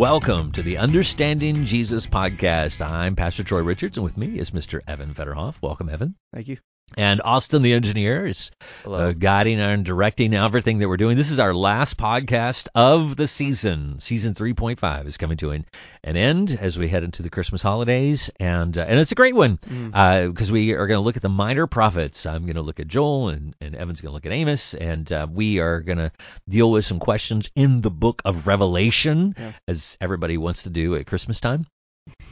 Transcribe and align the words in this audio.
Welcome 0.00 0.52
to 0.52 0.62
the 0.62 0.78
Understanding 0.78 1.66
Jesus 1.66 2.06
podcast. 2.06 2.80
I'm 2.80 3.16
Pastor 3.16 3.44
Troy 3.44 3.60
Richards, 3.60 3.98
and 3.98 4.02
with 4.02 4.16
me 4.16 4.38
is 4.38 4.50
Mr. 4.50 4.80
Evan 4.88 5.12
Fetterhoff. 5.12 5.56
Welcome, 5.60 5.90
Evan. 5.90 6.14
Thank 6.32 6.48
you. 6.48 6.56
And 6.96 7.22
Austin, 7.24 7.62
the 7.62 7.72
engineer, 7.72 8.26
is 8.26 8.50
uh, 8.84 9.12
guiding 9.12 9.60
and 9.60 9.84
directing 9.84 10.34
everything 10.34 10.78
that 10.80 10.88
we're 10.88 10.96
doing. 10.96 11.16
This 11.16 11.30
is 11.30 11.38
our 11.38 11.54
last 11.54 11.96
podcast 11.96 12.68
of 12.74 13.16
the 13.16 13.26
season. 13.28 14.00
Season 14.00 14.34
3.5 14.34 15.06
is 15.06 15.16
coming 15.16 15.36
to 15.38 15.50
an, 15.52 15.66
an 16.02 16.16
end 16.16 16.58
as 16.60 16.76
we 16.78 16.88
head 16.88 17.04
into 17.04 17.22
the 17.22 17.30
Christmas 17.30 17.62
holidays, 17.62 18.30
and 18.40 18.76
uh, 18.76 18.82
and 18.82 18.98
it's 18.98 19.12
a 19.12 19.14
great 19.14 19.34
one 19.34 19.56
because 19.56 19.70
Mm. 19.70 20.48
uh, 20.50 20.52
we 20.52 20.72
are 20.72 20.86
going 20.88 20.98
to 20.98 21.04
look 21.04 21.16
at 21.16 21.22
the 21.22 21.28
minor 21.28 21.66
prophets. 21.66 22.26
I'm 22.26 22.42
going 22.42 22.56
to 22.56 22.62
look 22.62 22.80
at 22.80 22.88
Joel, 22.88 23.28
and, 23.28 23.54
and 23.60 23.74
Evan's 23.76 24.00
going 24.00 24.10
to 24.10 24.14
look 24.14 24.26
at 24.26 24.32
Amos, 24.32 24.74
and 24.74 25.10
uh, 25.12 25.26
we 25.30 25.60
are 25.60 25.80
going 25.80 25.98
to 25.98 26.10
deal 26.48 26.70
with 26.70 26.84
some 26.84 26.98
questions 26.98 27.50
in 27.54 27.80
the 27.82 27.90
book 27.90 28.22
of 28.24 28.46
Revelation, 28.46 29.34
Yeah. 29.38 29.52
as 29.68 29.96
everybody 30.00 30.36
wants 30.38 30.64
to 30.64 30.70
do 30.70 30.96
at 30.96 31.06
Christmas 31.06 31.40
time. 31.40 31.66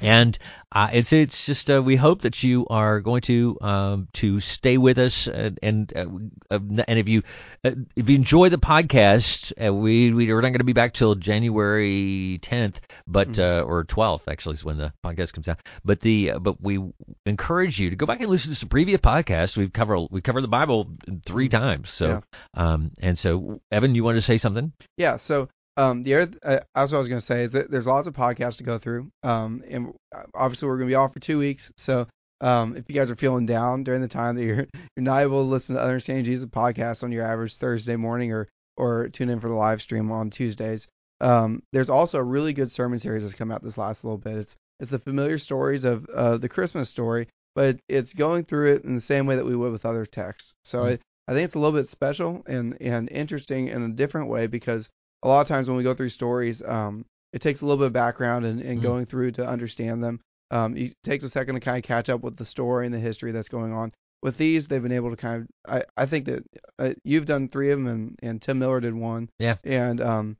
And 0.00 0.38
uh, 0.70 0.90
it's 0.92 1.12
it's 1.12 1.46
just 1.46 1.70
uh, 1.70 1.82
we 1.82 1.96
hope 1.96 2.22
that 2.22 2.42
you 2.42 2.66
are 2.68 3.00
going 3.00 3.22
to 3.22 3.58
um, 3.60 4.08
to 4.14 4.40
stay 4.40 4.78
with 4.78 4.98
us 4.98 5.26
and 5.26 5.58
and, 5.62 5.92
uh, 5.96 6.06
uh, 6.54 6.84
and 6.86 6.98
if 6.98 7.08
you 7.08 7.22
uh, 7.64 7.72
if 7.96 8.08
you 8.08 8.16
enjoy 8.16 8.48
the 8.48 8.58
podcast, 8.58 9.52
uh, 9.64 9.74
we 9.74 10.12
we 10.12 10.30
are 10.30 10.40
not 10.40 10.48
going 10.48 10.58
to 10.58 10.64
be 10.64 10.72
back 10.72 10.92
till 10.92 11.14
January 11.14 12.38
10th, 12.42 12.76
but 13.06 13.38
uh, 13.38 13.64
or 13.66 13.84
12th 13.84 14.30
actually 14.30 14.54
is 14.54 14.64
when 14.64 14.78
the 14.78 14.92
podcast 15.04 15.32
comes 15.32 15.48
out. 15.48 15.60
But 15.84 16.00
the 16.00 16.32
uh, 16.32 16.38
but 16.38 16.60
we 16.60 16.80
encourage 17.26 17.80
you 17.80 17.90
to 17.90 17.96
go 17.96 18.06
back 18.06 18.20
and 18.20 18.30
listen 18.30 18.52
to 18.52 18.56
some 18.56 18.68
previous 18.68 19.00
podcasts. 19.00 19.56
We've 19.56 19.72
covered 19.72 20.08
we 20.10 20.20
covered 20.20 20.42
the 20.42 20.48
Bible 20.48 20.94
three 21.26 21.48
times. 21.48 21.90
So 21.90 22.22
um 22.54 22.92
and 23.00 23.18
so 23.18 23.60
Evan, 23.72 23.94
you 23.94 24.04
want 24.04 24.16
to 24.16 24.22
say 24.22 24.38
something? 24.38 24.72
Yeah. 24.96 25.16
So 25.16 25.48
um, 25.78 26.02
the 26.02 26.14
other, 26.16 26.38
uh, 26.42 26.60
that's 26.74 26.92
what 26.92 26.98
I 26.98 26.98
was 26.98 27.08
going 27.08 27.20
to 27.20 27.26
say 27.26 27.44
is 27.44 27.52
that 27.52 27.70
there's 27.70 27.86
lots 27.86 28.08
of 28.08 28.14
podcasts 28.14 28.58
to 28.58 28.64
go 28.64 28.78
through. 28.78 29.10
Um, 29.22 29.62
and 29.68 29.94
obviously 30.34 30.68
we're 30.68 30.76
going 30.76 30.88
to 30.88 30.92
be 30.92 30.96
off 30.96 31.12
for 31.14 31.20
two 31.20 31.38
weeks. 31.38 31.70
So 31.76 32.06
um, 32.40 32.76
if 32.76 32.84
you 32.88 32.94
guys 32.94 33.10
are 33.10 33.16
feeling 33.16 33.46
down 33.46 33.84
during 33.84 34.00
the 34.00 34.08
time 34.08 34.36
that 34.36 34.44
you're 34.44 34.56
you're 34.96 35.04
not 35.04 35.22
able 35.22 35.44
to 35.44 35.48
listen 35.48 35.76
to 35.76 35.82
Understanding 35.82 36.24
Jesus 36.24 36.46
podcast 36.46 37.04
on 37.04 37.12
your 37.12 37.24
average 37.24 37.56
Thursday 37.56 37.96
morning 37.96 38.32
or 38.32 38.48
or 38.76 39.08
tune 39.08 39.28
in 39.28 39.40
for 39.40 39.48
the 39.48 39.54
live 39.54 39.82
stream 39.82 40.12
on 40.12 40.30
Tuesdays, 40.30 40.86
um, 41.20 41.62
there's 41.72 41.90
also 41.90 42.18
a 42.18 42.22
really 42.22 42.52
good 42.52 42.70
sermon 42.70 42.98
series 42.98 43.24
that's 43.24 43.34
come 43.34 43.50
out 43.50 43.62
this 43.62 43.78
last 43.78 44.04
little 44.04 44.18
bit. 44.18 44.36
It's 44.36 44.56
it's 44.80 44.90
the 44.90 44.98
familiar 45.00 45.38
stories 45.38 45.84
of 45.84 46.06
uh, 46.06 46.38
the 46.38 46.48
Christmas 46.48 46.88
story, 46.88 47.28
but 47.56 47.78
it's 47.88 48.14
going 48.14 48.44
through 48.44 48.74
it 48.74 48.84
in 48.84 48.94
the 48.94 49.00
same 49.00 49.26
way 49.26 49.36
that 49.36 49.46
we 49.46 49.56
would 49.56 49.72
with 49.72 49.86
other 49.86 50.06
texts. 50.06 50.54
So 50.64 50.82
Mhm. 50.82 50.86
I, 50.86 50.98
I 51.30 51.34
think 51.34 51.44
it's 51.46 51.56
a 51.56 51.58
little 51.58 51.78
bit 51.78 51.88
special 51.88 52.42
and 52.46 52.76
and 52.80 53.10
interesting 53.10 53.68
in 53.68 53.82
a 53.82 53.88
different 53.88 54.28
way 54.28 54.46
because 54.46 54.88
a 55.22 55.28
lot 55.28 55.40
of 55.40 55.48
times 55.48 55.68
when 55.68 55.76
we 55.76 55.82
go 55.82 55.94
through 55.94 56.08
stories, 56.10 56.62
um, 56.62 57.04
it 57.32 57.40
takes 57.40 57.60
a 57.60 57.66
little 57.66 57.78
bit 57.78 57.88
of 57.88 57.92
background 57.92 58.44
and, 58.46 58.60
and 58.60 58.78
Mm. 58.80 58.82
going 58.82 59.04
through 59.06 59.32
to 59.32 59.46
understand 59.46 60.02
them. 60.02 60.20
Um, 60.50 60.76
it 60.76 60.94
takes 61.02 61.24
a 61.24 61.28
second 61.28 61.54
to 61.56 61.60
kind 61.60 61.76
of 61.76 61.82
catch 61.82 62.08
up 62.08 62.22
with 62.22 62.36
the 62.36 62.44
story 62.46 62.86
and 62.86 62.94
the 62.94 62.98
history 62.98 63.32
that's 63.32 63.48
going 63.50 63.72
on. 63.72 63.92
With 64.22 64.36
these, 64.38 64.66
they've 64.66 64.82
been 64.82 64.92
able 64.92 65.10
to 65.10 65.16
kind 65.16 65.42
of. 65.42 65.48
I, 65.72 65.82
I 66.02 66.06
think 66.06 66.24
that 66.26 66.44
uh, 66.78 66.94
you've 67.04 67.26
done 67.26 67.48
three 67.48 67.70
of 67.70 67.78
them, 67.78 67.86
and, 67.86 68.18
and 68.22 68.40
Tim 68.42 68.58
Miller 68.58 68.80
did 68.80 68.94
one. 68.94 69.28
Yeah. 69.38 69.56
And 69.62 70.00
um, 70.00 70.36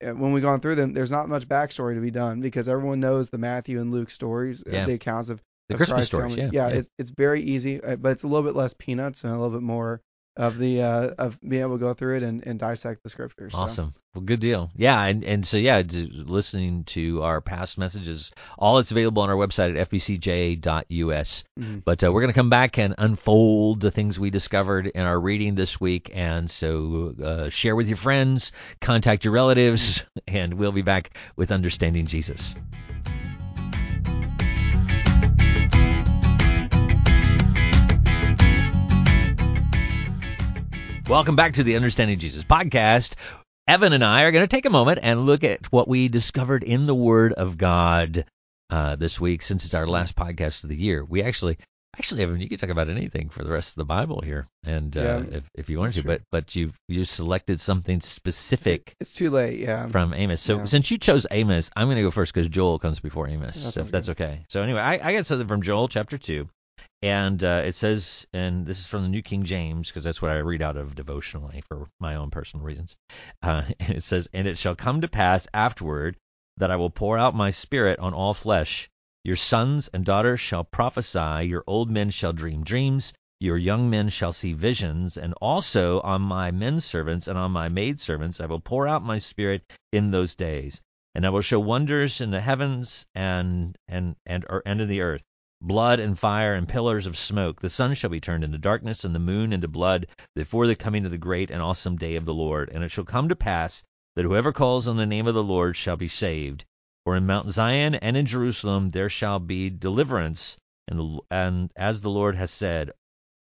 when 0.00 0.32
we've 0.32 0.42
gone 0.42 0.60
through 0.60 0.74
them, 0.76 0.92
there's 0.94 1.10
not 1.12 1.28
much 1.28 1.46
backstory 1.46 1.94
to 1.94 2.00
be 2.00 2.10
done 2.10 2.40
because 2.40 2.68
everyone 2.68 2.98
knows 3.00 3.28
the 3.28 3.38
Matthew 3.38 3.80
and 3.80 3.92
Luke 3.92 4.10
stories, 4.10 4.62
uh, 4.66 4.70
Yeah. 4.72 4.86
the 4.86 4.94
accounts 4.94 5.28
of 5.28 5.40
The 5.68 5.76
Christmas 5.76 5.94
Christ 5.94 6.08
stories, 6.08 6.36
coming. 6.36 6.52
yeah, 6.52 6.68
yeah. 6.70 6.74
It's 6.78 6.90
it's 6.98 7.10
very 7.10 7.42
easy, 7.42 7.80
uh, 7.80 7.96
but 7.96 8.12
it's 8.12 8.22
a 8.24 8.26
little 8.26 8.42
bit 8.42 8.56
less 8.56 8.74
peanuts 8.74 9.22
and 9.22 9.32
a 9.32 9.36
little 9.36 9.56
bit 9.56 9.62
more 9.62 10.00
of 10.36 10.58
the 10.58 10.82
uh, 10.82 11.10
of 11.18 11.38
being 11.40 11.62
able 11.62 11.78
to 11.78 11.84
go 11.84 11.94
through 11.94 12.18
it 12.18 12.22
and, 12.22 12.46
and 12.46 12.58
dissect 12.58 13.02
the 13.02 13.10
scriptures. 13.10 13.52
so. 13.52 13.58
Awesome. 13.58 13.94
Well, 14.14 14.22
good 14.22 14.40
deal. 14.40 14.70
Yeah, 14.76 15.02
and 15.02 15.24
and 15.24 15.46
so 15.46 15.56
yeah, 15.56 15.82
listening 15.86 16.84
to 16.84 17.22
our 17.22 17.40
past 17.40 17.78
messages, 17.78 18.30
all 18.58 18.78
it's 18.78 18.90
available 18.90 19.22
on 19.22 19.30
our 19.30 19.36
website 19.36 19.78
at 19.78 19.88
fbcj.us. 19.90 21.44
Mhm. 21.58 21.82
But 21.84 22.04
uh, 22.04 22.12
we're 22.12 22.20
going 22.20 22.32
to 22.32 22.38
come 22.38 22.50
back 22.50 22.78
and 22.78 22.94
unfold 22.98 23.80
the 23.80 23.90
things 23.90 24.18
we 24.20 24.30
discovered 24.30 24.86
in 24.86 25.02
our 25.02 25.18
reading 25.18 25.54
this 25.54 25.80
week, 25.80 26.10
and 26.12 26.50
so 26.50 27.14
uh, 27.22 27.48
share 27.48 27.74
with 27.74 27.88
your 27.88 27.96
friends, 27.96 28.52
contact 28.80 29.24
your 29.24 29.32
relatives, 29.32 30.04
and 30.26 30.54
we'll 30.54 30.72
be 30.72 30.82
back 30.82 31.16
with 31.36 31.50
understanding 31.50 32.06
Jesus. 32.06 32.54
Welcome 41.08 41.36
back 41.36 41.54
to 41.54 41.62
the 41.62 41.76
Understanding 41.76 42.18
Jesus 42.18 42.44
podcast. 42.44 43.14
Evan 43.66 43.92
and 43.92 44.04
I 44.04 44.22
are 44.22 44.30
going 44.32 44.44
to 44.44 44.48
take 44.56 44.66
a 44.66 44.70
moment 44.70 45.00
and 45.02 45.26
look 45.26 45.44
at 45.44 45.70
what 45.72 45.88
we 45.88 46.08
discovered 46.08 46.62
in 46.62 46.86
the 46.86 46.94
Word 46.94 47.32
of 47.32 47.58
God 47.58 48.24
uh, 48.70 48.96
this 48.96 49.20
week, 49.20 49.42
since 49.42 49.64
it's 49.64 49.74
our 49.74 49.86
last 49.86 50.16
podcast 50.16 50.62
of 50.64 50.70
the 50.70 50.76
year. 50.76 51.04
We 51.04 51.22
actually, 51.22 51.58
actually, 51.98 52.22
Evan, 52.22 52.40
you 52.40 52.48
can 52.48 52.58
talk 52.58 52.70
about 52.70 52.88
anything 52.88 53.28
for 53.28 53.44
the 53.44 53.50
rest 53.50 53.70
of 53.70 53.74
the 53.76 53.84
Bible 53.84 54.20
here, 54.20 54.46
and 54.64 54.96
uh, 54.96 55.22
if, 55.30 55.44
if 55.54 55.70
you 55.70 55.78
wanted 55.78 56.02
to, 56.02 56.04
but 56.04 56.22
but 56.30 56.56
you 56.56 56.72
you 56.88 57.04
selected 57.04 57.60
something 57.60 58.00
specific 58.00 58.94
It's 59.00 59.12
too 59.12 59.30
late, 59.30 59.58
yeah. 59.58 59.88
from 59.88 60.14
Amos. 60.14 60.40
So 60.40 60.58
Yeah. 60.58 60.64
since 60.64 60.90
you 60.90 60.98
chose 60.98 61.26
Amos, 61.30 61.70
I'm 61.76 61.86
going 61.88 61.96
to 61.96 62.02
go 62.02 62.10
first 62.10 62.32
because 62.32 62.48
Joel 62.48 62.78
comes 62.78 63.00
before 63.00 63.28
Amos, 63.28 63.54
That 63.54 63.60
so 63.60 63.68
if 63.68 63.74
sounds 63.74 63.90
that's 63.90 64.08
okay. 64.10 64.44
So 64.48 64.62
anyway, 64.62 64.80
I, 64.80 65.08
I 65.08 65.12
got 65.14 65.26
something 65.26 65.48
from 65.48 65.62
Joel 65.62 65.88
chapter 65.88 66.16
two, 66.16 66.48
and 67.02 67.42
uh, 67.42 67.62
it 67.64 67.74
says, 67.74 68.26
and 68.32 68.64
this 68.64 68.78
is 68.78 68.86
from 68.86 69.02
the 69.02 69.08
New 69.08 69.22
King 69.22 69.42
James 69.44 69.88
because 69.88 70.04
that's 70.04 70.22
what 70.22 70.30
I 70.30 70.38
read 70.38 70.62
out 70.62 70.76
of 70.76 70.94
devotionally 70.94 71.62
for 71.68 71.88
my 71.98 72.14
own 72.14 72.30
personal 72.30 72.64
reasons. 72.64 72.96
Uh, 73.42 73.62
and 73.80 73.96
it 73.96 74.04
says, 74.04 74.28
and 74.32 74.46
it 74.46 74.56
shall 74.56 74.76
come 74.76 75.00
to 75.00 75.08
pass 75.08 75.48
afterward 75.52 76.16
that 76.58 76.70
I 76.70 76.76
will 76.76 76.90
pour 76.90 77.18
out 77.18 77.34
my 77.34 77.50
spirit 77.50 77.98
on 77.98 78.14
all 78.14 78.34
flesh. 78.34 78.88
Your 79.24 79.36
sons 79.36 79.88
and 79.88 80.04
daughters 80.04 80.40
shall 80.40 80.64
prophesy, 80.64 81.46
your 81.46 81.64
old 81.66 81.90
men 81.90 82.10
shall 82.10 82.32
dream 82.32 82.62
dreams, 82.62 83.12
your 83.40 83.58
young 83.58 83.90
men 83.90 84.08
shall 84.08 84.32
see 84.32 84.52
visions, 84.52 85.16
and 85.16 85.34
also 85.34 86.00
on 86.02 86.22
my 86.22 86.52
men 86.52 86.80
servants 86.80 87.26
and 87.26 87.36
on 87.36 87.50
my 87.50 87.68
maid 87.68 87.98
servants 87.98 88.40
I 88.40 88.46
will 88.46 88.60
pour 88.60 88.86
out 88.86 89.02
my 89.02 89.18
spirit 89.18 89.64
in 89.90 90.12
those 90.12 90.36
days, 90.36 90.80
and 91.16 91.26
I 91.26 91.30
will 91.30 91.40
show 91.40 91.58
wonders 91.58 92.20
in 92.20 92.30
the 92.30 92.40
heavens 92.40 93.04
and 93.14 93.76
and 93.88 94.14
and 94.26 94.44
or, 94.48 94.62
and 94.64 94.80
in 94.80 94.88
the 94.88 95.00
earth, 95.00 95.24
blood 95.62 96.00
and 96.00 96.18
fire 96.18 96.54
and 96.54 96.68
pillars 96.68 97.06
of 97.06 97.16
smoke. 97.16 97.60
The 97.60 97.70
sun 97.70 97.94
shall 97.94 98.10
be 98.10 98.20
turned 98.20 98.44
into 98.44 98.58
darkness 98.58 99.04
and 99.04 99.14
the 99.14 99.20
moon 99.20 99.52
into 99.52 99.68
blood 99.68 100.06
before 100.34 100.66
the 100.66 100.74
coming 100.76 101.04
of 101.04 101.12
the 101.12 101.18
great 101.18 101.50
and 101.50 101.62
awesome 101.62 101.96
day 101.96 102.16
of 102.16 102.24
the 102.24 102.34
Lord. 102.34 102.70
And 102.70 102.82
it 102.82 102.90
shall 102.90 103.04
come 103.04 103.28
to 103.28 103.36
pass 103.36 103.82
that 104.16 104.24
whoever 104.24 104.52
calls 104.52 104.88
on 104.88 104.96
the 104.96 105.06
name 105.06 105.26
of 105.26 105.34
the 105.34 105.42
Lord 105.42 105.76
shall 105.76 105.96
be 105.96 106.08
saved. 106.08 106.64
For 107.04 107.16
in 107.16 107.26
Mount 107.26 107.50
Zion 107.50 107.94
and 107.94 108.16
in 108.16 108.26
Jerusalem 108.26 108.90
there 108.90 109.08
shall 109.08 109.38
be 109.38 109.70
deliverance, 109.70 110.56
and 110.86 111.20
and 111.30 111.72
as 111.76 112.02
the 112.02 112.10
Lord 112.10 112.36
has 112.36 112.50
said, 112.50 112.92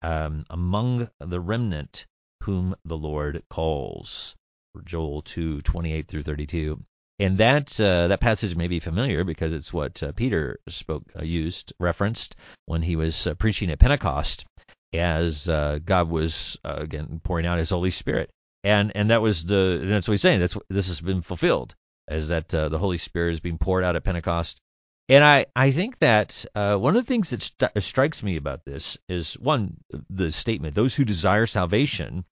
um, 0.01 0.45
among 0.49 1.09
the 1.19 1.39
remnant 1.39 2.05
whom 2.43 2.75
the 2.85 2.97
Lord 2.97 3.43
calls. 3.49 4.35
Joel 4.83 5.21
2, 5.21 5.61
28 5.61 6.07
through 6.07 6.23
32. 6.23 6.83
And 7.19 7.37
that 7.37 7.79
uh, 7.79 8.09
that 8.09 8.19
passage 8.19 8.55
may 8.55 8.67
be 8.67 8.79
familiar 8.79 9.23
because 9.23 9.53
it's 9.53 9.71
what 9.71 10.03
uh, 10.03 10.11
Peter 10.11 10.59
spoke 10.67 11.03
uh, 11.17 11.23
used 11.23 11.73
referenced 11.79 12.35
when 12.65 12.81
he 12.81 12.97
was 12.97 13.27
uh, 13.27 13.35
preaching 13.35 13.71
at 13.71 13.79
Pentecost, 13.79 14.45
as 14.93 15.47
uh, 15.47 15.79
God 15.83 16.09
was 16.09 16.57
uh, 16.65 16.75
again 16.77 17.21
pouring 17.23 17.45
out 17.45 17.57
His 17.57 17.69
Holy 17.69 17.91
Spirit, 17.91 18.29
and 18.65 18.91
and 18.95 19.11
that 19.11 19.21
was 19.21 19.45
the 19.45 19.81
that's 19.85 20.07
what 20.07 20.13
he's 20.13 20.21
saying. 20.21 20.41
That's 20.41 20.57
this 20.69 20.89
has 20.89 20.99
been 20.99 21.21
fulfilled, 21.21 21.73
as 22.09 22.27
that 22.29 22.49
the 22.49 22.77
Holy 22.77 22.97
Spirit 22.97 23.33
is 23.33 23.39
being 23.39 23.57
poured 23.57 23.85
out 23.85 23.95
at 23.95 24.03
Pentecost. 24.03 24.59
And 25.07 25.23
I, 25.23 25.45
I 25.55 25.71
think 25.71 25.99
that 25.99 26.45
uh, 26.55 26.77
one 26.77 26.95
of 26.95 27.05
the 27.05 27.07
things 27.07 27.29
that 27.29 27.43
st- 27.43 27.83
strikes 27.83 28.23
me 28.23 28.37
about 28.37 28.65
this 28.65 28.97
is 29.07 29.35
one, 29.35 29.77
the 30.09 30.31
statement, 30.31 30.73
those 30.73 30.95
who 30.95 31.05
desire 31.05 31.45
salvation 31.45 32.25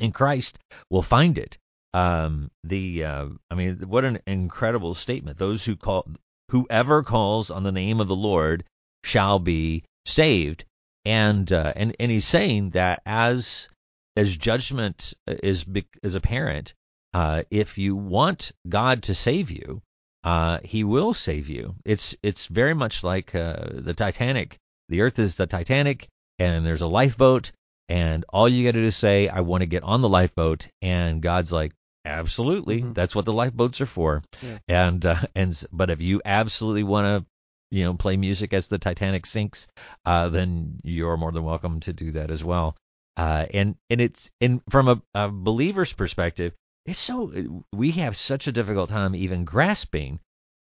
in 0.00 0.10
Christ 0.10 0.58
will 0.90 1.02
find 1.02 1.38
it. 1.38 1.56
Um, 1.92 2.50
the, 2.64 3.04
uh, 3.04 3.28
I 3.50 3.54
mean, 3.54 3.76
what 3.86 4.04
an 4.04 4.20
incredible 4.26 4.94
statement. 4.94 5.38
Those 5.38 5.64
who 5.64 5.76
call, 5.76 6.06
whoever 6.50 7.02
calls 7.02 7.50
on 7.50 7.62
the 7.62 7.72
name 7.72 8.00
of 8.00 8.08
the 8.08 8.16
Lord 8.16 8.64
shall 9.04 9.38
be 9.38 9.84
saved. 10.06 10.64
And, 11.04 11.50
uh, 11.52 11.72
and, 11.74 11.96
and 11.98 12.10
he's 12.10 12.26
saying 12.26 12.70
that 12.70 13.02
as, 13.06 13.68
as 14.16 14.36
judgment 14.36 15.14
is, 15.26 15.64
is 16.02 16.14
apparent, 16.14 16.74
uh, 17.12 17.42
if 17.50 17.78
you 17.78 17.96
want 17.96 18.52
God 18.68 19.04
to 19.04 19.14
save 19.14 19.50
you, 19.50 19.82
uh, 20.22 20.58
he 20.62 20.84
will 20.84 21.14
save 21.14 21.48
you. 21.48 21.74
It's 21.84 22.14
it's 22.22 22.46
very 22.46 22.74
much 22.74 23.02
like 23.02 23.34
uh, 23.34 23.68
the 23.72 23.94
Titanic. 23.94 24.58
The 24.88 25.00
Earth 25.00 25.18
is 25.18 25.36
the 25.36 25.46
Titanic, 25.46 26.08
and 26.38 26.64
there's 26.64 26.82
a 26.82 26.86
lifeboat, 26.86 27.52
and 27.88 28.24
all 28.28 28.48
you 28.48 28.64
got 28.64 28.72
to 28.72 28.82
do 28.82 28.86
is 28.86 28.96
say, 28.96 29.28
"I 29.28 29.40
want 29.40 29.62
to 29.62 29.66
get 29.66 29.82
on 29.82 30.02
the 30.02 30.08
lifeboat," 30.08 30.68
and 30.82 31.22
God's 31.22 31.52
like, 31.52 31.72
"Absolutely, 32.04 32.82
Mhm. 32.82 32.94
that's 32.94 33.14
what 33.14 33.24
the 33.24 33.32
lifeboats 33.32 33.80
are 33.80 33.86
for." 33.86 34.22
Yeah. 34.42 34.58
And 34.68 35.04
uh, 35.06 35.22
and 35.34 35.64
but 35.72 35.90
if 35.90 36.00
you 36.00 36.20
absolutely 36.24 36.82
want 36.84 37.06
to, 37.06 37.26
you 37.70 37.84
know, 37.84 37.94
play 37.94 38.16
music 38.16 38.52
as 38.52 38.68
the 38.68 38.78
Titanic 38.78 39.26
sinks, 39.26 39.68
uh, 40.04 40.28
then 40.28 40.80
you're 40.82 41.16
more 41.16 41.32
than 41.32 41.44
welcome 41.44 41.80
to 41.80 41.92
do 41.92 42.12
that 42.12 42.30
as 42.30 42.42
well. 42.42 42.76
Uh, 43.16 43.46
and 43.52 43.76
and 43.90 44.00
it's 44.00 44.30
and 44.40 44.62
from 44.70 44.88
a, 44.88 45.02
a 45.14 45.28
believer's 45.28 45.92
perspective, 45.92 46.54
it's 46.86 46.98
so 46.98 47.62
we 47.72 47.90
have 47.92 48.16
such 48.16 48.46
a 48.46 48.52
difficult 48.52 48.88
time 48.88 49.14
even 49.14 49.44
grasping. 49.44 50.20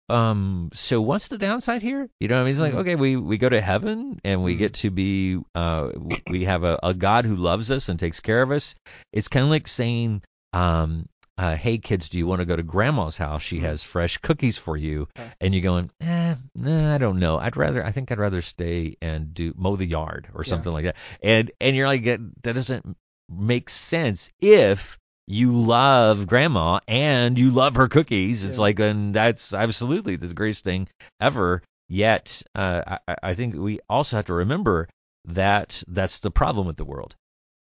Um, 0.10 0.72
so 0.74 1.00
what's 1.02 1.30
the 1.30 1.38
downside 1.38 1.82
here? 1.82 2.10
You 2.20 2.28
know, 2.28 2.36
what 2.36 2.42
I 2.42 2.44
mean, 2.44 2.52
it's 2.52 2.60
like 2.60 2.74
Mhm. 2.74 2.80
okay, 2.80 2.96
we 2.96 3.16
we 3.16 3.38
go 3.38 3.48
to 3.48 3.62
heaven 3.62 4.20
and 4.26 4.44
we 4.44 4.56
Mhm. 4.56 4.60
get 4.60 4.74
to 4.76 4.90
be 4.92 5.40
uh 5.56 5.92
we 6.28 6.44
have 6.46 6.64
a, 6.66 6.78
a 6.84 6.94
God 6.94 7.24
who 7.26 7.38
loves 7.38 7.72
us 7.72 7.88
and 7.88 7.98
takes 7.98 8.20
care 8.20 8.42
of 8.42 8.52
us. 8.52 8.76
It's 9.14 9.30
kind 9.30 9.46
of 9.46 9.50
like 9.50 9.68
saying 9.70 10.22
um. 10.52 11.06
Uh, 11.38 11.56
hey 11.56 11.78
kids, 11.78 12.10
do 12.10 12.18
you 12.18 12.28
want 12.28 12.40
to 12.40 12.46
go 12.46 12.56
to 12.56 12.62
grandma's 12.64 13.18
house? 13.18 13.42
She 13.42 13.58
Mhm. 13.60 13.62
has 13.64 13.84
fresh 13.84 14.18
cookies 14.18 14.58
for 14.58 14.76
you. 14.78 15.08
Okay. 15.18 15.32
And 15.40 15.54
you're 15.56 15.64
going, 15.64 15.90
eh, 16.02 16.36
nah, 16.56 16.94
I 16.94 16.98
don't 16.98 17.20
know. 17.20 17.40
I'd 17.40 17.58
rather, 17.58 17.84
I 17.84 17.92
think 17.92 18.12
I'd 18.12 18.20
rather 18.20 18.42
stay 18.42 18.98
and 19.02 19.34
do 19.34 19.54
mow 19.58 19.76
the 19.76 19.86
yard 19.88 20.28
or 20.36 20.44
Yeah. 20.44 20.50
something 20.50 20.72
like 20.72 20.86
that. 20.86 20.98
And 21.24 21.50
and 21.60 21.76
you're 21.76 21.88
like, 21.88 22.04
that 22.04 22.54
doesn't 22.54 22.96
make 23.30 23.70
sense 23.70 24.30
if 24.40 24.98
you 25.26 25.54
love 25.54 26.28
grandma 26.28 26.80
and 26.88 27.40
you 27.40 27.52
love 27.52 27.76
her 27.76 27.88
cookies. 27.88 28.44
It's 28.44 28.60
like, 28.60 28.80
and 28.80 29.14
that's 29.14 29.54
absolutely 29.54 30.18
the 30.18 30.34
greatest 30.34 30.64
thing 30.66 30.90
ever. 31.20 31.64
Yet, 31.88 32.44
uh, 32.56 32.98
I, 33.08 33.16
I 33.24 33.34
think 33.34 33.56
we 33.56 33.80
also 33.90 34.18
have 34.18 34.26
to 34.26 34.34
remember 34.34 34.90
that 35.26 35.82
that's 35.88 36.20
the 36.20 36.32
problem 36.32 36.68
with 36.68 36.78
the 36.78 36.86
world 36.86 37.16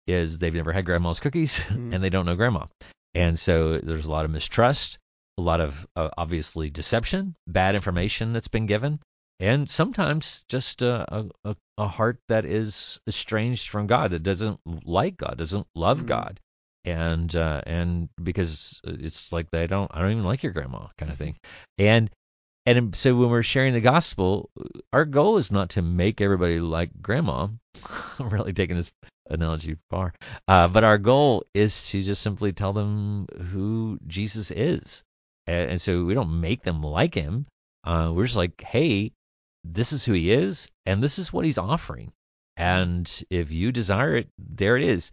is 0.06 0.38
they've 0.38 0.54
never 0.54 0.72
had 0.72 0.84
grandma's 0.84 1.20
cookies 1.20 1.58
Mhm. 1.60 1.94
and 1.94 2.02
they 2.04 2.10
don't 2.10 2.26
know 2.26 2.36
grandma. 2.36 2.66
And 3.14 3.38
so 3.38 3.78
there's 3.78 4.06
a 4.06 4.10
lot 4.10 4.24
of 4.24 4.30
mistrust, 4.30 4.98
a 5.38 5.42
lot 5.42 5.60
of 5.60 5.86
uh, 5.96 6.10
obviously 6.16 6.70
deception, 6.70 7.34
bad 7.46 7.74
information 7.74 8.32
that's 8.32 8.48
been 8.48 8.66
given, 8.66 9.00
and 9.40 9.68
sometimes 9.68 10.44
just 10.48 10.82
a, 10.82 11.26
a, 11.44 11.56
a- 11.78 11.88
heart 11.88 12.20
that 12.28 12.44
is 12.44 13.00
estranged 13.06 13.68
from 13.68 13.86
God, 13.86 14.10
that 14.12 14.22
doesn't 14.22 14.60
like 14.84 15.16
God, 15.16 15.38
doesn't 15.38 15.66
love 15.74 16.02
Mhm. 16.02 16.06
God, 16.06 16.40
and 16.84 17.34
uh, 17.34 17.62
and 17.66 18.08
because 18.22 18.80
it's 18.84 19.32
like 19.32 19.50
they 19.50 19.66
don't, 19.66 19.90
I 19.94 20.00
don't 20.02 20.12
even 20.12 20.24
like 20.24 20.42
your 20.42 20.52
grandma 20.52 20.88
kind 20.98 21.10
of 21.10 21.18
thing, 21.18 21.36
and 21.78 22.10
and 22.66 22.94
so 22.94 23.14
when 23.14 23.30
we're 23.30 23.42
sharing 23.42 23.72
the 23.72 23.80
gospel, 23.80 24.50
our 24.92 25.04
goal 25.04 25.38
is 25.38 25.50
not 25.50 25.70
to 25.70 25.82
make 25.82 26.20
everybody 26.20 26.60
like 26.60 26.90
grandma. 27.00 27.48
I'm 28.18 28.28
really 28.28 28.52
taking 28.52 28.76
this 28.76 28.92
analogy 29.28 29.76
far, 29.88 30.12
uh, 30.46 30.68
but 30.68 30.84
our 30.84 30.98
goal 30.98 31.44
is 31.54 31.88
to 31.90 32.02
just 32.02 32.22
simply 32.22 32.52
tell 32.52 32.72
them 32.72 33.26
who 33.50 33.98
Jesus 34.06 34.50
is, 34.50 35.04
and, 35.46 35.72
and 35.72 35.80
so 35.80 36.04
we 36.04 36.14
don't 36.14 36.40
make 36.40 36.62
them 36.62 36.82
like 36.82 37.14
him. 37.14 37.46
Uh, 37.84 38.12
we're 38.14 38.26
just 38.26 38.36
like, 38.36 38.60
hey, 38.60 39.12
this 39.64 39.92
is 39.92 40.04
who 40.04 40.12
he 40.12 40.30
is, 40.30 40.68
and 40.84 41.02
this 41.02 41.18
is 41.18 41.32
what 41.32 41.44
he's 41.46 41.58
offering, 41.58 42.12
and 42.56 43.22
if 43.30 43.52
you 43.52 43.72
desire 43.72 44.16
it, 44.16 44.28
there 44.38 44.76
it 44.76 44.84
is. 44.84 45.12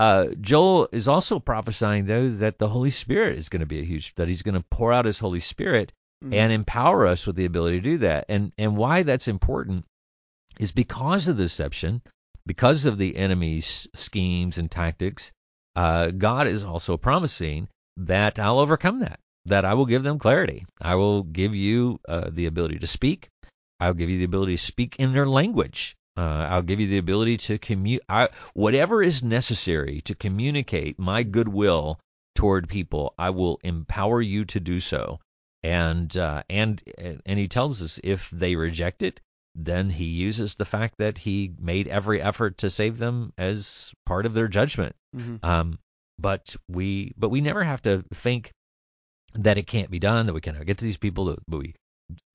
Uh, 0.00 0.28
Joel 0.40 0.88
is 0.92 1.08
also 1.08 1.38
prophesying 1.38 2.06
though 2.06 2.30
that 2.30 2.58
the 2.58 2.68
Holy 2.68 2.90
Spirit 2.90 3.38
is 3.38 3.50
going 3.50 3.60
to 3.60 3.66
be 3.66 3.80
a 3.80 3.84
huge 3.84 4.14
that 4.14 4.28
he's 4.28 4.42
going 4.42 4.54
to 4.54 4.64
pour 4.70 4.94
out 4.94 5.04
his 5.04 5.18
Holy 5.18 5.40
Spirit 5.40 5.92
Mhm. 6.24 6.34
and 6.34 6.52
empower 6.52 7.06
us 7.06 7.26
with 7.26 7.36
the 7.36 7.46
ability 7.46 7.78
to 7.78 7.84
do 7.84 7.98
that. 7.98 8.26
And 8.28 8.52
and 8.58 8.76
why 8.76 9.02
that's 9.02 9.28
important 9.28 9.84
is 10.58 10.72
because 10.72 11.28
of 11.28 11.38
deception, 11.38 12.02
because 12.46 12.84
of 12.84 12.98
the 12.98 13.16
enemy's 13.16 13.86
schemes 13.94 14.58
and 14.58 14.70
tactics. 14.70 15.32
Uh, 15.76 16.10
God 16.10 16.46
is 16.46 16.64
also 16.64 16.96
promising 16.96 17.68
that 17.96 18.38
I'll 18.38 18.58
overcome 18.58 19.00
that. 19.00 19.20
That 19.46 19.64
I 19.64 19.74
will 19.74 19.86
give 19.86 20.02
them 20.02 20.18
clarity. 20.18 20.66
I 20.80 20.96
will 20.96 21.22
give 21.22 21.54
you 21.54 22.00
uh, 22.06 22.28
the 22.30 22.46
ability 22.46 22.80
to 22.80 22.86
speak. 22.86 23.28
I'll 23.78 23.94
give 23.94 24.10
you 24.10 24.18
the 24.18 24.24
ability 24.24 24.56
to 24.56 24.62
speak 24.62 24.96
in 24.96 25.12
their 25.12 25.26
language. 25.26 25.96
Uh, 26.16 26.46
I'll 26.50 26.62
give 26.62 26.80
you 26.80 26.88
the 26.88 26.98
ability 26.98 27.38
to 27.38 27.58
commute. 27.58 28.02
Whatever 28.52 29.02
is 29.02 29.22
necessary 29.22 30.02
to 30.02 30.14
communicate 30.14 30.98
my 30.98 31.22
goodwill 31.22 31.98
toward 32.34 32.68
people, 32.68 33.14
I 33.16 33.30
will 33.30 33.58
empower 33.62 34.20
you 34.20 34.44
to 34.46 34.60
do 34.60 34.80
so 34.80 35.20
and 35.62 36.14
uh, 36.16 36.42
and 36.48 36.82
and 37.26 37.38
he 37.38 37.48
tells 37.48 37.82
us 37.82 38.00
if 38.02 38.30
they 38.30 38.56
reject 38.56 39.02
it, 39.02 39.20
then 39.54 39.90
he 39.90 40.06
uses 40.06 40.54
the 40.54 40.64
fact 40.64 40.94
that 40.98 41.18
he 41.18 41.52
made 41.58 41.88
every 41.88 42.22
effort 42.22 42.58
to 42.58 42.70
save 42.70 42.98
them 42.98 43.32
as 43.36 43.92
part 44.06 44.26
of 44.26 44.34
their 44.34 44.48
judgment. 44.48 44.94
Mhm. 45.16 45.44
Um, 45.44 45.78
but 46.18 46.54
we 46.68 47.12
but 47.16 47.30
we 47.30 47.40
never 47.40 47.64
have 47.64 47.82
to 47.82 48.04
think 48.14 48.52
that 49.34 49.58
it 49.58 49.66
can't 49.66 49.90
be 49.90 49.98
done, 49.98 50.26
that 50.26 50.32
we 50.34 50.40
cannot 50.40 50.66
get 50.66 50.78
to 50.78 50.84
these 50.84 50.96
people, 50.96 51.26
that 51.26 51.38
we 51.48 51.74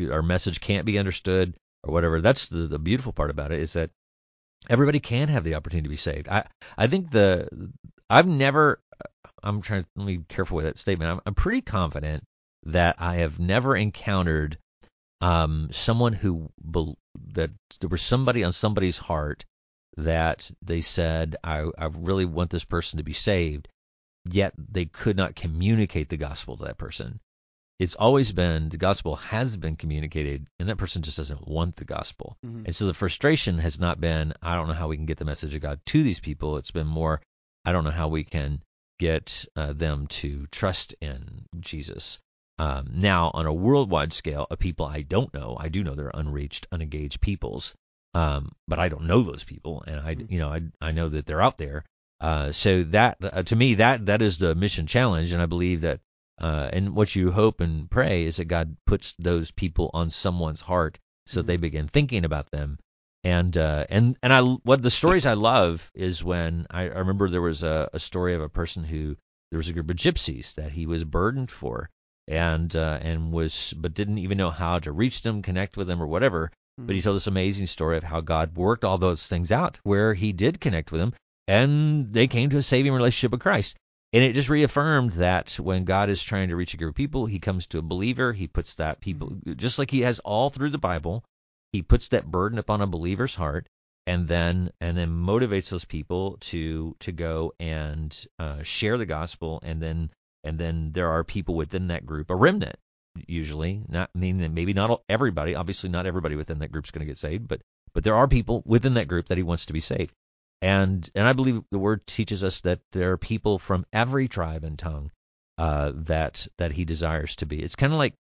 our 0.09 0.21
message 0.21 0.61
can't 0.61 0.85
be 0.85 0.99
understood 0.99 1.55
or 1.83 1.93
whatever. 1.93 2.21
That's 2.21 2.47
the 2.47 2.67
the 2.67 2.79
beautiful 2.79 3.13
part 3.13 3.29
about 3.29 3.51
it 3.51 3.59
is 3.59 3.73
that 3.73 3.91
everybody 4.69 4.99
can 4.99 5.27
have 5.27 5.43
the 5.43 5.55
opportunity 5.55 5.85
to 5.85 5.89
be 5.89 5.95
saved. 5.95 6.27
I 6.29 6.45
I 6.77 6.87
think 6.87 7.11
the 7.11 7.71
I've 8.09 8.27
never 8.27 8.81
I'm 9.43 9.61
trying 9.61 9.85
to 9.97 10.05
be 10.05 10.19
careful 10.27 10.55
with 10.57 10.65
that 10.65 10.77
statement. 10.77 11.11
I'm, 11.11 11.21
I'm 11.25 11.35
pretty 11.35 11.61
confident 11.61 12.23
that 12.65 12.95
I 12.99 13.17
have 13.17 13.39
never 13.39 13.75
encountered 13.75 14.57
um, 15.21 15.69
someone 15.71 16.13
who 16.13 16.49
bel 16.59 16.97
that 17.33 17.51
there 17.79 17.89
was 17.89 18.01
somebody 18.01 18.43
on 18.43 18.51
somebody's 18.51 18.97
heart 18.97 19.45
that 19.97 20.51
they 20.61 20.81
said 20.81 21.37
I, 21.43 21.65
I 21.77 21.85
really 21.85 22.25
want 22.25 22.49
this 22.49 22.65
person 22.65 22.97
to 22.97 23.03
be 23.03 23.13
saved, 23.13 23.69
yet 24.25 24.53
they 24.57 24.85
could 24.85 25.15
not 25.15 25.35
communicate 25.35 26.09
the 26.09 26.17
gospel 26.17 26.57
to 26.57 26.65
that 26.65 26.77
person. 26.77 27.19
It's 27.79 27.95
always 27.95 28.31
been 28.31 28.69
the 28.69 28.77
gospel 28.77 29.17
has 29.17 29.57
been 29.57 29.75
communicated, 29.75 30.47
and 30.59 30.69
that 30.69 30.77
person 30.77 31.01
just 31.01 31.17
doesn't 31.17 31.47
want 31.47 31.75
the 31.75 31.85
gospel. 31.85 32.37
Mhm. 32.45 32.65
And 32.65 32.75
so 32.75 32.87
the 32.87 32.93
frustration 32.93 33.59
has 33.59 33.79
not 33.79 33.99
been, 33.99 34.33
I 34.41 34.55
don't 34.55 34.67
know 34.67 34.73
how 34.73 34.87
we 34.87 34.97
can 34.97 35.05
get 35.05 35.17
the 35.17 35.25
message 35.25 35.53
of 35.55 35.61
God 35.61 35.79
to 35.87 36.03
these 36.03 36.19
people. 36.19 36.57
It's 36.57 36.71
been 36.71 36.87
more, 36.87 37.21
I 37.65 37.71
don't 37.71 37.83
know 37.83 37.91
how 37.91 38.07
we 38.07 38.23
can 38.23 38.61
get 38.97 39.45
uh, 39.57 39.73
them 39.73 40.07
to 40.07 40.47
trust 40.47 40.95
in 41.01 41.45
Jesus. 41.59 42.19
Um, 42.57 42.87
now, 42.93 43.31
on 43.33 43.45
a 43.45 43.53
worldwide 43.53 44.13
scale, 44.13 44.47
of 44.49 44.59
people 44.59 44.85
I 44.85 45.01
don't 45.01 45.33
know, 45.33 45.57
I 45.59 45.67
do 45.69 45.83
know 45.83 45.93
they're 45.93 46.11
unreached, 46.13 46.67
unengaged 46.71 47.19
peoples, 47.19 47.75
um, 48.13 48.53
but 48.67 48.79
I 48.79 48.87
don't 48.87 49.07
know 49.07 49.21
those 49.23 49.43
people, 49.43 49.83
and 49.85 49.99
I, 49.99 50.15
Mhm. 50.15 50.31
you 50.31 50.39
know, 50.39 50.49
I, 50.49 50.61
I 50.79 50.91
know 50.91 51.09
that 51.09 51.25
they're 51.25 51.41
out 51.41 51.57
there. 51.57 51.83
Uh, 52.21 52.53
so 52.53 52.83
that, 52.83 53.17
uh, 53.21 53.43
to 53.43 53.55
me, 53.57 53.75
that 53.75 54.05
that 54.05 54.21
is 54.21 54.37
the 54.37 54.55
mission 54.55 54.87
challenge, 54.87 55.33
and 55.33 55.41
I 55.41 55.47
believe 55.47 55.81
that, 55.81 55.99
uh, 56.39 56.69
and 56.71 56.95
what 56.95 57.13
you 57.13 57.31
hope 57.31 57.59
and 57.59 57.91
pray 57.91 58.23
is 58.25 58.37
that 58.37 58.45
God 58.45 58.77
puts 58.85 59.13
those 59.19 59.51
people 59.51 59.91
on 59.93 60.09
someone's 60.09 60.61
heart, 60.61 60.97
so 61.25 61.43
Mhm. 61.43 61.45
they 61.47 61.57
begin 61.57 61.87
thinking 61.89 62.23
about 62.23 62.51
them. 62.51 62.79
And 63.25 63.57
uh, 63.57 63.85
and 63.89 64.17
and 64.23 64.31
I 64.31 64.41
what 64.41 64.81
the 64.81 64.91
stories 64.91 65.25
I 65.25 65.33
love 65.33 65.91
is 65.93 66.23
when 66.23 66.67
I, 66.69 66.83
I 66.83 66.99
remember 66.99 67.27
there 67.27 67.41
was 67.41 67.63
a, 67.63 67.89
a 67.91 67.99
story 67.99 68.33
of 68.35 68.41
a 68.41 68.49
person 68.49 68.83
who 68.85 69.17
there 69.51 69.57
was 69.57 69.67
a 69.67 69.73
group 69.73 69.89
of 69.89 69.97
gypsies 69.97 70.53
that 70.55 70.71
he 70.71 70.85
was 70.85 71.03
burdened 71.03 71.49
for 71.51 71.89
and 72.27 72.75
uh, 72.75 72.99
and 73.01 73.31
was 73.31 73.73
but 73.77 73.93
didn't 73.93 74.17
even 74.19 74.37
know 74.37 74.51
how 74.51 74.79
to 74.79 74.91
reach 74.91 75.21
them, 75.21 75.41
connect 75.41 75.77
with 75.77 75.87
them, 75.87 76.01
or 76.01 76.07
whatever. 76.07 76.51
But 76.77 76.95
he 76.95 77.01
told 77.01 77.15
this 77.15 77.27
amazing 77.27 77.67
story 77.67 77.97
of 77.97 78.03
how 78.03 78.19
God 78.19 78.57
worked 78.57 78.83
all 78.83 78.97
those 78.97 79.25
things 79.25 79.51
out, 79.51 79.79
where 79.83 80.13
He 80.13 80.33
did 80.33 80.59
connect 80.59 80.91
with 80.91 80.99
them, 80.99 81.13
and 81.47 82.11
they 82.11 82.27
came 82.27 82.49
to 82.49 82.57
a 82.57 82.61
saving 82.61 82.91
relationship 82.93 83.31
with 83.31 83.41
Christ. 83.41 83.77
And 84.11 84.23
it 84.23 84.33
just 84.33 84.49
reaffirmed 84.49 85.13
that 85.13 85.51
when 85.59 85.83
God 85.83 86.09
is 86.09 86.21
trying 86.21 86.49
to 86.49 86.55
reach 86.55 86.73
a 86.73 86.77
group 86.77 86.91
of 86.91 86.95
people, 86.95 87.25
He 87.25 87.39
comes 87.39 87.67
to 87.67 87.79
a 87.79 87.81
believer. 87.81 88.33
He 88.33 88.47
puts 88.47 88.75
that 88.75 88.99
people, 88.99 89.37
just 89.55 89.79
like 89.79 89.89
He 89.89 90.01
has 90.01 90.19
all 90.19 90.49
through 90.49 90.71
the 90.71 90.77
Bible, 90.77 91.23
He 91.71 91.81
puts 91.81 92.09
that 92.09 92.29
burden 92.29 92.59
upon 92.59 92.81
a 92.81 92.87
believer's 92.87 93.35
heart, 93.35 93.67
and 94.05 94.27
then 94.27 94.71
and 94.81 94.97
then 94.97 95.09
motivates 95.09 95.69
those 95.69 95.85
people 95.85 96.37
to 96.41 96.95
to 96.99 97.11
go 97.13 97.53
and 97.59 98.27
uh, 98.37 98.63
share 98.63 98.97
the 98.97 99.05
gospel, 99.05 99.61
and 99.63 99.81
then 99.81 100.09
and 100.45 100.57
then 100.57 100.91
there 100.93 101.09
are 101.09 101.23
people 101.23 101.55
within 101.55 101.87
that 101.87 102.05
group, 102.05 102.29
a 102.29 102.35
remnant 102.35 102.77
usually, 103.27 103.81
not 103.87 104.09
meaning 104.13 104.41
that 104.41 104.51
maybe 104.51 104.73
not 104.73 105.01
everybody, 105.09 105.55
obviously 105.55 105.89
not 105.89 106.05
everybody 106.05 106.35
within 106.35 106.59
that 106.59 106.71
group 106.71 106.85
is 106.85 106.91
going 106.91 107.05
to 107.05 107.11
get 107.11 107.17
saved, 107.17 107.47
but 107.47 107.61
but 107.93 108.03
there 108.03 108.15
are 108.15 108.27
people 108.27 108.61
within 108.65 108.95
that 108.95 109.07
group 109.07 109.27
that 109.27 109.37
he 109.37 109.43
wants 109.43 109.67
to 109.67 109.73
be 109.73 109.79
saved. 109.79 110.13
And 110.61 111.09
and 111.15 111.27
I 111.27 111.33
believe 111.33 111.63
the 111.71 111.79
word 111.79 112.05
teaches 112.05 112.43
us 112.43 112.61
that 112.61 112.79
there 112.91 113.11
are 113.11 113.17
people 113.17 113.59
from 113.59 113.85
every 113.93 114.27
tribe 114.27 114.63
and 114.63 114.77
tongue 114.77 115.11
uh, 115.57 115.91
that 115.95 116.47
that 116.57 116.71
he 116.71 116.85
desires 116.85 117.35
to 117.37 117.45
be. 117.45 117.61
It's 117.61 117.75
kind 117.75 117.93
of 117.93 117.99
like 117.99 118.15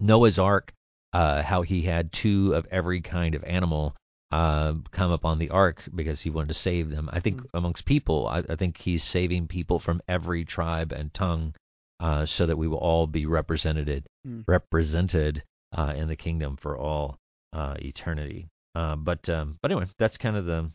Noah's 0.00 0.38
Ark, 0.38 0.72
uh, 1.12 1.42
how 1.42 1.62
he 1.62 1.82
had 1.82 2.12
two 2.12 2.54
of 2.54 2.66
every 2.70 3.00
kind 3.00 3.34
of 3.34 3.44
animal 3.44 3.96
uh, 4.32 4.74
come 4.90 5.12
up 5.12 5.24
on 5.24 5.38
the 5.38 5.50
ark 5.50 5.82
because 5.94 6.20
he 6.20 6.30
wanted 6.30 6.48
to 6.48 6.54
save 6.54 6.90
them. 6.90 7.08
I 7.12 7.20
think 7.20 7.40
Mm. 7.42 7.46
amongst 7.54 7.84
people, 7.84 8.26
I, 8.26 8.38
I 8.48 8.56
think 8.56 8.76
he's 8.78 9.04
saving 9.04 9.46
people 9.48 9.78
from 9.78 10.02
every 10.08 10.44
tribe 10.44 10.92
and 10.92 11.12
tongue 11.14 11.54
uh, 12.00 12.26
so 12.26 12.46
that 12.46 12.56
we 12.58 12.68
will 12.68 12.78
all 12.78 13.06
be 13.06 13.26
represented 13.26 14.06
Mm. 14.26 14.44
represented 14.48 15.42
uh, 15.72 15.92
in 15.96 16.08
the 16.08 16.16
kingdom 16.16 16.56
for 16.56 16.76
all 16.76 17.18
uh, 17.52 17.74
eternity. 17.78 18.48
Uh, 18.74 18.96
but 18.96 19.28
um, 19.30 19.58
but 19.62 19.70
anyway, 19.70 19.86
that's 19.98 20.18
kind 20.18 20.36
of 20.36 20.44
the 20.44 20.70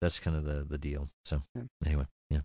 that's 0.00 0.20
kind 0.20 0.36
of 0.36 0.44
the 0.44 0.64
the 0.64 0.78
deal. 0.78 1.08
So 1.24 1.42
Yeah. 1.54 1.62
anyway, 1.84 2.06
yeah, 2.30 2.40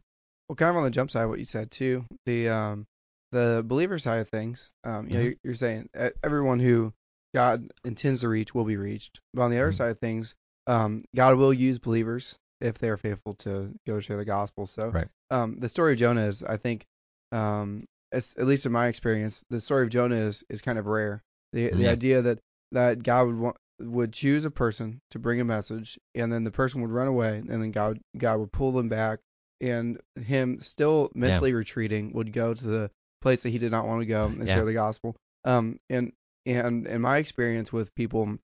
Well, 0.48 0.56
kind 0.56 0.72
of 0.72 0.77
on 0.77 0.84
the 0.84 0.89
jump 0.91 1.12
side, 1.12 1.25
what 1.25 1.39
you 1.39 1.46
said 1.46 1.72
too, 1.72 2.06
the 2.25 2.50
um, 2.50 2.88
the 3.32 3.63
believer 3.65 4.00
side 4.00 4.20
of 4.20 4.29
things. 4.29 4.72
Um, 4.84 5.08
you 5.08 5.13
know, 5.13 5.20
Mhm. 5.20 5.24
you're, 5.25 5.34
you're 5.44 5.56
saying 5.56 5.89
everyone 6.24 6.60
who 6.60 6.91
God 7.33 7.71
intends 7.86 8.21
to 8.21 8.29
reach 8.29 8.53
will 8.55 8.65
be 8.65 8.77
reached. 8.77 9.19
But 9.33 9.43
on 9.43 9.51
the 9.51 9.59
other 9.59 9.71
Mhm. 9.71 9.75
side 9.75 9.91
of 9.91 10.00
things, 10.00 10.36
um, 10.67 11.03
God 11.15 11.38
will 11.38 11.53
use 11.53 11.79
believers 11.79 12.38
if 12.62 12.77
they 12.77 12.89
are 12.89 12.98
faithful 12.98 13.33
to 13.36 13.74
go 13.88 14.00
share 14.00 14.17
the 14.17 14.25
gospel. 14.25 14.67
So, 14.67 14.89
Right. 14.91 15.07
um, 15.29 15.59
the 15.59 15.69
story 15.69 15.93
of 15.93 16.00
Jonah 16.00 16.25
is, 16.27 16.43
I 16.43 16.57
think, 16.57 16.86
um, 17.31 17.86
as, 18.12 18.33
at 18.38 18.48
least 18.48 18.65
in 18.65 18.71
my 18.71 18.88
experience, 18.88 19.43
the 19.50 19.62
story 19.62 19.83
of 19.83 19.89
Jonah 19.89 20.15
is 20.15 20.43
is 20.50 20.62
kind 20.62 20.79
of 20.79 20.88
rare. 20.88 21.21
The 21.53 21.69
the 21.69 21.88
idea 21.91 22.21
that 22.24 22.39
that 22.71 23.01
God 23.03 23.27
would 23.27 23.38
want, 23.38 23.57
would 23.79 24.12
choose 24.13 24.45
a 24.45 24.51
person 24.51 25.00
to 25.12 25.19
bring 25.19 25.39
a 25.39 25.45
message, 25.45 25.98
and 26.15 26.31
then 26.33 26.43
the 26.43 26.51
person 26.51 26.81
would 26.81 26.91
run 26.91 27.07
away, 27.07 27.38
and 27.38 27.50
then 27.50 27.71
God 27.71 28.00
God 28.17 28.39
would 28.39 28.51
pull 28.51 28.71
them 28.71 28.89
back, 28.89 29.19
and 29.62 30.00
him 30.15 30.59
still 30.59 31.12
mentally 31.15 31.53
retreating 31.53 32.13
would 32.13 32.33
go 32.33 32.53
to 32.53 32.63
the 32.65 32.91
place 33.21 33.43
that 33.43 33.50
he 33.50 33.57
did 33.57 33.71
not 33.71 33.86
want 33.88 34.01
to 34.01 34.05
go 34.05 34.25
and 34.27 34.45
Yeah. 34.48 34.55
share 34.55 34.65
the 34.65 34.74
gospel. 34.74 35.15
Um, 35.45 35.79
and 35.89 36.12
and 36.50 36.88
in 36.88 37.01
my 37.01 37.18
experience 37.18 37.72
with 37.72 37.94
people 37.96 38.38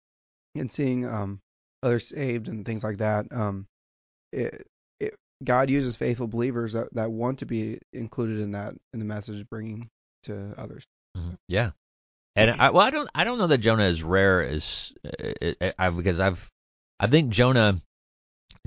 and 0.55 0.73
seeing 0.73 1.07
um 1.07 1.41
others 1.83 2.09
saved 2.09 2.49
and 2.49 2.65
things 2.65 2.85
like 2.85 2.99
that, 2.99 3.27
um, 3.33 3.67
it, 4.33 4.67
it 5.01 5.17
God 5.43 5.71
uses 5.71 5.97
faithful 5.97 6.29
believers 6.29 6.75
that, 6.75 6.93
that 6.95 7.11
want 7.11 7.41
to 7.41 7.47
be 7.47 7.79
included 7.93 8.39
in 8.41 8.53
that 8.53 8.75
in 8.93 8.99
the 8.99 9.05
message 9.05 9.49
bringing 9.49 9.89
to 10.25 10.55
others. 10.57 10.85
Mhm. 11.17 11.37
Yeah. 11.49 11.71
And 12.37 12.51
I 12.51 12.71
well 12.71 12.87
I 12.87 12.91
don't 12.91 13.11
I 13.15 13.25
don't 13.25 13.39
know 13.39 13.49
that 13.49 13.59
Jonah 13.59 13.85
is 13.85 14.03
rare 14.03 14.43
as 14.43 14.93
uh, 15.05 15.51
uh, 15.61 15.73
I, 15.79 15.91
because 15.91 16.21
I've 16.21 16.49
I 16.99 17.07
think 17.07 17.31
Jonah 17.31 17.83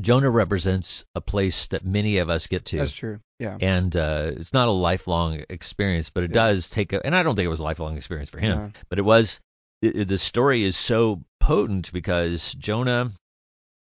Jonah 0.01 0.29
represents 0.29 1.05
a 1.15 1.21
place 1.21 1.67
that 1.67 1.85
many 1.85 2.17
of 2.17 2.29
us 2.29 2.47
get 2.47 2.65
to. 2.65 2.77
That's 2.77 2.91
true. 2.91 3.19
Yeah. 3.39 3.57
And 3.61 3.95
uh, 3.95 4.31
it's 4.35 4.53
not 4.53 4.67
a 4.67 4.71
lifelong 4.71 5.43
experience, 5.49 6.09
but 6.09 6.23
it 6.23 6.31
Yeah. 6.31 6.47
does 6.47 6.69
take 6.69 6.91
a. 6.93 7.05
And 7.05 7.15
I 7.15 7.23
don't 7.23 7.35
think 7.35 7.45
it 7.45 7.49
was 7.49 7.59
a 7.61 7.63
lifelong 7.63 7.95
experience 7.97 8.29
for 8.29 8.39
him, 8.39 8.57
Yeah. 8.57 8.69
but 8.89 8.99
it 8.99 9.03
was. 9.03 9.39
It, 9.81 10.07
the 10.07 10.17
story 10.17 10.63
is 10.63 10.75
so 10.77 11.23
potent 11.39 11.91
because 11.93 12.53
Jonah, 12.55 13.11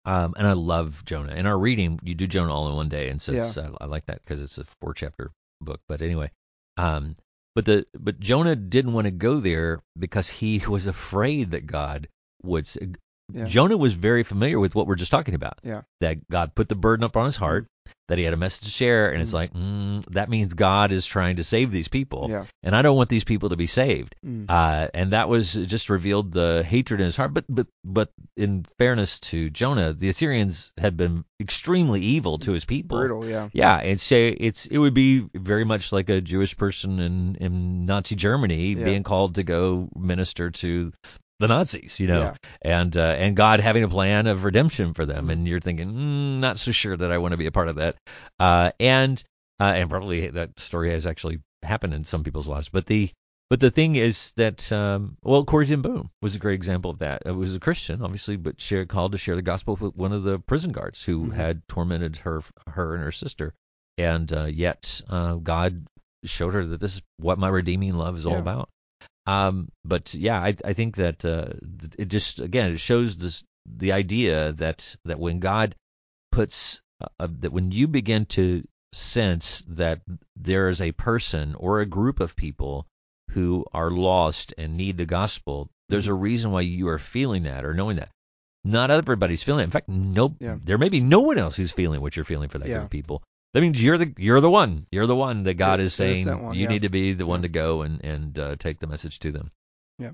um, 0.06 0.34
and 0.38 0.48
I 0.48 0.54
love 0.54 1.04
Jonah. 1.06 1.34
In 1.34 1.46
our 1.46 1.58
reading, 1.58 2.00
you 2.04 2.16
do 2.16 2.28
Jonah 2.28 2.54
all 2.54 2.70
in 2.70 2.76
one 2.76 2.90
day, 2.90 3.10
and 3.10 3.22
so 3.22 3.34
it's, 3.34 3.58
I, 3.58 3.70
I 3.82 3.86
like 3.86 4.06
that 4.08 4.22
because 4.24 4.42
it's 4.42 4.58
a 4.58 4.66
four 4.82 4.94
chapter 4.94 5.32
book. 5.62 5.82
But 5.88 6.02
anyway, 6.02 6.32
um, 6.78 7.16
but 7.56 7.66
the 7.66 7.86
but 7.98 8.20
Jonah 8.20 8.56
didn't 8.56 8.94
want 8.94 9.06
to 9.06 9.12
go 9.12 9.40
there 9.40 9.82
because 9.98 10.28
he 10.30 10.60
was 10.68 10.88
afraid 10.88 11.52
that 11.52 11.66
God 11.68 12.08
would. 12.44 12.68
Yeah. 13.34 13.46
Jonah 13.46 13.78
was 13.78 13.94
very 13.94 14.24
familiar 14.24 14.60
with 14.60 14.76
what 14.76 14.88
we're 14.88 14.96
just 14.96 15.12
talking 15.12 15.34
about. 15.36 15.60
Yeah. 15.64 15.82
That 16.02 16.28
God 16.30 16.54
put 16.56 16.70
the 16.70 16.76
burden 16.76 17.04
up 17.04 17.18
on 17.18 17.26
his 17.26 17.36
heart, 17.36 17.68
that 18.08 18.20
he 18.20 18.24
had 18.24 18.34
a 18.36 18.38
message 18.38 18.66
to 18.66 18.70
share, 18.72 19.12
and 19.12 19.22
it's 19.22 19.32
Mhm. 19.32 19.34
like 19.34 19.54
mm, 19.54 20.06
that 20.14 20.30
means 20.30 20.54
God 20.54 20.92
is 20.92 21.08
trying 21.08 21.38
to 21.38 21.44
save 21.44 21.72
these 21.72 21.88
people, 21.88 22.28
Yeah. 22.30 22.46
and 22.62 22.76
I 22.76 22.84
don't 22.84 22.96
want 22.96 23.10
these 23.10 23.24
people 23.24 23.50
to 23.50 23.56
be 23.56 23.66
saved. 23.66 24.16
Mm. 24.24 24.46
Uh, 24.48 24.90
and 24.94 25.12
that 25.14 25.28
was 25.28 25.54
just 25.54 25.90
revealed 25.90 26.32
the 26.32 26.64
hatred 26.64 27.00
in 27.00 27.06
his 27.06 27.16
heart. 27.16 27.34
But 27.34 27.46
but 27.50 27.66
but 27.84 28.12
in 28.38 28.64
fairness 28.78 29.20
to 29.32 29.50
Jonah, 29.50 29.94
the 29.94 30.10
Assyrians 30.10 30.72
had 30.78 30.96
been 30.96 31.26
extremely 31.40 32.02
evil 32.02 32.38
to 32.40 32.52
his 32.52 32.66
people. 32.66 33.00
Brutal. 33.00 33.28
Yeah. 33.28 33.50
Yeah, 33.54 33.76
and 33.78 34.00
say 34.00 34.30
it's 34.30 34.68
it 34.68 34.78
would 34.78 34.94
be 34.94 35.26
very 35.34 35.64
much 35.66 35.92
like 35.92 36.10
a 36.10 36.22
Jewish 36.22 36.56
person 36.58 37.00
in 37.00 37.36
in 37.42 37.86
Nazi 37.88 38.16
Germany 38.16 38.74
Yeah. 38.74 38.84
being 38.86 39.04
called 39.04 39.36
to 39.36 39.44
go 39.44 39.90
minister 39.96 40.52
to 40.52 40.94
the 41.40 41.48
Nazis, 41.48 42.00
you 42.00 42.08
know, 42.08 42.22
Yeah. 42.22 42.36
and 42.62 42.96
uh, 42.96 43.02
and 43.18 43.36
God 43.36 43.60
having 43.60 43.84
a 43.84 43.90
plan 43.90 44.28
of 44.28 44.44
redemption 44.44 44.94
for 44.94 45.06
them, 45.06 45.28
Mhm. 45.28 45.32
and 45.32 45.48
you're 45.48 45.60
thinking, 45.60 45.92
mm, 45.92 46.40
not 46.40 46.58
so 46.58 46.72
sure 46.72 46.96
that 46.96 47.12
I 47.12 47.18
want 47.18 47.34
to 47.34 47.38
be 47.38 47.46
a 47.48 47.52
part 47.52 47.68
of 47.70 47.76
that, 47.78 47.98
uh, 48.40 48.72
and 48.80 49.22
uh, 49.60 49.64
and 49.76 49.90
probably 49.90 50.30
that 50.30 50.60
story 50.60 50.92
has 50.92 51.06
actually 51.08 51.40
happened 51.64 51.94
in 51.94 52.04
some 52.04 52.24
people's 52.24 52.48
lives, 52.48 52.70
but 52.70 52.86
the 52.86 53.12
but 53.50 53.60
the 53.60 53.70
thing 53.70 53.96
is 53.96 54.32
that 54.38 54.72
um, 54.72 55.18
well, 55.24 55.44
Corrie 55.46 55.68
ten 55.68 55.82
Boom 55.82 56.10
was 56.22 56.36
a 56.36 56.40
great 56.40 56.56
example 56.56 56.90
of 56.92 57.00
that. 57.00 57.24
It 57.26 57.32
was 57.32 57.54
a 57.56 57.60
Christian, 57.60 58.02
obviously, 58.02 58.38
but 58.38 58.60
shared, 58.60 58.88
called 58.90 59.12
to 59.12 59.18
share 59.20 59.36
the 59.36 59.42
gospel 59.44 59.76
with 59.80 59.96
one 59.96 60.14
of 60.14 60.24
the 60.24 60.40
prison 60.40 60.72
guards 60.72 61.04
who 61.04 61.28
Mhm. 61.28 61.34
had 61.36 61.68
tormented 61.68 62.18
her 62.18 62.42
her 62.68 62.96
and 62.96 63.04
her 63.04 63.12
sister, 63.12 63.54
and 63.98 64.32
uh, 64.34 64.46
yet 64.46 65.02
uh, 65.10 65.36
God 65.36 65.86
showed 66.24 66.54
her 66.56 66.66
that 66.66 66.80
this 66.80 66.96
is 66.96 67.02
what 67.18 67.38
my 67.38 67.48
redeeming 67.50 67.94
love 67.96 68.18
is 68.18 68.26
all 68.26 68.40
about. 68.40 68.70
Um, 69.28 69.70
but 69.84 70.14
yeah, 70.14 70.40
I, 70.40 70.56
I 70.64 70.74
think 70.74 70.98
that 70.98 71.26
uh, 71.26 71.48
it 71.98 72.06
just 72.10 72.40
again 72.40 72.72
it 72.74 72.80
shows 72.80 73.18
this 73.18 73.44
the 73.66 73.94
idea 73.94 74.54
that 74.54 74.96
that 75.06 75.20
when 75.20 75.40
God 75.40 75.76
puts 76.32 76.82
uh, 77.02 77.08
uh, 77.20 77.28
that 77.40 77.52
when 77.52 77.72
you 77.72 77.88
begin 77.88 78.26
to 78.28 78.64
sense 78.94 79.64
that 79.70 80.02
there 80.36 80.70
is 80.70 80.80
a 80.82 80.92
person 80.92 81.56
or 81.56 81.80
a 81.82 81.86
group 81.86 82.20
of 82.20 82.36
people 82.36 82.86
who 83.32 83.66
are 83.74 83.92
lost 83.92 84.54
and 84.58 84.78
need 84.78 84.98
the 84.98 85.06
gospel, 85.06 85.70
there's 85.90 86.08
a 86.08 86.14
reason 86.14 86.52
why 86.52 86.62
you 86.62 86.88
are 86.90 87.00
feeling 87.00 87.44
that 87.44 87.66
or 87.66 87.74
knowing 87.74 87.98
that. 87.98 88.10
Not 88.64 88.90
everybody's 88.92 89.44
feeling 89.44 89.62
it. 89.62 89.66
In 89.66 89.72
fact, 89.72 89.90
no, 89.90 90.36
Yeah. 90.40 90.58
there 90.64 90.78
may 90.78 90.90
be 90.90 91.02
no 91.02 91.20
one 91.22 91.38
else 91.38 91.56
who's 91.56 91.72
feeling 91.72 92.02
what 92.02 92.16
you're 92.16 92.26
feeling 92.26 92.50
for 92.50 92.60
that 92.60 92.68
Yeah. 92.70 92.76
group 92.76 92.86
of 92.86 92.90
people. 92.92 93.24
That 93.56 93.62
means 93.62 93.82
you're 93.82 93.98
the 93.98 94.14
you're 94.18 94.42
the 94.42 94.50
one. 94.52 94.86
You're 94.92 95.08
the 95.08 95.16
one 95.16 95.44
that 95.44 95.54
God 95.54 95.80
is 95.80 95.94
saying 95.94 96.28
one, 96.28 96.56
you 96.56 96.64
yeah. 96.64 96.68
need 96.68 96.82
to 96.82 96.90
be 96.90 97.14
the 97.14 97.26
one 97.26 97.44
to 97.44 97.48
go 97.48 97.84
and 97.84 98.04
and 98.04 98.38
uh, 98.38 98.56
take 98.58 98.80
the 98.82 98.88
message 98.88 99.20
to 99.20 99.32
them. 99.32 99.50
Yeah. 99.98 100.12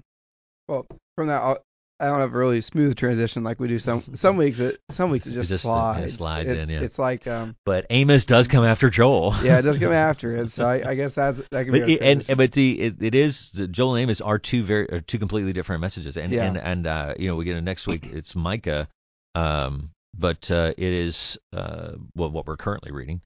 Well, 0.68 0.86
from 1.16 1.26
that, 1.30 1.42
I'll, 1.42 1.58
I 2.00 2.06
don't 2.06 2.20
have 2.20 2.36
a 2.36 2.38
really 2.38 2.62
smooth 2.62 2.96
transition 2.96 3.44
like 3.44 3.60
we 3.60 3.68
do 3.68 3.80
some 3.80 4.04
some 4.14 4.38
weeks. 4.38 4.60
It 4.60 4.80
some 4.90 5.10
weeks 5.10 5.26
it 5.26 5.32
It 5.32 5.34
just, 5.34 5.50
just, 5.50 5.66
uh, 5.66 5.70
slides. 5.70 6.14
slides 6.18 6.52
It- 6.52 6.60
in, 6.60 6.70
yeah. 6.70 6.82
It's 6.82 7.00
like 7.00 7.26
um 7.26 7.56
But 7.66 7.88
Amos 7.90 8.28
does 8.28 8.48
come 8.48 8.64
after 8.64 8.92
Joel. 8.92 9.34
yeah, 9.42 9.58
it 9.58 9.64
does 9.64 9.80
come 9.80 9.92
after 10.12 10.38
it. 10.38 10.52
So 10.52 10.68
I, 10.68 10.92
I 10.92 10.94
guess 10.94 11.14
that's 11.14 11.42
that 11.50 11.64
can 11.64 11.74
be 11.74 11.80
But 11.80 11.90
a 11.90 11.94
it, 11.94 12.28
and 12.30 12.38
but 12.38 12.52
the 12.52 12.80
it, 12.80 13.02
it 13.02 13.16
is 13.16 13.50
Joel 13.50 13.96
and 13.96 14.04
Amos 14.04 14.22
are 14.22 14.38
two 14.38 14.64
very 14.64 14.88
are 14.92 15.02
two 15.02 15.18
completely 15.18 15.54
different 15.54 15.82
messages 15.82 16.16
and 16.16 16.32
Yeah. 16.32 16.44
and 16.46 16.58
and 16.60 16.86
uh, 16.86 17.16
you 17.18 17.28
know 17.28 17.38
we 17.38 17.46
get 17.46 17.56
it 17.56 17.62
next 17.62 17.88
week 17.88 18.06
it's 18.06 18.36
Micah 18.36 18.88
um 19.34 19.90
but 20.16 20.52
uh, 20.52 20.74
it 20.78 20.94
is 20.94 21.40
uh 21.54 21.94
well, 22.16 22.30
what 22.30 22.46
we're 22.46 22.58
currently 22.58 22.92
reading 22.92 23.20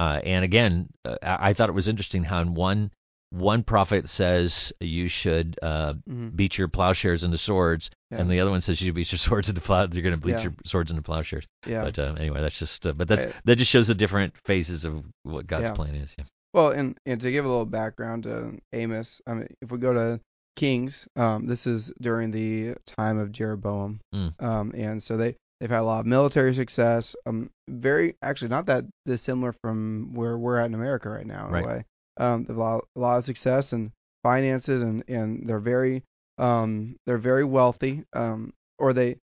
uh 0.00 0.20
and 0.24 0.44
again 0.44 0.72
uh, 1.04 1.16
I, 1.22 1.50
I 1.50 1.52
thought 1.54 1.68
it 1.68 1.78
was 1.80 1.88
interesting 1.88 2.24
how 2.24 2.40
in 2.40 2.54
one 2.54 2.90
one 3.32 3.62
prophet 3.62 4.08
says 4.08 4.72
you 4.80 5.06
should 5.08 5.56
uh 5.62 5.94
Mhm. 6.08 6.34
beat 6.34 6.58
your 6.58 6.68
plowshares 6.68 7.22
into 7.24 7.38
swords 7.38 7.90
Yeah. 8.10 8.18
and 8.20 8.30
the 8.30 8.40
other 8.40 8.50
one 8.50 8.60
says 8.60 8.80
you 8.80 8.86
should 8.88 8.94
beat 8.96 9.12
your 9.12 9.18
swords 9.28 9.48
into 9.48 9.60
plow 9.60 9.86
you're 9.92 10.02
going 10.02 10.18
to 10.20 10.26
beat 10.26 10.32
Yeah. 10.36 10.42
your 10.44 10.54
swords 10.64 10.90
into 10.90 11.02
plowshares 11.02 11.46
yeah. 11.66 11.82
but 11.84 11.98
uh, 11.98 12.14
anyway 12.18 12.40
that's 12.40 12.58
just 12.58 12.86
uh, 12.86 12.92
but 12.92 13.06
that's 13.08 13.26
I- 13.26 13.32
that 13.44 13.56
just 13.56 13.70
shows 13.70 13.86
the 13.88 13.94
different 13.94 14.34
phases 14.44 14.84
of 14.84 15.04
what 15.22 15.46
God's 15.46 15.64
Yeah. 15.70 15.74
plan 15.74 15.94
is 15.94 16.14
yeah 16.18 16.24
Well, 16.52 16.70
and 16.70 16.98
and 17.06 17.20
to 17.20 17.30
give 17.30 17.44
a 17.44 17.48
little 17.48 17.64
background 17.80 18.24
to 18.24 18.58
Amos, 18.72 19.20
I 19.28 19.34
mean, 19.34 19.46
if 19.62 19.70
we 19.70 19.78
go 19.78 19.92
to 19.94 20.20
Kings, 20.56 21.06
um, 21.14 21.46
this 21.46 21.66
is 21.68 21.92
during 22.00 22.32
the 22.32 22.74
time 22.84 23.18
of 23.22 23.30
Jeroboam, 23.30 24.00
Mm. 24.12 24.32
um, 24.42 24.72
and 24.74 25.00
so 25.00 25.16
they 25.16 25.36
they've 25.60 25.70
had 25.70 25.80
a 25.80 25.84
lot 25.84 26.00
of 26.00 26.06
military 26.06 26.54
success. 26.54 27.14
Um, 27.26 27.50
very 27.68 28.16
actually 28.22 28.48
not 28.48 28.66
that 28.66 28.84
dissimilar 29.04 29.52
from 29.62 30.14
where 30.14 30.36
we're 30.38 30.58
at 30.58 30.66
in 30.66 30.74
America 30.74 31.10
right 31.10 31.26
now 31.26 31.46
in 31.46 31.52
Right. 31.52 31.64
a 31.64 31.66
way. 31.66 31.84
Um, 32.16 32.44
they've 32.44 32.56
a 32.56 32.60
lot, 32.60 32.84
a 32.96 33.00
lot 33.00 33.18
of 33.18 33.24
success 33.24 33.72
and 33.72 33.92
finances, 34.22 34.82
and 34.82 35.04
and 35.08 35.48
they're 35.48 35.58
very 35.60 36.02
um 36.38 36.96
they're 37.06 37.18
very 37.18 37.44
wealthy. 37.44 38.04
Um, 38.12 38.52
or 38.78 38.92
they 38.92 39.16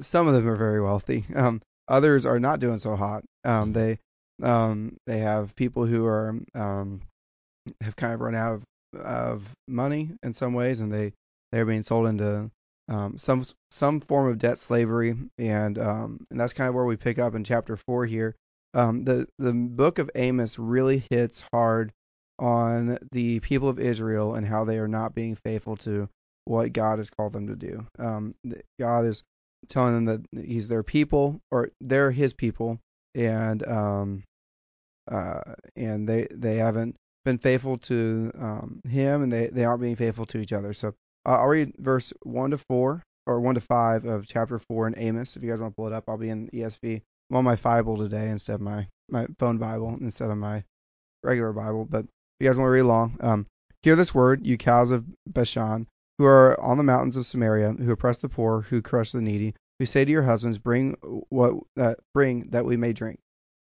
some 0.00 0.28
of 0.28 0.34
them 0.34 0.48
are 0.48 0.56
very 0.56 0.80
wealthy. 0.80 1.24
Um, 1.34 1.62
others 1.88 2.26
are 2.26 2.40
not 2.40 2.60
doing 2.60 2.78
so 2.78 2.96
hot. 2.96 3.24
Um, 3.44 3.72
Mhm. 3.72 3.74
they 3.74 3.98
um, 4.42 4.96
they 5.06 5.18
have 5.18 5.54
people 5.56 5.86
who 5.86 6.04
are 6.06 6.34
um, 6.54 7.00
have 7.80 7.96
kind 7.96 8.12
of 8.14 8.20
run 8.20 8.34
out 8.34 8.54
of 8.54 8.64
of 9.00 9.48
money 9.68 10.10
in 10.22 10.34
some 10.34 10.54
ways, 10.54 10.80
and 10.80 10.92
they 10.92 11.12
they're 11.52 11.64
being 11.66 11.82
sold 11.82 12.08
into 12.08 12.50
um, 12.88 13.18
some 13.18 13.44
some 13.70 14.00
form 14.00 14.30
of 14.30 14.38
debt 14.38 14.58
slavery, 14.58 15.16
and 15.38 15.78
um, 15.78 16.26
and 16.30 16.38
that's 16.38 16.52
kind 16.52 16.68
of 16.68 16.74
where 16.74 16.84
we 16.84 16.96
pick 16.96 17.18
up 17.18 17.34
in 17.34 17.44
chapter 17.44 17.76
four 17.76 18.06
here. 18.06 18.36
Um, 18.74 19.04
the 19.04 19.26
the 19.38 19.52
book 19.52 19.98
of 19.98 20.10
Amos 20.14 20.58
really 20.58 21.02
hits 21.10 21.44
hard 21.52 21.92
on 22.38 22.98
the 23.12 23.40
people 23.40 23.68
of 23.68 23.80
Israel 23.80 24.34
and 24.34 24.46
how 24.46 24.64
they 24.64 24.78
are 24.78 24.88
not 24.88 25.14
being 25.14 25.34
faithful 25.34 25.76
to 25.78 26.08
what 26.44 26.72
God 26.72 26.98
has 26.98 27.10
called 27.10 27.32
them 27.32 27.48
to 27.48 27.56
do. 27.56 27.86
Um, 27.98 28.34
God 28.78 29.06
is 29.06 29.24
telling 29.68 30.04
them 30.04 30.26
that 30.32 30.44
He's 30.44 30.68
their 30.68 30.82
people 30.82 31.40
or 31.50 31.70
they're 31.80 32.12
His 32.12 32.34
people, 32.34 32.78
and 33.14 33.66
um, 33.66 34.22
uh, 35.10 35.40
and 35.74 36.08
they 36.08 36.28
they 36.30 36.56
haven't 36.56 36.94
been 37.24 37.38
faithful 37.38 37.78
to 37.78 38.30
um, 38.38 38.80
Him, 38.88 39.24
and 39.24 39.32
they 39.32 39.48
they 39.48 39.64
aren't 39.64 39.82
being 39.82 39.96
faithful 39.96 40.26
to 40.26 40.38
each 40.38 40.52
other. 40.52 40.72
So 40.72 40.94
uh, 41.26 41.40
I'll 41.40 41.48
read 41.48 41.74
verse 41.78 42.12
one 42.22 42.50
to 42.52 42.58
four 42.58 43.02
or 43.26 43.40
one 43.40 43.56
to 43.56 43.60
five 43.60 44.04
of 44.04 44.26
chapter 44.26 44.58
four 44.58 44.86
in 44.86 44.96
Amos. 44.96 45.36
If 45.36 45.42
you 45.42 45.50
guys 45.50 45.60
want 45.60 45.72
to 45.72 45.76
pull 45.76 45.88
it 45.88 45.92
up, 45.92 46.04
I'll 46.08 46.16
be 46.16 46.30
in 46.30 46.48
ESV. 46.50 47.02
I'm 47.30 47.36
on 47.36 47.44
my 47.44 47.56
Bible 47.56 47.96
today 47.96 48.28
instead 48.30 48.54
of 48.54 48.60
my 48.60 48.86
my 49.08 49.26
phone 49.38 49.58
Bible 49.58 49.96
instead 50.00 50.30
of 50.30 50.38
my 50.38 50.64
regular 51.24 51.52
Bible. 51.52 51.84
But 51.84 52.04
if 52.04 52.10
you 52.40 52.48
guys 52.48 52.56
want 52.56 52.68
to 52.68 52.72
read 52.72 52.80
along, 52.80 53.16
um, 53.20 53.46
hear 53.82 53.96
this 53.96 54.14
word, 54.14 54.46
you 54.46 54.56
cows 54.56 54.92
of 54.92 55.04
Bashan, 55.26 55.88
who 56.18 56.24
are 56.26 56.58
on 56.60 56.78
the 56.78 56.84
mountains 56.84 57.16
of 57.16 57.26
Samaria, 57.26 57.72
who 57.72 57.90
oppress 57.90 58.18
the 58.18 58.28
poor, 58.28 58.60
who 58.60 58.80
crush 58.80 59.10
the 59.10 59.20
needy, 59.20 59.54
who 59.80 59.86
say 59.86 60.04
to 60.04 60.10
your 60.10 60.22
husbands, 60.22 60.58
Bring 60.58 60.92
what 61.30 61.54
uh, 61.76 61.94
bring 62.14 62.50
that 62.50 62.64
we 62.64 62.76
may 62.76 62.92
drink. 62.92 63.18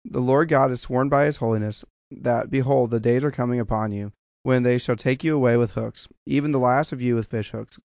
The 0.05 0.21
Lord 0.21 0.49
God 0.49 0.69
has 0.71 0.83
sworn 0.83 1.09
by 1.09 1.25
his 1.25 1.39
holiness 1.39 1.85
that 2.11 2.51
behold 2.51 2.91
the 2.91 3.01
days 3.01 3.25
are 3.25 3.31
coming 3.31 3.61
upon 3.61 3.93
you 3.93 4.13
when 4.43 4.63
they 4.63 4.79
shall 4.79 4.97
take 4.97 5.25
you 5.25 5.35
away 5.35 5.57
with 5.57 5.71
hooks, 5.73 6.09
even 6.27 6.53
the 6.53 6.59
last 6.59 6.93
of 6.93 7.03
you 7.03 7.15
with 7.15 7.29
fish 7.29 7.51
hooks, 7.51 7.79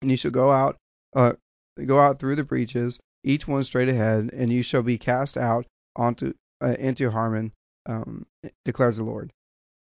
and 0.00 0.10
you 0.10 0.16
shall 0.16 0.30
go 0.30 0.50
out 0.50 0.76
uh, 1.14 1.34
go 1.84 1.98
out 1.98 2.18
through 2.18 2.36
the 2.36 2.44
breaches, 2.44 2.98
each 3.24 3.46
one 3.46 3.64
straight 3.64 3.88
ahead, 3.88 4.30
and 4.32 4.52
you 4.52 4.62
shall 4.62 4.82
be 4.82 4.98
cast 4.98 5.36
out 5.36 5.66
onto 5.96 6.32
uh, 6.62 6.74
into 6.78 7.10
Harmon, 7.10 7.52
um, 7.86 8.26
declares 8.64 8.96
the 8.96 9.04
Lord. 9.04 9.32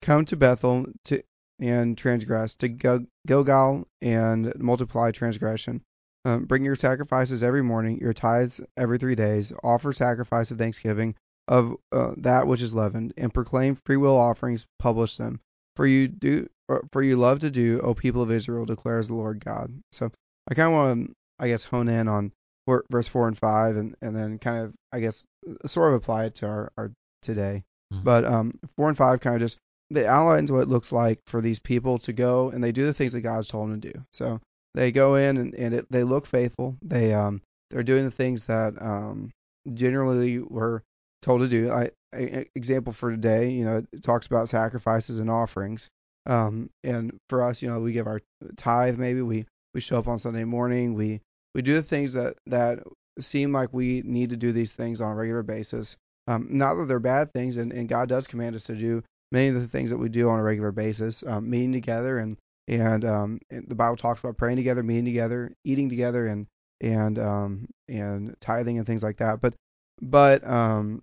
come 0.01 0.25
to 0.25 0.37
Bethel 0.37 0.85
to 1.05 1.21
and 1.59 1.97
transgress, 1.97 2.55
to 2.55 2.67
Gil- 2.67 3.07
Gilgal 3.25 3.87
and 4.01 4.53
multiply 4.59 5.11
transgression. 5.11 5.81
Um, 6.23 6.45
bring 6.45 6.65
your 6.65 6.75
sacrifices 6.75 7.41
every 7.41 7.63
morning, 7.63 7.99
your 7.99 8.13
tithes 8.13 8.61
every 8.75 8.97
three 8.97 9.15
days. 9.15 9.53
Offer 9.63 9.93
sacrifice 9.93 10.51
of 10.51 10.57
thanksgiving 10.57 11.15
of 11.47 11.77
uh, 11.91 12.11
that 12.17 12.47
which 12.47 12.61
is 12.61 12.75
leavened, 12.75 13.13
and 13.17 13.33
proclaim 13.33 13.75
freewill 13.75 14.17
offerings. 14.17 14.65
Publish 14.77 15.17
them, 15.17 15.39
for 15.77 15.87
you 15.87 16.09
do, 16.09 16.49
for 16.91 17.01
you 17.01 17.15
love 17.15 17.39
to 17.39 17.49
do, 17.49 17.79
O 17.81 17.93
people 17.93 18.21
of 18.21 18.31
Israel, 18.31 18.65
declares 18.65 19.07
the 19.07 19.15
Lord 19.15 19.43
God. 19.43 19.71
So 19.93 20.11
I 20.49 20.55
kind 20.55 20.67
of 20.67 20.73
want 20.73 21.07
to, 21.07 21.13
I 21.39 21.47
guess, 21.47 21.63
hone 21.63 21.87
in 21.87 22.09
on 22.09 22.33
four, 22.65 22.83
verse 22.91 23.07
four 23.07 23.29
and 23.29 23.37
five, 23.37 23.77
and 23.77 23.95
and 24.01 24.13
then 24.15 24.39
kind 24.39 24.65
of, 24.65 24.73
I 24.91 24.99
guess, 24.99 25.23
sort 25.65 25.93
of 25.93 25.95
apply 25.95 26.25
it 26.25 26.35
to 26.35 26.47
our, 26.47 26.71
our 26.77 26.91
today. 27.21 27.63
Mhm. 27.93 28.03
But 28.03 28.25
um, 28.25 28.59
four 28.75 28.89
and 28.89 28.97
five 28.97 29.21
kind 29.21 29.35
of 29.35 29.41
just 29.41 29.59
they 29.89 30.05
outlines 30.05 30.51
what 30.51 30.63
it 30.63 30.67
looks 30.67 30.91
like 30.91 31.19
for 31.27 31.39
these 31.39 31.59
people 31.59 31.97
to 31.99 32.11
go 32.11 32.49
and 32.49 32.61
they 32.61 32.73
do 32.73 32.85
the 32.85 32.93
things 32.93 33.13
that 33.13 33.21
God's 33.21 33.47
told 33.47 33.69
them 33.69 33.79
to 33.79 33.93
do. 33.93 34.03
So 34.11 34.41
they 34.73 34.91
go 34.91 35.15
in 35.15 35.37
and, 35.37 35.55
and 35.55 35.73
it, 35.73 35.85
they 35.89 36.03
look 36.03 36.25
faithful. 36.25 36.75
They 36.81 37.13
um 37.13 37.41
they're 37.69 37.83
doing 37.83 38.03
the 38.03 38.11
things 38.11 38.47
that 38.47 38.73
um 38.81 39.31
generally 39.73 40.39
were 40.39 40.83
told 41.21 41.41
to 41.41 41.47
do. 41.47 41.71
I 41.71 41.91
example 42.13 42.93
for 42.93 43.11
today, 43.11 43.51
you 43.51 43.65
know, 43.65 43.83
it 43.91 44.03
talks 44.03 44.27
about 44.27 44.49
sacrifices 44.49 45.19
and 45.19 45.29
offerings. 45.29 45.89
Um 46.25 46.69
and 46.83 47.17
for 47.29 47.43
us, 47.43 47.61
you 47.61 47.69
know, 47.69 47.79
we 47.79 47.93
give 47.93 48.07
our 48.07 48.21
tithe 48.57 48.97
maybe 48.97 49.21
we 49.21 49.45
we 49.73 49.81
show 49.81 49.99
up 49.99 50.07
on 50.07 50.19
Sunday 50.19 50.43
morning, 50.43 50.93
we 50.93 51.21
we 51.53 51.61
do 51.61 51.73
the 51.73 51.83
things 51.83 52.13
that 52.13 52.37
that 52.47 52.79
seem 53.19 53.51
like 53.51 53.73
we 53.73 54.01
need 54.05 54.29
to 54.29 54.37
do 54.37 54.51
these 54.51 54.73
things 54.73 55.01
on 55.01 55.11
a 55.11 55.15
regular 55.15 55.43
basis. 55.43 55.97
Um, 56.27 56.47
not 56.51 56.75
that 56.75 56.85
they're 56.85 56.99
bad 56.99 57.31
things, 57.33 57.57
and, 57.57 57.71
and 57.71 57.87
God 57.87 58.09
does 58.09 58.27
command 58.27 58.55
us 58.55 58.65
to 58.65 58.75
do 58.75 59.03
many 59.31 59.47
of 59.47 59.55
the 59.55 59.67
things 59.67 59.89
that 59.91 59.97
we 59.97 60.09
do 60.09 60.29
on 60.29 60.39
a 60.39 60.43
regular 60.43 60.71
basis, 60.71 61.23
um, 61.23 61.49
meeting 61.49 61.73
together, 61.73 62.17
and 62.17 62.37
and, 62.67 63.05
um, 63.05 63.39
and 63.49 63.65
the 63.69 63.75
Bible 63.75 63.95
talks 63.95 64.19
about 64.19 64.37
praying 64.37 64.57
together, 64.57 64.83
meeting 64.83 65.05
together, 65.05 65.53
eating 65.63 65.89
together, 65.89 66.27
and 66.27 66.47
and 66.81 67.17
um, 67.17 67.67
and 67.87 68.35
tithing 68.41 68.77
and 68.77 68.85
things 68.85 69.03
like 69.03 69.17
that. 69.17 69.39
But 69.41 69.55
but 70.01 70.45
um, 70.45 71.01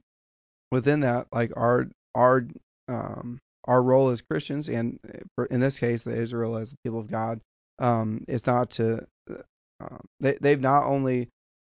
within 0.71 1.01
that, 1.01 1.27
like 1.33 1.53
our 1.57 1.89
our 2.15 2.47
um, 2.89 3.39
our 3.67 3.83
role 3.83 4.11
as 4.11 4.23
Christians, 4.23 4.69
and 4.69 4.99
in 5.51 5.61
this 5.61 5.79
case, 5.79 6.05
the 6.05 6.17
Israel 6.17 6.57
as 6.57 6.71
the 6.71 6.77
people 6.85 7.01
of 7.01 7.11
God, 7.11 7.41
um, 7.79 8.25
is 8.29 8.47
not 8.47 8.71
to 8.71 9.07
uh, 9.31 9.99
they 10.21 10.37
they've 10.41 10.61
not 10.61 10.85
only 10.85 11.29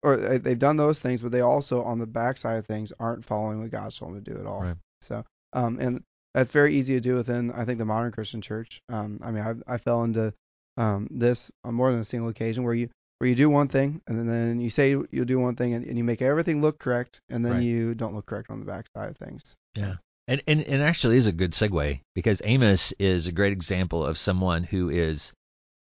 or 0.03 0.15
they- 0.17 0.37
they've 0.37 0.59
done 0.59 0.77
those 0.77 0.99
things, 0.99 1.21
but 1.21 1.31
they 1.31 1.41
also 1.41 1.83
on 1.83 1.99
the 1.99 2.07
backside 2.07 2.59
of 2.59 2.65
things 2.65 2.93
aren't 2.99 3.25
following 3.25 3.61
what 3.61 3.71
God's 3.71 3.97
told 3.97 4.15
them 4.15 4.23
to 4.23 4.33
do 4.33 4.39
at 4.39 4.45
all. 4.45 4.61
Right. 4.61 4.77
So 5.01 5.23
um, 5.53 5.79
and 5.79 6.03
that's 6.33 6.51
very 6.51 6.75
easy 6.75 6.93
to 6.93 7.01
do 7.01 7.15
within 7.15 7.51
I 7.51 7.65
think 7.65 7.79
the 7.79 7.85
modern 7.85 8.11
Christian 8.11 8.41
church. 8.41 8.81
Um, 8.89 9.19
I 9.23 9.31
mean 9.31 9.43
I 9.43 9.73
I 9.73 9.77
fell 9.77 10.03
into 10.03 10.33
um, 10.77 11.07
this 11.11 11.51
on 11.63 11.73
more 11.73 11.91
than 11.91 11.99
a 11.99 12.05
single 12.05 12.29
occasion 12.29 12.63
where 12.63 12.73
you 12.73 12.89
where 13.19 13.29
you 13.29 13.35
do 13.35 13.49
one 13.49 13.67
thing 13.67 14.01
and 14.07 14.27
then, 14.29 14.59
you 14.59 14.69
say 14.69 14.89
you'll 15.11 15.25
do 15.25 15.39
one 15.39 15.55
thing 15.55 15.73
and, 15.73 15.85
and 15.85 15.97
you 15.97 16.03
make 16.03 16.21
everything 16.21 16.61
look 16.61 16.79
correct 16.79 17.21
and 17.29 17.45
then 17.45 17.53
Right. 17.53 17.63
you 17.63 17.93
don't 17.93 18.15
look 18.15 18.25
correct 18.25 18.49
on 18.49 18.59
the 18.59 18.65
backside 18.65 19.09
of 19.09 19.17
things. 19.17 19.55
Yeah. 19.77 19.95
And, 20.27 20.41
and 20.47 20.61
and 20.61 20.81
actually 20.83 21.17
is 21.17 21.27
a 21.27 21.31
good 21.31 21.51
segue 21.53 22.01
because 22.15 22.41
Amos 22.45 22.93
is 22.99 23.27
a 23.27 23.31
great 23.31 23.51
example 23.51 24.05
of 24.05 24.17
someone 24.17 24.63
who 24.63 24.89
is 24.89 25.33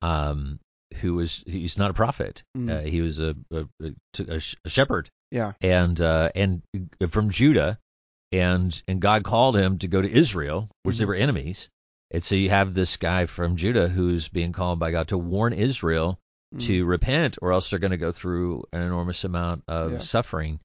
um 0.03 0.61
who 0.99 1.15
was 1.15 1.43
he's 1.47 1.77
not 1.79 1.91
a 1.91 1.95
prophet. 1.95 2.43
Mm. 2.57 2.71
Uh, 2.71 2.81
he 2.89 3.01
was 3.01 3.19
a 3.21 3.35
a, 3.53 3.67
a, 4.19 4.41
a 4.65 4.69
shepherd 4.71 5.09
Yeah. 5.31 5.53
and 5.61 6.01
uh 6.01 6.31
and 6.35 6.63
from 7.11 7.31
Judah 7.31 7.79
and 8.33 8.81
and 8.89 9.01
God 9.01 9.25
called 9.25 9.57
him 9.57 9.79
to 9.79 9.89
go 9.89 10.01
to 10.01 10.11
Israel, 10.11 10.69
which 10.85 10.99
they 10.99 11.05
Mhm. 11.05 11.09
were 11.09 11.15
enemies. 11.17 11.69
And 12.13 12.23
so 12.23 12.37
you 12.37 12.51
have 12.51 12.73
this 12.73 12.97
guy 12.99 13.27
from 13.27 13.57
Judah 13.57 13.89
who's 13.89 14.29
being 14.29 14.53
called 14.53 14.79
by 14.79 14.93
God 14.93 15.09
to 15.09 15.19
warn 15.19 15.53
Israel 15.53 16.19
Mm. 16.57 16.67
to 16.67 16.85
repent, 16.87 17.39
or 17.43 17.53
else 17.53 17.71
they're 17.71 17.79
going 17.79 17.91
to 17.93 17.97
go 17.97 18.13
through 18.13 18.65
an 18.73 18.83
enormous 18.83 19.25
amount 19.25 19.65
of 19.69 19.93
Yeah. 19.93 19.99
suffering. 19.99 20.61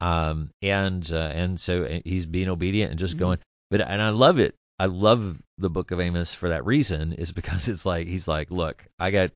Um, 0.00 0.50
and 0.60 1.10
uh, 1.10 1.16
and 1.16 1.58
so 1.58 2.00
he's 2.04 2.26
being 2.26 2.48
obedient 2.48 2.90
and 2.90 3.00
just 3.00 3.16
Mhm. 3.16 3.20
going. 3.20 3.38
But 3.70 3.80
and 3.80 4.00
I 4.02 4.10
love 4.10 4.38
it. 4.38 4.54
I 4.78 4.86
love 4.86 5.40
the 5.58 5.70
book 5.70 5.90
of 5.90 6.00
Amos 6.00 6.34
for 6.34 6.50
that 6.50 6.66
reason, 6.66 7.14
is 7.14 7.32
because 7.32 7.66
it's 7.68 7.86
like 7.86 8.06
he's 8.06 8.28
like, 8.28 8.50
look, 8.50 8.84
I 8.98 9.10
got, 9.10 9.30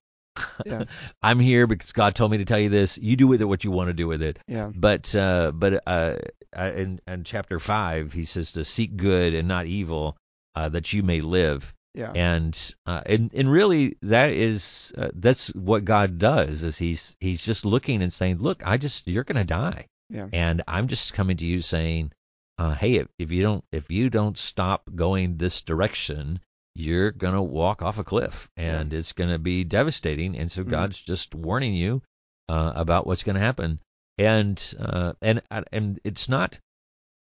Yeah. 0.66 0.84
I'm 1.22 1.40
here 1.40 1.66
because 1.66 1.92
God 1.92 2.14
told 2.14 2.30
me 2.30 2.38
to 2.38 2.44
tell 2.44 2.58
you 2.60 2.68
this. 2.68 2.98
You 2.98 3.16
do 3.16 3.26
with 3.26 3.40
it 3.40 3.46
what 3.46 3.64
you 3.64 3.70
want 3.70 3.88
to 3.88 3.94
do 3.94 4.06
with 4.06 4.22
it. 4.22 4.38
Yeah. 4.46 4.70
But 4.74 5.14
uh, 5.16 5.50
but 5.52 5.82
uh, 5.86 6.16
uh, 6.56 6.72
in, 6.76 7.00
in 7.06 7.24
chapter 7.24 7.58
five, 7.58 8.12
he 8.12 8.26
says 8.26 8.52
to 8.52 8.64
seek 8.64 8.96
good 8.96 9.34
and 9.34 9.48
not 9.48 9.66
evil, 9.66 10.16
uh, 10.54 10.68
that 10.68 10.92
you 10.92 11.02
may 11.02 11.20
live 11.22 11.72
Yeah. 11.94 12.12
and 12.12 12.74
uh, 12.86 13.02
and 13.04 13.32
and 13.34 13.50
really 13.50 13.96
that 14.02 14.30
is 14.30 14.92
uh, 14.96 15.08
that's 15.12 15.48
what 15.48 15.84
God 15.84 16.18
does 16.18 16.62
is 16.62 16.78
he's 16.78 17.16
he's 17.20 17.42
just 17.42 17.64
looking 17.64 18.00
and 18.02 18.12
saying 18.12 18.38
look 18.38 18.66
I 18.66 18.76
just 18.76 19.08
you're 19.08 19.24
gonna 19.24 19.44
die 19.44 19.86
Yeah. 20.08 20.28
and 20.32 20.62
I'm 20.68 20.86
just 20.88 21.14
coming 21.14 21.36
to 21.38 21.44
you 21.46 21.60
saying 21.60 22.12
uh, 22.58 22.74
hey 22.74 22.96
if, 22.96 23.08
if 23.18 23.32
you 23.32 23.42
don't 23.42 23.64
if 23.72 23.90
you 23.90 24.08
don't 24.08 24.38
stop 24.38 24.88
going 24.94 25.36
this 25.36 25.62
direction 25.62 26.38
you're 26.76 27.10
gonna 27.10 27.42
walk 27.42 27.82
off 27.82 27.98
a 27.98 28.04
cliff 28.04 28.48
and 28.56 28.92
it's 28.94 29.12
gonna 29.12 29.38
be 29.40 29.64
devastating 29.64 30.36
and 30.38 30.50
so 30.50 30.62
Mhm. 30.62 30.70
God's 30.70 31.00
just 31.02 31.34
warning 31.34 31.74
you 31.74 32.02
uh, 32.48 32.72
about 32.76 33.06
what's 33.06 33.24
gonna 33.24 33.40
happen 33.40 33.80
and 34.16 34.74
uh, 34.78 35.14
and 35.20 35.42
and 35.72 35.98
it's 36.04 36.28
not 36.28 36.60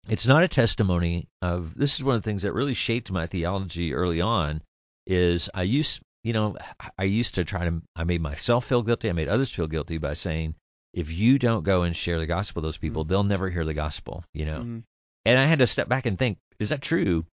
it's 0.07 0.27
not 0.27 0.43
a 0.43 0.47
testimony 0.47 1.27
of 1.41 1.75
this 1.75 1.95
is 1.95 2.03
one 2.03 2.15
of 2.15 2.21
the 2.21 2.29
things 2.29 2.43
that 2.43 2.53
really 2.53 2.73
shaped 2.73 3.11
my 3.11 3.27
theology 3.27 3.93
early 3.93 4.21
on 4.21 4.61
is 5.07 5.49
I 5.53 5.63
used 5.63 6.01
you 6.23 6.33
know 6.33 6.57
I 6.97 7.03
used 7.03 7.35
to 7.35 7.45
try 7.45 7.65
to 7.65 7.81
I 7.95 8.03
made 8.03 8.21
myself 8.21 8.65
feel 8.65 8.83
guilty 8.83 9.09
I 9.09 9.13
made 9.13 9.27
others 9.29 9.51
feel 9.53 9.67
guilty 9.67 9.97
by 9.97 10.13
saying 10.13 10.55
if 10.93 11.11
you 11.11 11.39
don't 11.39 11.63
go 11.63 11.83
and 11.83 11.95
share 11.95 12.19
the 12.19 12.25
gospel 12.25 12.61
with 12.61 12.67
those 12.67 12.77
people 12.77 13.03
they'll 13.03 13.23
never 13.23 13.49
hear 13.49 13.65
the 13.65 13.73
gospel 13.73 14.23
you 14.33 14.45
know? 14.45 14.59
Mhm. 14.59 14.83
and 15.25 15.39
I 15.39 15.45
had 15.45 15.59
to 15.59 15.67
step 15.67 15.87
back 15.87 16.05
and 16.05 16.17
think 16.17 16.37
is 16.59 16.69
that 16.69 16.81
true? 16.81 17.25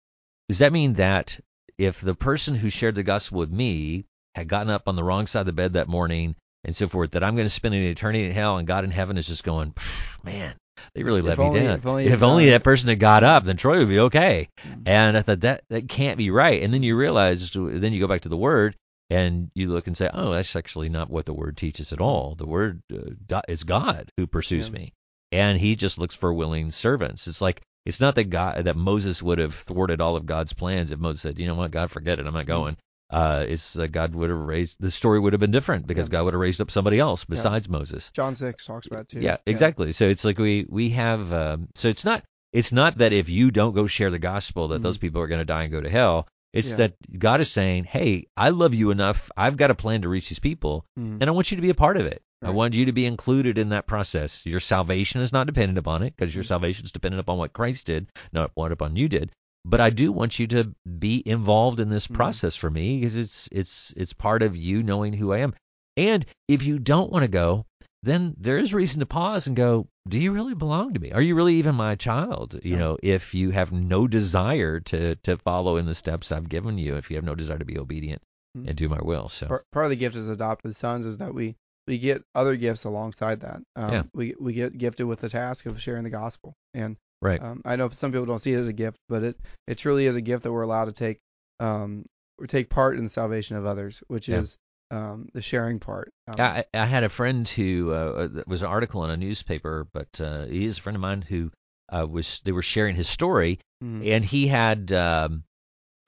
Does 0.48 0.58
that 0.58 0.72
mean 0.72 0.94
that 0.94 1.38
if 1.78 2.00
the 2.00 2.14
person 2.14 2.54
who 2.54 2.70
shared 2.70 2.94
the 2.94 3.02
gospel 3.02 3.38
with 3.38 3.50
me 3.50 4.04
had 4.34 4.48
gotten 4.48 4.70
up 4.70 4.88
on 4.88 4.96
the 4.96 5.04
wrong 5.04 5.26
side 5.26 5.40
of 5.40 5.46
the 5.46 5.52
bed 5.52 5.74
that 5.74 5.88
morning 5.88 6.34
and 6.64 6.74
so 6.74 6.88
forth 6.88 7.12
that 7.12 7.24
I'm 7.24 7.36
going 7.36 7.46
to 7.46 7.50
spend 7.50 7.74
an 7.74 7.82
eternity 7.82 8.24
in 8.24 8.32
hell 8.32 8.58
and 8.58 8.66
God 8.66 8.84
in 8.84 8.90
heaven 8.90 9.16
is 9.18 9.26
just 9.26 9.44
going 9.44 9.74
man 10.22 10.54
they 10.94 11.02
really 11.02 11.20
If 11.20 11.26
let 11.26 11.38
only- 11.38 11.60
me 11.60 11.66
down 11.66 11.78
if 11.78 11.86
only 11.86 12.06
if 12.06 12.22
only 12.22 12.50
that 12.50 12.64
person 12.64 12.88
had 12.88 12.98
got 13.00 13.22
up 13.24 13.44
then 13.44 13.56
Troy 13.56 13.78
would 13.78 13.88
be 13.88 13.98
okay 14.00 14.48
Mhm. 14.66 14.82
and 14.86 15.16
I 15.16 15.22
thought 15.22 15.40
that 15.40 15.64
that 15.70 15.88
can't 15.88 16.18
be 16.18 16.30
right. 16.30 16.62
And 16.62 16.72
then 16.72 16.82
you 16.82 16.96
realize, 16.96 17.50
then 17.52 17.92
you 17.92 18.00
go 18.00 18.08
back 18.08 18.22
to 18.22 18.28
the 18.28 18.36
word 18.36 18.76
and 19.08 19.50
you 19.54 19.68
look 19.70 19.86
and 19.88 19.96
say, 19.96 20.08
oh, 20.12 20.32
that's 20.32 20.54
actually 20.54 20.88
not 20.88 21.10
what 21.10 21.26
the 21.26 21.34
word 21.34 21.56
teaches 21.56 21.92
at 21.92 22.00
all. 22.00 22.34
The 22.36 22.46
word 22.46 22.80
uh, 22.92 23.40
is 23.48 23.64
God 23.64 24.10
who 24.16 24.26
pursues 24.26 24.68
Yeah. 24.68 24.74
me, 24.74 24.92
and 25.32 25.58
He 25.58 25.74
just 25.76 25.98
looks 25.98 26.14
for 26.14 26.32
willing 26.32 26.70
servants. 26.70 27.26
It's 27.26 27.40
like 27.40 27.60
it's 27.86 28.00
not 28.00 28.14
that 28.16 28.24
God 28.30 28.64
that 28.66 28.76
Moses 28.76 29.22
would 29.22 29.38
have 29.38 29.54
thwarted 29.54 30.00
all 30.00 30.14
of 30.16 30.26
God's 30.26 30.52
plans 30.52 30.90
if 30.92 30.98
Moses 31.00 31.22
said, 31.22 31.38
you 31.38 31.46
know 31.46 31.54
what, 31.56 31.70
God, 31.70 31.90
forget 31.90 32.18
it, 32.20 32.26
I'm 32.26 32.34
not 32.34 32.46
going. 32.46 32.76
Uh, 33.10 33.44
it's 33.48 33.78
uh, 33.78 33.86
God 33.86 34.14
would 34.14 34.30
have 34.30 34.38
raised 34.38 34.76
the 34.80 34.90
story 34.90 35.18
would 35.18 35.32
have 35.32 35.40
been 35.40 35.50
different 35.50 35.86
because 35.86 36.06
Yeah. 36.06 36.12
God 36.12 36.24
would 36.24 36.34
have 36.34 36.40
raised 36.40 36.60
up 36.60 36.70
somebody 36.70 36.98
else 36.98 37.24
besides 37.24 37.68
Moses. 37.68 38.10
John 38.14 38.34
six 38.34 38.64
talks 38.66 38.86
about 38.86 39.08
too. 39.08 39.20
Yeah, 39.20 39.38
exactly. 39.46 39.92
So 39.92 40.08
it's 40.08 40.24
like 40.24 40.38
we 40.38 40.66
we 40.68 40.90
have. 40.90 41.32
Um, 41.32 41.68
so 41.74 41.88
it's 41.88 42.04
not 42.04 42.22
it's 42.52 42.72
not 42.72 42.98
that 42.98 43.12
if 43.12 43.28
you 43.28 43.50
don't 43.50 43.74
go 43.74 43.86
share 43.86 44.10
the 44.10 44.18
gospel 44.18 44.68
that 44.68 44.80
Mhm. 44.80 44.82
those 44.82 44.98
people 44.98 45.20
are 45.20 45.26
going 45.28 45.40
to 45.40 45.44
die 45.44 45.64
and 45.64 45.72
go 45.72 45.80
to 45.80 45.90
hell. 45.90 46.26
It's 46.52 46.70
Yeah. 46.70 46.76
that 46.76 46.94
God 47.16 47.40
is 47.40 47.48
saying, 47.50 47.84
"Hey, 47.84 48.26
I 48.36 48.48
love 48.50 48.74
you 48.74 48.90
enough. 48.90 49.30
I've 49.36 49.56
got 49.56 49.70
a 49.70 49.74
plan 49.76 50.02
to 50.02 50.08
reach 50.08 50.28
these 50.28 50.40
people, 50.40 50.84
Mhm. 50.98 51.18
and 51.20 51.24
I 51.24 51.30
want 51.30 51.50
you 51.52 51.56
to 51.56 51.62
be 51.62 51.70
a 51.70 51.74
part 51.74 51.96
of 51.96 52.06
it. 52.06 52.22
I 52.42 52.50
want 52.50 52.72
you 52.74 52.86
to 52.86 52.92
be 52.92 53.04
included 53.06 53.58
in 53.58 53.68
that 53.68 53.86
process. 53.86 54.44
Your 54.46 54.60
salvation 54.60 55.20
is 55.20 55.30
not 55.32 55.46
dependent 55.46 55.78
upon 55.78 56.02
it 56.02 56.14
because 56.16 56.34
your 56.34 56.42
Mhm. 56.42 56.48
salvation 56.48 56.84
is 56.86 56.90
dependent 56.90 57.20
upon 57.20 57.36
what 57.38 57.52
Christ 57.52 57.86
did, 57.86 58.06
not 58.32 58.50
what 58.54 58.72
upon 58.72 58.96
you 58.96 59.08
did. 59.10 59.30
But 59.64 59.80
I 59.80 59.90
do 59.90 60.10
want 60.12 60.38
you 60.38 60.46
to 60.48 60.74
be 60.98 61.22
involved 61.24 61.80
in 61.80 61.88
this 61.90 62.06
Mhm. 62.08 62.14
process 62.14 62.56
for 62.56 62.70
me 62.70 62.98
because 62.98 63.16
it's 63.16 63.48
it's 63.52 63.92
it's 63.96 64.12
part 64.12 64.42
of 64.42 64.56
you 64.56 64.82
knowing 64.82 65.12
who 65.12 65.32
I 65.32 65.38
am. 65.38 65.54
And 65.96 66.24
if 66.48 66.62
you 66.62 66.78
don't 66.78 67.10
want 67.12 67.24
to 67.24 67.28
go, 67.28 67.66
then 68.02 68.34
there 68.38 68.56
is 68.56 68.72
reason 68.72 69.00
to 69.00 69.06
pause 69.06 69.46
and 69.46 69.54
go, 69.54 69.86
do 70.08 70.18
you 70.18 70.32
really 70.32 70.54
belong 70.54 70.94
to 70.94 71.00
me? 71.00 71.12
Are 71.12 71.20
you 71.20 71.34
really 71.34 71.56
even 71.56 71.74
my 71.74 71.94
child? 71.96 72.58
You 72.62 72.72
Yeah. 72.72 72.78
know, 72.78 72.98
if 73.02 73.34
you 73.34 73.50
have 73.50 73.70
no 73.72 74.06
desire 74.08 74.80
to 74.80 75.16
to 75.16 75.36
follow 75.36 75.76
in 75.76 75.84
the 75.84 75.94
steps 75.94 76.32
I've 76.32 76.48
given 76.48 76.78
you, 76.78 76.96
if 76.96 77.10
you 77.10 77.16
have 77.16 77.24
no 77.24 77.34
desire 77.34 77.58
to 77.58 77.64
be 77.66 77.78
obedient 77.78 78.22
Mhm. 78.56 78.68
and 78.68 78.76
do 78.76 78.88
my 78.88 79.00
will. 79.02 79.28
So 79.28 79.46
Part, 79.48 79.64
part 79.72 79.84
of 79.84 79.90
the 79.90 79.96
gift 79.96 80.16
as 80.16 80.30
adopted 80.30 80.74
sons 80.74 81.04
is 81.04 81.18
that 81.18 81.34
we 81.34 81.56
we 81.86 81.98
get 81.98 82.22
other 82.34 82.56
gifts 82.56 82.84
alongside 82.84 83.40
that. 83.40 83.60
Um, 83.76 83.92
Yeah. 83.92 84.02
We 84.14 84.34
we 84.40 84.52
get 84.54 84.78
gifted 84.78 85.06
with 85.06 85.20
the 85.20 85.28
task 85.28 85.66
of 85.66 85.80
sharing 85.82 86.04
the 86.04 86.10
gospel, 86.10 86.54
and 86.72 86.96
right. 87.20 87.42
um, 87.42 87.62
I 87.64 87.76
know 87.76 87.88
some 87.90 88.12
people 88.12 88.26
don't 88.26 88.38
see 88.38 88.52
it 88.52 88.58
as 88.58 88.66
a 88.66 88.72
gift, 88.72 88.98
but 89.08 89.22
it 89.22 89.36
it 89.66 89.78
truly 89.78 90.06
is 90.06 90.16
a 90.16 90.20
gift 90.20 90.44
that 90.44 90.52
we're 90.52 90.62
allowed 90.62 90.86
to 90.86 90.92
take 90.92 91.18
um 91.58 92.04
or 92.38 92.46
take 92.46 92.70
part 92.70 92.96
in 92.96 93.04
the 93.04 93.10
salvation 93.10 93.56
of 93.56 93.66
others, 93.66 94.02
which 94.08 94.28
Yeah. 94.28 94.38
is 94.38 94.56
um 94.90 95.28
the 95.34 95.42
sharing 95.42 95.78
part. 95.78 96.10
Um, 96.28 96.40
I, 96.40 96.64
I 96.74 96.86
had 96.86 97.04
a 97.04 97.08
friend 97.08 97.48
who 97.48 97.92
uh, 97.92 98.28
was 98.46 98.62
an 98.62 98.68
article 98.68 99.04
in 99.04 99.10
a 99.10 99.16
newspaper, 99.16 99.86
but 99.92 100.20
uh, 100.20 100.46
he 100.46 100.64
is 100.64 100.78
a 100.78 100.80
friend 100.80 100.96
of 100.96 101.02
mine 101.02 101.22
who 101.22 101.50
uh, 101.92 102.06
was 102.08 102.40
they 102.44 102.52
were 102.52 102.62
sharing 102.62 102.94
his 102.96 103.08
story, 103.08 103.58
mhm. 103.82 104.08
and 104.14 104.24
he 104.24 104.46
had 104.46 104.92
um, 104.92 105.44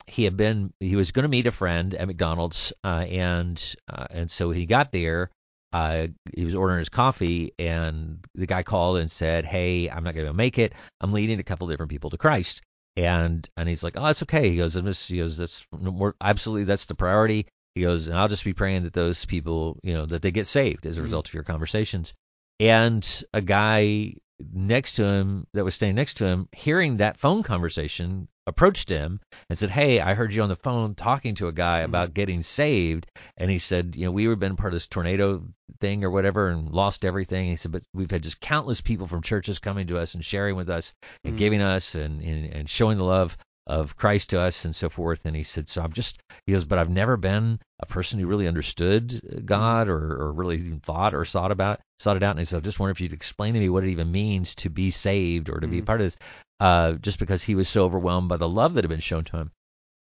he 0.06 0.24
had 0.24 0.36
been 0.36 0.72
he 0.80 0.96
was 0.96 1.12
going 1.12 1.24
to 1.24 1.28
meet 1.28 1.46
a 1.46 1.52
friend 1.52 1.94
at 1.94 2.06
McDonald's, 2.06 2.72
uh, 2.84 3.04
and 3.08 3.74
uh, 3.88 4.06
and 4.10 4.30
so 4.30 4.50
he 4.50 4.66
got 4.66 4.92
there. 4.92 5.30
Uh, 5.72 6.08
he 6.34 6.44
was 6.44 6.54
ordering 6.54 6.78
his 6.80 6.88
coffee, 6.88 7.52
and 7.58 8.24
the 8.34 8.46
guy 8.46 8.62
called 8.62 8.98
and 8.98 9.10
said, 9.10 9.44
"Hey, 9.44 9.88
I'm 9.88 10.04
not 10.04 10.14
going 10.14 10.26
to 10.26 10.34
make 10.34 10.58
it. 10.58 10.74
I'm 11.00 11.12
leading 11.12 11.40
a 11.40 11.44
couple 11.44 11.66
different 11.68 11.90
people 11.90 12.10
to 12.10 12.18
Christ." 12.18 12.62
And 12.96 13.48
and 13.56 13.68
he's 13.68 13.82
like, 13.82 13.96
"Oh, 13.96 14.04
that's 14.04 14.22
okay." 14.24 14.50
He 14.50 14.56
goes, 14.56 14.74
just, 14.74 15.08
"He 15.08 15.18
goes, 15.18 15.36
that's 15.38 15.66
more 15.72 16.14
absolutely 16.20 16.64
that's 16.64 16.86
the 16.86 16.94
priority." 16.94 17.46
He 17.74 17.80
goes, 17.80 18.08
"And 18.08 18.18
I'll 18.18 18.28
just 18.28 18.44
be 18.44 18.52
praying 18.52 18.82
that 18.84 18.92
those 18.92 19.24
people, 19.24 19.78
you 19.82 19.94
know, 19.94 20.04
that 20.06 20.20
they 20.20 20.30
get 20.30 20.46
saved 20.46 20.84
as 20.84 20.98
a 20.98 21.00
Mhm. 21.00 21.04
result 21.04 21.28
of 21.28 21.34
your 21.34 21.44
conversations." 21.44 22.12
And 22.60 23.24
a 23.32 23.40
guy 23.40 24.14
next 24.52 24.94
to 24.94 25.04
him 25.06 25.46
that 25.52 25.64
was 25.64 25.74
standing 25.74 25.96
next 25.96 26.14
to 26.14 26.26
him, 26.26 26.48
hearing 26.52 26.96
that 26.96 27.18
phone 27.18 27.42
conversation, 27.42 28.28
approached 28.46 28.88
him 28.88 29.20
and 29.48 29.56
said, 29.58 29.70
"Hey, 29.70 30.00
I 30.00 30.14
heard 30.14 30.34
you 30.34 30.42
on 30.42 30.48
the 30.48 30.56
phone 30.56 30.94
talking 30.94 31.36
to 31.36 31.48
a 31.48 31.52
guy 31.52 31.80
Mhm. 31.82 31.84
about 31.84 32.14
getting 32.14 32.42
saved." 32.42 33.06
And 33.36 33.50
he 33.50 33.58
said, 33.58 33.94
"You 33.94 34.06
know, 34.06 34.10
we 34.10 34.26
were 34.26 34.36
been 34.36 34.56
part 34.56 34.72
of 34.72 34.76
this 34.76 34.88
tornado 34.88 35.46
thing 35.80 36.02
or 36.02 36.10
whatever 36.10 36.48
and 36.48 36.68
lost 36.68 37.04
everything." 37.04 37.42
And 37.42 37.50
he 37.50 37.56
said, 37.56 37.72
"But 37.72 37.84
we've 37.94 38.10
had 38.10 38.22
just 38.22 38.40
countless 38.40 38.80
people 38.80 39.06
from 39.06 39.22
churches 39.22 39.58
coming 39.58 39.86
to 39.88 39.98
us 39.98 40.14
and 40.14 40.24
sharing 40.24 40.56
with 40.56 40.68
us 40.68 40.94
and 41.24 41.34
Mhm. 41.34 41.38
giving 41.38 41.62
us 41.62 41.94
and, 41.94 42.20
and 42.22 42.46
and 42.52 42.68
showing 42.68 42.98
the 42.98 43.04
love 43.04 43.36
of 43.66 43.96
Christ 43.96 44.30
to 44.30 44.40
us 44.40 44.64
and 44.64 44.74
so 44.74 44.88
forth." 44.88 45.24
And 45.24 45.36
he 45.36 45.42
said, 45.44 45.68
"So 45.68 45.82
I'm 45.82 45.92
just," 45.92 46.18
he 46.46 46.52
goes, 46.52 46.64
"But 46.64 46.78
I've 46.78 46.90
never 46.90 47.16
been 47.16 47.60
a 47.80 47.86
person 47.86 48.18
who 48.18 48.26
really 48.26 48.48
understood 48.48 49.44
God 49.44 49.88
or, 49.88 50.22
or 50.22 50.32
really 50.32 50.58
thought 50.82 51.14
or 51.14 51.24
thought 51.24 51.52
about 51.52 51.80
sought 51.98 52.16
it 52.16 52.22
out." 52.22 52.30
And 52.32 52.38
he 52.40 52.44
said, 52.44 52.58
"I 52.58 52.60
just 52.60 52.80
wonder 52.80 52.92
if 52.92 53.00
you'd 53.00 53.12
explain 53.12 53.54
to 53.54 53.60
me 53.60 53.68
what 53.68 53.84
it 53.84 53.90
even 53.90 54.10
means 54.10 54.54
to 54.56 54.70
be 54.70 54.90
saved 54.90 55.48
or 55.48 55.60
to 55.60 55.68
be 55.68 55.78
a 55.78 55.82
Mhm. 55.82 55.86
part 55.86 56.00
of 56.00 56.06
this." 56.06 56.16
Uh, 56.60 56.92
just 56.94 57.18
because 57.18 57.42
he 57.42 57.54
was 57.54 57.68
so 57.68 57.84
overwhelmed 57.84 58.28
by 58.28 58.36
the 58.36 58.48
love 58.48 58.74
that 58.74 58.84
had 58.84 58.88
been 58.90 59.00
shown 59.00 59.24
to 59.24 59.36
him. 59.36 59.50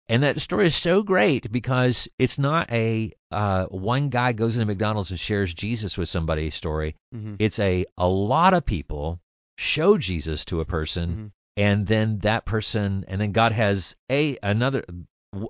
And 0.09 0.23
that 0.23 0.41
story 0.41 0.67
is 0.67 0.75
so 0.75 1.03
great 1.03 1.51
because 1.51 2.07
it's 2.19 2.37
not 2.37 2.69
a 2.71 3.13
uh, 3.31 3.65
one 3.67 4.09
guy 4.09 4.33
goes 4.33 4.55
into 4.55 4.65
McDonald's 4.65 5.09
and 5.11 5.19
shares 5.19 5.53
Jesus 5.53 5.97
with 5.97 6.09
somebody 6.09 6.49
story. 6.49 6.95
Mhm. 7.15 7.37
It's 7.39 7.59
a 7.59 7.85
a 7.97 8.07
lot 8.07 8.53
of 8.53 8.65
people 8.65 9.21
show 9.57 9.97
Jesus 9.97 10.43
to 10.45 10.59
a 10.59 10.65
person, 10.65 11.09
Mhm. 11.15 11.31
And 11.57 11.85
then 11.87 12.19
that 12.19 12.45
person, 12.45 13.05
and 13.07 13.19
then 13.19 13.31
God 13.31 13.51
has 13.51 13.95
a 14.11 14.37
another 14.41 14.83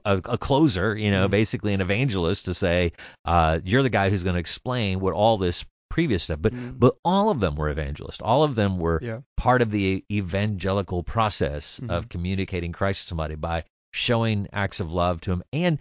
a, 0.06 0.22
a 0.26 0.38
closer, 0.38 0.96
you 0.96 1.10
know, 1.10 1.28
Mhm. 1.28 1.32
basically 1.32 1.74
an 1.74 1.82
evangelist 1.82 2.46
to 2.46 2.54
say, 2.54 2.92
uh, 3.26 3.60
you're 3.64 3.82
the 3.82 3.90
guy 3.90 4.12
who's 4.12 4.24
going 4.24 4.36
to 4.36 4.40
explain 4.40 5.00
what 5.00 5.14
all 5.16 5.40
this 5.40 5.66
previous 5.90 6.24
stuff. 6.24 6.40
But 6.40 6.54
Mhm. 6.54 6.80
but 6.80 6.96
all 7.04 7.30
of 7.32 7.40
them 7.40 7.56
were 7.56 7.70
evangelists. 7.70 8.22
All 8.22 8.44
of 8.44 8.54
them 8.56 8.78
were 8.78 9.00
Yeah. 9.02 9.22
part 9.38 9.62
of 9.64 9.72
the 9.72 10.06
evangelical 10.12 11.04
process 11.04 11.80
Mhm. 11.80 11.90
of 11.90 12.10
communicating 12.10 12.72
Christ 12.72 13.02
to 13.02 13.08
somebody 13.08 13.36
by 13.36 13.64
showing 13.92 14.48
acts 14.54 14.80
of 14.80 14.92
love 14.94 15.20
to 15.22 15.32
him 15.32 15.44
and 15.52 15.80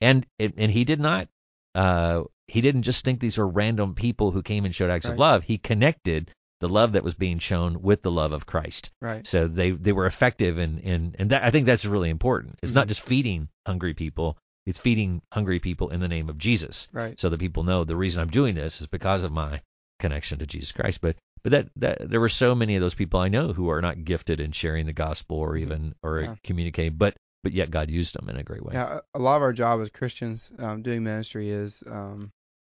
and 0.00 0.24
and 0.38 0.70
he 0.70 0.84
did 0.84 1.00
not 1.00 1.28
uh 1.74 2.22
he 2.46 2.60
didn't 2.60 2.82
just 2.82 3.04
think 3.04 3.18
these 3.18 3.36
were 3.38 3.48
random 3.48 3.94
people 3.94 4.30
who 4.30 4.42
came 4.42 4.64
and 4.64 4.74
showed 4.74 4.90
acts 4.90 5.08
of 5.08 5.18
love 5.18 5.42
he 5.42 5.58
connected 5.58 6.30
the 6.60 6.68
love 6.68 6.92
that 6.92 7.04
was 7.04 7.14
being 7.14 7.38
shown 7.38 7.80
with 7.82 8.02
the 8.02 8.10
love 8.10 8.32
of 8.32 8.46
Christ 8.46 8.90
Right. 9.00 9.26
so 9.26 9.46
they 9.46 9.70
they 9.70 9.92
were 9.92 10.06
effective 10.06 10.58
in 10.58 10.78
in 10.78 11.16
and 11.18 11.30
that 11.30 11.44
I 11.44 11.50
think 11.50 11.66
that's 11.66 11.84
really 11.84 12.10
important 12.10 12.58
it's 12.62 12.72
not 12.72 12.86
Mhm. 12.86 12.88
just 12.88 13.00
feeding 13.02 13.48
hungry 13.66 13.94
people 13.94 14.36
it's 14.66 14.78
feeding 14.78 15.22
hungry 15.32 15.60
people 15.60 15.88
in 15.90 16.00
the 16.00 16.08
name 16.08 16.28
of 16.28 16.36
Jesus 16.38 16.88
Right. 16.92 17.18
so 17.18 17.28
that 17.30 17.40
people 17.40 17.62
know 17.62 17.84
the 17.84 17.96
reason 17.96 18.20
I'm 18.20 18.28
doing 18.30 18.54
this 18.54 18.80
is 18.80 18.86
because 18.86 19.24
of 19.24 19.32
my 19.32 19.62
connection 19.98 20.38
to 20.40 20.46
Jesus 20.46 20.72
Christ. 20.72 21.00
But 21.00 21.16
but 21.42 21.52
that, 21.52 21.68
that 21.76 22.10
there 22.10 22.20
were 22.20 22.28
so 22.28 22.54
many 22.54 22.74
of 22.76 22.82
those 22.82 22.94
people 22.94 23.18
I 23.20 23.28
know 23.28 23.52
who 23.52 23.70
are 23.70 23.80
not 23.80 24.04
gifted 24.04 24.40
in 24.40 24.52
sharing 24.52 24.86
the 24.86 24.92
gospel 24.92 25.38
or 25.38 25.54
Mhm. 25.54 25.60
even 25.62 25.94
or 26.02 26.20
Yeah. 26.22 26.34
communicating, 26.44 26.96
but 26.96 27.16
but 27.44 27.52
yet 27.52 27.70
God 27.70 27.88
used 27.90 28.14
them 28.14 28.28
in 28.28 28.36
a 28.36 28.42
great 28.42 28.62
way. 28.62 28.74
Yeah, 28.74 29.00
a 29.14 29.18
lot 29.18 29.36
of 29.36 29.42
our 29.42 29.52
job 29.52 29.80
as 29.80 29.88
Christians 29.90 30.50
um, 30.58 30.82
doing 30.82 31.02
ministry 31.04 31.48
is 31.50 31.82
um, 31.86 32.30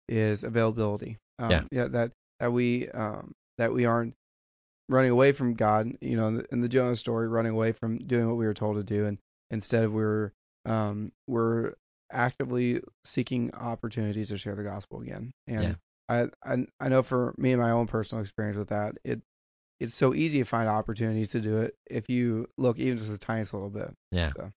is 0.07 0.43
availability. 0.43 1.17
Um, 1.39 1.67
Yeah. 1.71 1.87
that 1.87 2.11
that 2.39 2.51
we 2.53 2.89
um, 2.89 3.33
that 3.59 3.73
we 3.73 3.85
aren't 3.85 4.15
running 4.87 5.11
away 5.11 5.31
from 5.31 5.53
God. 5.53 5.91
You 6.01 6.17
know, 6.17 6.27
in 6.27 6.35
the, 6.37 6.45
in 6.51 6.61
the 6.61 6.69
Jonah 6.69 6.95
story, 6.95 7.27
running 7.27 7.51
away 7.51 7.71
from 7.73 7.97
doing 7.97 8.27
what 8.27 8.37
we 8.37 8.45
were 8.45 8.53
told 8.53 8.77
to 8.77 8.83
do, 8.83 9.05
and 9.05 9.19
instead 9.51 9.89
we're 9.89 10.31
um, 10.65 11.11
we're 11.27 11.73
actively 12.11 12.81
seeking 13.03 13.53
opportunities 13.53 14.29
to 14.29 14.37
share 14.37 14.55
the 14.55 14.63
gospel 14.63 15.01
again. 15.01 15.31
And 15.47 15.63
Yeah. 15.63 15.75
I, 16.09 16.27
I 16.43 16.65
I 16.79 16.89
know 16.89 17.03
for 17.03 17.35
me 17.37 17.51
and 17.51 17.61
my 17.61 17.71
own 17.71 17.85
personal 17.85 18.21
experience 18.21 18.57
with 18.57 18.69
that, 18.69 18.97
it 19.03 19.21
it's 19.79 19.95
so 19.95 20.13
easy 20.13 20.39
to 20.39 20.45
find 20.45 20.67
opportunities 20.67 21.31
to 21.31 21.39
do 21.39 21.57
it 21.57 21.75
if 21.89 22.09
you 22.09 22.47
look 22.57 22.79
even 22.79 22.97
just 22.97 23.11
the 23.11 23.17
tiniest 23.17 23.53
little 23.53 23.69
bit. 23.69 23.93
Yeah. 24.11 24.31
So. 24.35 24.51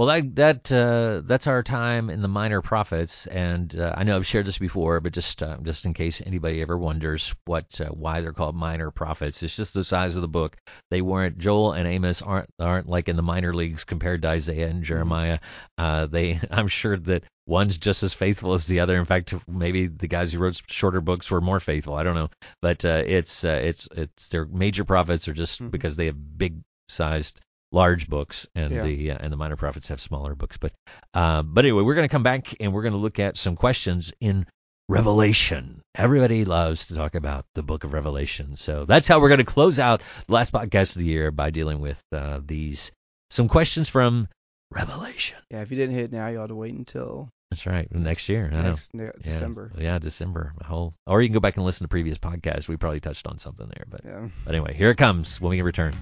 Well, 0.00 0.06
that 0.06 0.34
that 0.36 0.72
uh, 0.72 1.20
that's 1.26 1.46
our 1.46 1.62
time 1.62 2.08
in 2.08 2.22
the 2.22 2.26
minor 2.28 2.62
prophets, 2.62 3.26
and 3.26 3.78
uh, 3.78 3.92
I 3.94 4.04
know 4.04 4.16
I've 4.16 4.26
shared 4.26 4.46
this 4.46 4.56
before, 4.56 4.98
but 5.00 5.12
just 5.12 5.42
uh, 5.42 5.58
just 5.62 5.84
in 5.84 5.92
case 5.92 6.22
anybody 6.24 6.62
ever 6.62 6.78
wonders 6.78 7.34
what 7.44 7.78
uh, 7.82 7.88
why 7.88 8.22
they're 8.22 8.32
called 8.32 8.56
minor 8.56 8.90
prophets, 8.90 9.42
it's 9.42 9.54
just 9.54 9.74
the 9.74 9.84
size 9.84 10.16
of 10.16 10.22
the 10.22 10.26
book. 10.28 10.56
They 10.90 11.02
weren't 11.02 11.36
Joel 11.36 11.72
and 11.72 11.86
Amos 11.86 12.22
aren't 12.22 12.48
aren't 12.58 12.88
like 12.88 13.10
in 13.10 13.16
the 13.16 13.22
minor 13.22 13.52
leagues 13.52 13.84
compared 13.84 14.22
to 14.22 14.28
Isaiah 14.28 14.68
and 14.68 14.84
Jeremiah. 14.84 15.38
Uh, 15.76 16.06
they 16.06 16.40
I'm 16.50 16.68
sure 16.68 16.96
that 16.96 17.24
one's 17.46 17.76
just 17.76 18.02
as 18.02 18.14
faithful 18.14 18.54
as 18.54 18.64
the 18.64 18.80
other. 18.80 18.96
In 18.96 19.04
fact, 19.04 19.34
maybe 19.46 19.86
the 19.88 20.08
guys 20.08 20.32
who 20.32 20.38
wrote 20.38 20.62
shorter 20.66 21.02
books 21.02 21.30
were 21.30 21.42
more 21.42 21.60
faithful. 21.60 21.92
I 21.92 22.04
don't 22.04 22.14
know, 22.14 22.30
but 22.62 22.86
uh, 22.86 23.02
it's 23.04 23.44
uh, 23.44 23.60
it's 23.62 23.86
it's 23.94 24.28
their 24.28 24.46
major 24.46 24.86
prophets 24.86 25.28
are 25.28 25.34
just 25.34 25.60
Mhm. 25.60 25.70
because 25.70 25.96
they 25.96 26.06
have 26.06 26.38
big 26.38 26.62
sized 26.88 27.38
large 27.72 28.08
books, 28.08 28.46
and 28.54 28.72
Yeah. 28.72 28.82
the 28.82 29.10
uh, 29.12 29.18
and 29.20 29.32
the 29.32 29.36
minor 29.36 29.56
prophets 29.56 29.88
have 29.88 30.00
smaller 30.00 30.34
books. 30.34 30.56
But 30.58 30.72
uh, 31.14 31.42
but 31.42 31.64
anyway, 31.64 31.82
we're 31.82 31.94
going 31.94 32.08
to 32.08 32.12
come 32.12 32.22
back 32.22 32.54
and 32.60 32.72
we're 32.72 32.82
going 32.82 32.92
to 32.92 32.98
look 32.98 33.18
at 33.18 33.36
some 33.36 33.56
questions 33.56 34.12
in 34.20 34.46
Revelation. 34.88 35.82
Everybody 35.94 36.44
loves 36.44 36.88
to 36.88 36.94
talk 36.96 37.14
about 37.14 37.44
the 37.54 37.62
book 37.62 37.84
of 37.84 37.92
Revelation, 37.92 38.56
so 38.56 38.84
that's 38.86 39.06
how 39.06 39.20
we're 39.20 39.28
going 39.28 39.38
to 39.38 39.44
close 39.44 39.78
out 39.78 40.02
the 40.26 40.32
last 40.34 40.52
podcast 40.52 40.96
of 40.96 41.00
the 41.02 41.06
year 41.06 41.30
by 41.30 41.50
dealing 41.50 41.80
with 41.80 42.00
uh, 42.12 42.40
these 42.44 42.90
some 43.30 43.46
questions 43.48 43.88
from 43.88 44.26
Revelation. 44.72 45.38
Yeah, 45.50 45.62
if 45.62 45.70
you 45.70 45.76
didn't 45.76 45.94
hit 45.94 46.04
it 46.06 46.12
now, 46.12 46.26
you 46.26 46.40
ought 46.40 46.48
to 46.48 46.56
wait 46.56 46.74
until 46.74 47.28
That's 47.52 47.66
right, 47.66 47.90
next 47.94 48.28
year. 48.28 48.48
Next 48.48 48.92
ne- 48.94 49.04
Yeah. 49.04 49.10
December. 49.22 49.70
Yeah, 49.78 49.98
December. 50.00 50.54
A 50.60 50.64
whole, 50.64 50.94
or 51.06 51.22
you 51.22 51.28
can 51.28 51.34
go 51.34 51.40
back 51.40 51.56
and 51.56 51.64
listen 51.64 51.84
to 51.84 51.88
previous 51.88 52.18
podcasts. 52.18 52.66
We 52.68 52.76
probably 52.76 53.00
touched 53.00 53.26
on 53.28 53.38
something 53.38 53.66
there, 53.68 53.84
but 53.88 54.00
Yeah. 54.04 54.28
but 54.44 54.54
anyway, 54.54 54.74
here 54.74 54.90
it 54.90 54.96
comes 54.96 55.40
when 55.40 55.50
we 55.50 55.62
return. 55.62 55.94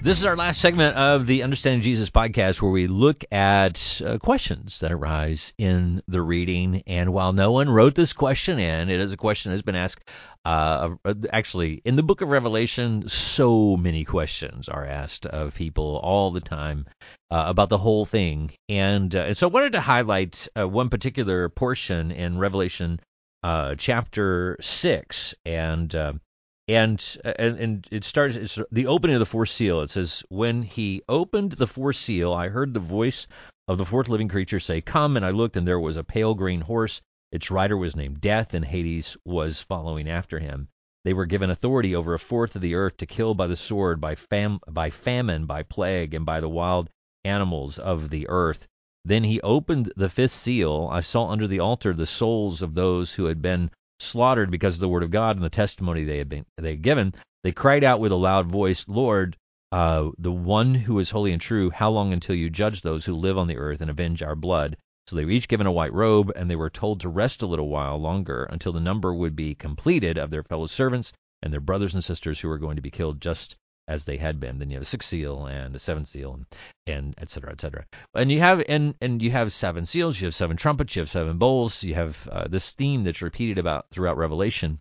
This 0.00 0.20
is 0.20 0.26
our 0.26 0.36
last 0.36 0.60
segment 0.60 0.96
of 0.96 1.26
the 1.26 1.42
Understanding 1.42 1.82
Jesus 1.82 2.08
podcast 2.08 2.62
where 2.62 2.70
we 2.70 2.86
look 2.86 3.24
at 3.32 4.00
uh, 4.04 4.18
questions 4.18 4.78
that 4.80 4.92
arise 4.92 5.52
in 5.58 6.02
the 6.06 6.22
reading. 6.22 6.84
And 6.86 7.12
while 7.12 7.32
no 7.32 7.50
one 7.50 7.68
wrote 7.68 7.96
this 7.96 8.12
question 8.12 8.60
in, 8.60 8.90
it 8.90 9.00
is 9.00 9.12
a 9.12 9.16
question 9.16 9.50
that 9.50 9.54
has 9.54 9.62
been 9.62 9.74
asked. 9.74 10.08
Uh, 10.44 10.94
actually, 11.30 11.82
in 11.84 11.96
the 11.96 12.04
book 12.04 12.20
of 12.20 12.28
Revelation, 12.28 13.08
so 13.08 13.76
many 13.76 14.04
questions 14.04 14.68
are 14.68 14.86
asked 14.86 15.26
of 15.26 15.56
people 15.56 16.00
all 16.02 16.30
the 16.30 16.40
time 16.40 16.86
uh, 17.30 17.44
about 17.48 17.68
the 17.68 17.76
whole 17.76 18.04
thing. 18.04 18.52
And, 18.68 19.14
uh, 19.14 19.24
and 19.24 19.36
so 19.36 19.48
I 19.48 19.52
wanted 19.52 19.72
to 19.72 19.80
highlight 19.80 20.46
uh, 20.56 20.66
one 20.68 20.90
particular 20.90 21.48
portion 21.48 22.12
in 22.12 22.38
Revelation 22.38 23.00
uh, 23.42 23.74
chapter 23.76 24.56
6. 24.60 25.34
And. 25.44 26.20
Uh, 26.68 26.72
and 26.72 27.18
and, 27.24 27.58
and 27.58 27.88
it 27.90 28.04
starts 28.04 28.36
it's 28.36 28.58
the 28.70 28.86
opening 28.86 29.16
of 29.16 29.20
the 29.20 29.26
fourth 29.26 29.48
seal. 29.48 29.80
It 29.80 29.90
says, 29.90 30.22
"When 30.28 30.62
he 30.62 31.02
opened 31.08 31.52
the 31.52 31.66
fourth 31.66 31.96
seal, 31.96 32.32
I 32.32 32.48
heard 32.48 32.74
the 32.74 32.80
voice 32.80 33.26
of 33.68 33.78
the 33.78 33.84
fourth 33.84 34.08
living 34.08 34.28
creature 34.28 34.60
say, 34.60 34.80
Come, 34.80 35.16
and 35.16 35.24
I 35.24 35.30
looked, 35.30 35.56
and 35.56 35.66
there 35.66 35.80
was 35.80 35.96
a 35.96 36.04
pale 36.04 36.34
green 36.34 36.62
horse. 36.62 37.02
Its 37.30 37.50
rider 37.50 37.76
was 37.76 37.94
named 37.94 38.20
Death, 38.20 38.54
and 38.54 38.64
Hades 38.64 39.16
was 39.24 39.60
following 39.60 40.08
after 40.08 40.38
him. 40.38 40.68
They 41.04 41.12
were 41.12 41.26
given 41.26 41.50
authority 41.50 41.94
over 41.94 42.14
a 42.14 42.18
fourth 42.18 42.56
of 42.56 42.62
the 42.62 42.74
earth 42.74 42.96
to 42.98 43.06
kill 43.06 43.34
by 43.34 43.46
the 43.46 43.56
sword, 43.56 44.00
by 44.00 44.14
fam- 44.14 44.60
by 44.68 44.90
famine, 44.90 45.46
by 45.46 45.62
plague, 45.62 46.14
and 46.14 46.24
by 46.26 46.40
the 46.40 46.48
wild 46.48 46.88
animals 47.24 47.78
of 47.78 48.10
the 48.10 48.26
earth. 48.28 48.66
Then 49.04 49.24
he 49.24 49.40
opened 49.42 49.92
the 49.96 50.08
fifth 50.08 50.32
seal. 50.32 50.88
I 50.90 51.00
saw 51.00 51.28
under 51.28 51.46
the 51.46 51.60
altar 51.60 51.92
the 51.92 52.06
souls 52.06 52.62
of 52.62 52.74
those 52.74 53.12
who 53.12 53.26
had 53.26 53.40
been 53.40 53.70
slaughtered 53.98 54.50
because 54.50 54.74
of 54.74 54.80
the 54.80 54.88
word 54.88 55.02
of 55.02 55.10
God 55.10 55.36
and 55.36 55.44
the 55.44 55.50
testimony 55.50 56.04
they 56.04 56.18
had 56.18 56.28
been 56.28 56.46
they 56.56 56.70
had 56.70 56.82
given. 56.82 57.14
They 57.42 57.52
cried 57.52 57.84
out 57.84 58.00
with 58.00 58.12
a 58.12 58.16
loud 58.16 58.46
voice, 58.46 58.86
Lord, 58.88 59.36
uh, 59.70 60.10
the 60.18 60.32
one 60.32 60.74
who 60.74 60.98
is 60.98 61.10
holy 61.10 61.32
and 61.32 61.40
true, 61.40 61.70
how 61.70 61.90
long 61.90 62.12
until 62.12 62.34
you 62.34 62.50
judge 62.50 62.82
those 62.82 63.04
who 63.04 63.14
live 63.14 63.36
on 63.36 63.46
the 63.46 63.58
earth 63.58 63.80
and 63.80 63.90
avenge 63.90 64.22
our 64.22 64.34
blood? 64.34 64.76
So 65.06 65.16
they 65.16 65.24
were 65.24 65.30
each 65.30 65.48
given 65.48 65.66
a 65.66 65.72
white 65.72 65.92
robe, 65.92 66.32
and 66.36 66.50
they 66.50 66.56
were 66.56 66.70
told 66.70 67.00
to 67.00 67.08
rest 67.08 67.42
a 67.42 67.46
little 67.46 67.68
while 67.68 67.98
longer 67.98 68.44
until 68.44 68.72
the 68.72 68.80
number 68.80 69.14
would 69.14 69.36
be 69.36 69.54
completed 69.54 70.18
of 70.18 70.30
their 70.30 70.42
fellow 70.42 70.66
servants 70.66 71.12
and 71.42 71.52
their 71.52 71.60
brothers 71.60 71.94
and 71.94 72.04
sisters 72.04 72.40
who 72.40 72.48
were 72.48 72.58
going 72.58 72.76
to 72.76 72.82
be 72.82 72.90
killed 72.90 73.20
just 73.20 73.56
as 73.88 74.06
they 74.06 74.18
had 74.18 74.40
been. 74.40 74.60
Then 74.60 74.70
you 74.70 74.76
have 74.76 74.82
a 74.82 74.86
sixth 74.86 75.10
seal 75.10 75.46
and 75.46 75.76
a 75.76 75.80
seventh 75.80 76.08
seal, 76.08 76.34
and, 76.34 76.46
and 76.86 77.14
et 77.18 77.30
cetera, 77.30 77.52
et 77.52 77.60
cetera. 77.60 77.86
And 78.14 78.30
you 78.32 78.40
have 78.40 78.62
and 78.68 78.94
and 79.02 79.22
you 79.22 79.32
have 79.32 79.52
seven 79.52 79.86
seals, 79.86 80.20
you 80.20 80.26
have 80.26 80.36
seven 80.36 80.56
trumpets, 80.58 80.96
you 80.96 81.02
have 81.02 81.10
seven 81.10 81.38
bowls, 81.38 81.82
you 81.84 81.94
have 81.94 82.28
uh, 82.30 82.48
this 82.48 82.72
theme 82.74 83.04
that's 83.04 83.22
repeated 83.22 83.58
about 83.58 83.86
throughout 83.92 84.18
Revelation 84.18 84.80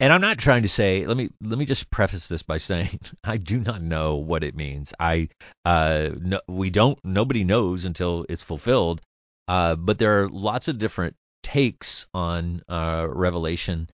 And 0.00 0.12
I'm 0.12 0.20
not 0.20 0.38
trying 0.38 0.62
to 0.62 0.68
say. 0.68 1.06
Let 1.06 1.16
me 1.16 1.30
let 1.42 1.58
me 1.58 1.66
just 1.66 1.90
preface 1.90 2.28
this 2.28 2.42
by 2.42 2.58
saying 2.70 3.00
I 3.24 3.36
do 3.38 3.60
not 3.60 3.82
know 3.82 4.16
what 4.16 4.44
it 4.44 4.56
means. 4.56 4.94
I 4.98 5.28
uh 5.64 6.10
no, 6.20 6.40
we 6.48 6.70
don't. 6.70 6.98
Nobody 7.04 7.44
knows 7.44 7.84
until 7.84 8.26
it's 8.28 8.42
fulfilled. 8.42 9.00
Uh, 9.48 9.76
but 9.76 9.98
there 9.98 10.22
are 10.24 10.28
lots 10.28 10.68
of 10.68 10.78
different 10.78 11.16
takes 11.42 12.06
on 12.14 12.62
uh, 12.68 13.06
Revelation. 13.08 13.88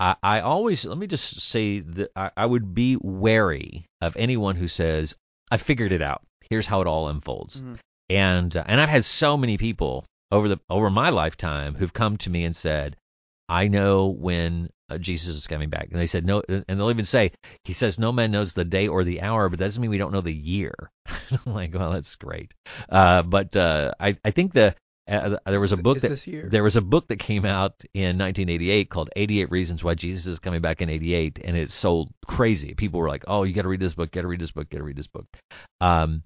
I, 0.00 0.16
I 0.22 0.40
always 0.40 0.84
let 0.84 0.98
me 0.98 1.06
just 1.06 1.40
say 1.40 1.80
that 1.80 2.10
I, 2.14 2.30
I 2.36 2.46
would 2.46 2.74
be 2.74 2.96
wary 3.00 3.86
of 4.00 4.16
anyone 4.16 4.56
who 4.56 4.68
says 4.68 5.16
I 5.50 5.56
figured 5.56 5.92
it 5.92 6.02
out. 6.02 6.22
Here's 6.50 6.66
how 6.66 6.80
it 6.80 6.86
all 6.86 7.08
unfolds. 7.08 7.60
Mm-hmm. 7.60 7.74
And 8.10 8.56
uh, 8.56 8.64
and 8.66 8.80
I've 8.80 8.88
had 8.88 9.04
so 9.04 9.36
many 9.36 9.58
people 9.58 10.04
over 10.30 10.48
the 10.48 10.60
over 10.70 10.90
my 10.90 11.10
lifetime 11.10 11.74
who've 11.74 11.92
come 11.92 12.16
to 12.18 12.30
me 12.30 12.44
and 12.44 12.54
said, 12.54 12.96
I 13.48 13.68
know 13.68 14.08
when 14.08 14.70
uh, 14.90 14.98
Jesus 14.98 15.36
is 15.36 15.46
coming 15.46 15.70
back. 15.70 15.88
And 15.90 16.00
they 16.00 16.06
said 16.06 16.24
no, 16.24 16.42
and 16.48 16.64
they'll 16.66 16.90
even 16.90 17.04
say 17.04 17.32
he 17.64 17.72
says 17.72 17.98
no 17.98 18.12
man 18.12 18.30
knows 18.30 18.52
the 18.52 18.64
day 18.64 18.88
or 18.88 19.04
the 19.04 19.22
hour, 19.22 19.48
but 19.48 19.58
that 19.58 19.66
doesn't 19.66 19.80
mean 19.80 19.90
we 19.90 19.98
don't 19.98 20.12
know 20.12 20.20
the 20.20 20.32
year. 20.32 20.74
I'm 21.06 21.52
like, 21.52 21.74
well, 21.74 21.92
that's 21.92 22.14
great. 22.16 22.52
Uh, 22.88 23.22
but 23.22 23.56
uh, 23.56 23.92
I 23.98 24.16
I 24.24 24.30
think 24.30 24.52
the 24.52 24.74
uh, 25.08 25.38
there 25.46 25.60
was 25.60 25.72
a 25.72 25.76
book 25.76 26.00
that 26.00 26.48
there 26.50 26.62
was 26.62 26.76
a 26.76 26.82
book 26.82 27.08
that 27.08 27.18
came 27.18 27.44
out 27.44 27.82
in 27.94 28.18
1988 28.18 28.90
called 28.90 29.10
88 29.16 29.50
Reasons 29.50 29.82
Why 29.82 29.94
Jesus 29.94 30.26
is 30.26 30.38
Coming 30.38 30.60
Back 30.60 30.82
in 30.82 30.90
88, 30.90 31.40
and 31.42 31.56
it 31.56 31.70
sold 31.70 32.12
crazy. 32.26 32.74
People 32.74 33.00
were 33.00 33.08
like, 33.08 33.24
"Oh, 33.26 33.44
you 33.44 33.54
got 33.54 33.62
to 33.62 33.68
read 33.68 33.80
this 33.80 33.94
book, 33.94 34.10
got 34.10 34.22
to 34.22 34.28
read 34.28 34.40
this 34.40 34.50
book, 34.50 34.68
got 34.68 34.78
to 34.78 34.84
read 34.84 34.96
this 34.96 35.06
book." 35.06 35.26
Um, 35.80 36.22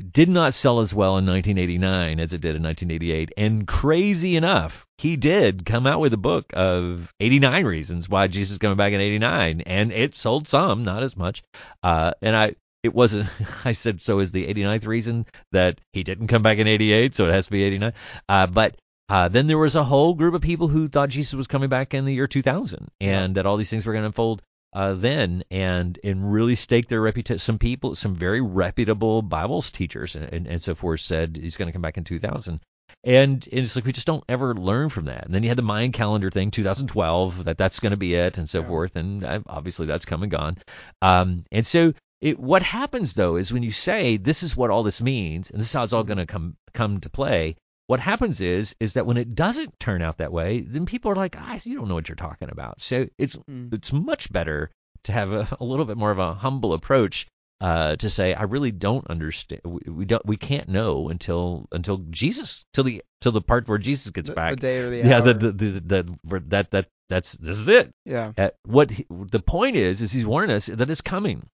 did 0.00 0.28
not 0.28 0.54
sell 0.54 0.80
as 0.80 0.94
well 0.94 1.18
in 1.18 1.26
1989 1.26 2.20
as 2.20 2.32
it 2.32 2.40
did 2.40 2.56
in 2.56 2.62
1988, 2.62 3.32
and 3.36 3.66
crazy 3.66 4.36
enough, 4.36 4.86
he 4.98 5.16
did 5.16 5.64
come 5.64 5.86
out 5.86 6.00
with 6.00 6.12
a 6.12 6.18
book 6.18 6.46
of 6.54 7.12
89 7.20 7.64
Reasons 7.64 8.08
Why 8.08 8.26
Jesus 8.26 8.52
is 8.52 8.58
Coming 8.58 8.76
Back 8.76 8.92
in 8.92 9.00
89, 9.00 9.62
and 9.62 9.92
it 9.92 10.14
sold 10.16 10.48
some, 10.48 10.84
not 10.84 11.02
as 11.02 11.16
much. 11.16 11.42
Uh, 11.82 12.12
and 12.22 12.34
I 12.34 12.54
it 12.82 12.94
wasn't 12.94 13.28
I 13.64 13.72
said 13.72 14.00
so 14.00 14.18
is 14.20 14.32
the 14.32 14.46
89th 14.52 14.86
reason 14.86 15.26
that 15.52 15.80
he 15.92 16.02
didn't 16.02 16.28
come 16.28 16.42
back 16.42 16.58
in 16.58 16.66
88 16.66 17.14
so 17.14 17.28
it 17.28 17.32
has 17.32 17.46
to 17.46 17.52
be 17.52 17.62
89 17.62 17.92
uh, 18.28 18.46
but 18.46 18.76
uh, 19.08 19.28
then 19.28 19.48
there 19.48 19.58
was 19.58 19.74
a 19.74 19.82
whole 19.82 20.14
group 20.14 20.34
of 20.34 20.40
people 20.40 20.68
who 20.68 20.86
thought 20.86 21.08
Jesus 21.08 21.34
was 21.34 21.48
coming 21.48 21.68
back 21.68 21.94
in 21.94 22.04
the 22.04 22.14
year 22.14 22.28
2000 22.28 22.88
and 23.00 23.34
that 23.34 23.44
all 23.46 23.56
these 23.56 23.68
things 23.70 23.84
were 23.84 23.92
going 23.92 24.04
to 24.04 24.06
unfold 24.06 24.42
uh, 24.72 24.94
then 24.94 25.42
and 25.50 25.98
and 26.04 26.32
really 26.32 26.54
stake 26.54 26.86
their 26.88 27.00
reputation. 27.00 27.38
Some 27.38 27.58
people, 27.58 27.94
some 27.94 28.14
very 28.14 28.40
reputable 28.40 29.22
Bible 29.22 29.62
teachers 29.62 30.14
and, 30.14 30.32
and, 30.32 30.46
and 30.46 30.62
so 30.62 30.74
forth 30.74 31.00
said 31.00 31.36
he's 31.36 31.56
going 31.56 31.66
to 31.66 31.72
come 31.72 31.82
back 31.82 31.98
in 31.98 32.04
2000. 32.04 32.60
And, 33.02 33.02
and 33.04 33.46
it's 33.50 33.74
like 33.76 33.84
we 33.84 33.92
just 33.92 34.06
don't 34.06 34.24
ever 34.28 34.54
learn 34.54 34.88
from 34.88 35.06
that. 35.06 35.24
And 35.24 35.34
then 35.34 35.42
you 35.42 35.48
had 35.48 35.58
the 35.58 35.62
Mayan 35.62 35.92
calendar 35.92 36.30
thing, 36.30 36.50
2012, 36.50 37.44
that 37.44 37.56
that's 37.58 37.80
going 37.80 37.92
to 37.92 37.96
be 37.96 38.14
it, 38.14 38.38
and 38.38 38.48
so 38.48 38.60
Yeah. 38.60 38.66
forth. 38.66 38.96
And 38.96 39.24
uh, 39.24 39.40
obviously 39.46 39.86
that's 39.86 40.04
come 40.04 40.22
and 40.22 40.30
gone. 40.30 40.58
Um, 41.02 41.44
and 41.50 41.66
so 41.66 41.94
it, 42.20 42.38
what 42.38 42.62
happens 42.62 43.14
though 43.14 43.36
is 43.36 43.52
when 43.52 43.62
you 43.62 43.72
say 43.72 44.16
this 44.16 44.42
is 44.42 44.56
what 44.56 44.70
all 44.70 44.82
this 44.82 45.00
means, 45.00 45.50
and 45.50 45.58
this 45.60 45.68
is 45.68 45.72
how 45.72 45.84
it's 45.84 45.92
all 45.92 46.04
going 46.04 46.18
to 46.18 46.26
come 46.26 46.56
come 46.74 47.00
to 47.00 47.10
play. 47.10 47.56
What 47.86 47.98
happens 48.00 48.40
is 48.40 48.76
is 48.78 48.94
that 48.94 49.06
when 49.06 49.16
it 49.16 49.34
doesn't 49.34 49.78
turn 49.80 50.00
out 50.02 50.18
that 50.18 50.32
way, 50.32 50.60
then 50.60 50.86
people 50.86 51.10
are 51.10 51.16
like, 51.16 51.32
guys, 51.32 51.66
you 51.66 51.76
don't 51.76 51.88
know 51.88 51.94
what 51.94 52.08
you're 52.08 52.16
talking 52.16 52.48
about. 52.50 52.80
So 52.80 53.08
it's 53.18 53.36
Mm. 53.36 53.72
it's 53.74 53.92
much 53.92 54.32
better 54.32 54.70
to 55.04 55.12
have 55.12 55.32
a, 55.32 55.48
a 55.60 55.64
little 55.64 55.84
bit 55.86 55.96
more 55.96 56.10
of 56.10 56.18
a 56.18 56.34
humble 56.34 56.72
approach 56.74 57.26
uh, 57.60 57.96
to 57.96 58.08
say 58.08 58.32
I 58.32 58.44
really 58.44 58.70
don't 58.70 59.06
understand. 59.10 59.62
We, 59.64 59.80
we 59.92 60.04
don't 60.04 60.24
we 60.24 60.36
can't 60.36 60.68
know 60.68 61.08
until 61.08 61.66
until 61.72 61.98
Jesus 62.10 62.64
till 62.74 62.84
the 62.84 63.02
till 63.20 63.32
the 63.32 63.42
part 63.42 63.66
where 63.68 63.78
Jesus 63.78 64.10
gets 64.12 64.28
the, 64.28 64.34
back. 64.34 64.52
the 64.52 64.56
day 64.60 64.78
or 64.78 64.90
the 64.90 64.98
yeah, 64.98 65.16
hour. 65.16 65.22
the, 65.22 65.34
the, 65.34 65.52
the, 65.52 65.80
the, 65.80 66.18
where 66.22 66.40
that 66.48 66.70
that 66.70 66.86
that's 67.08 67.32
this 67.32 67.58
is 67.58 67.68
it. 67.68 67.90
yeah. 68.04 68.32
Uh, 68.38 68.50
what 68.64 68.90
he, 68.90 69.04
the 69.10 69.40
point 69.40 69.74
is 69.76 70.00
is 70.00 70.12
he's 70.12 70.26
warning 70.26 70.54
us 70.54 70.66
that 70.66 70.88
it's 70.90 71.00
coming. 71.00 71.48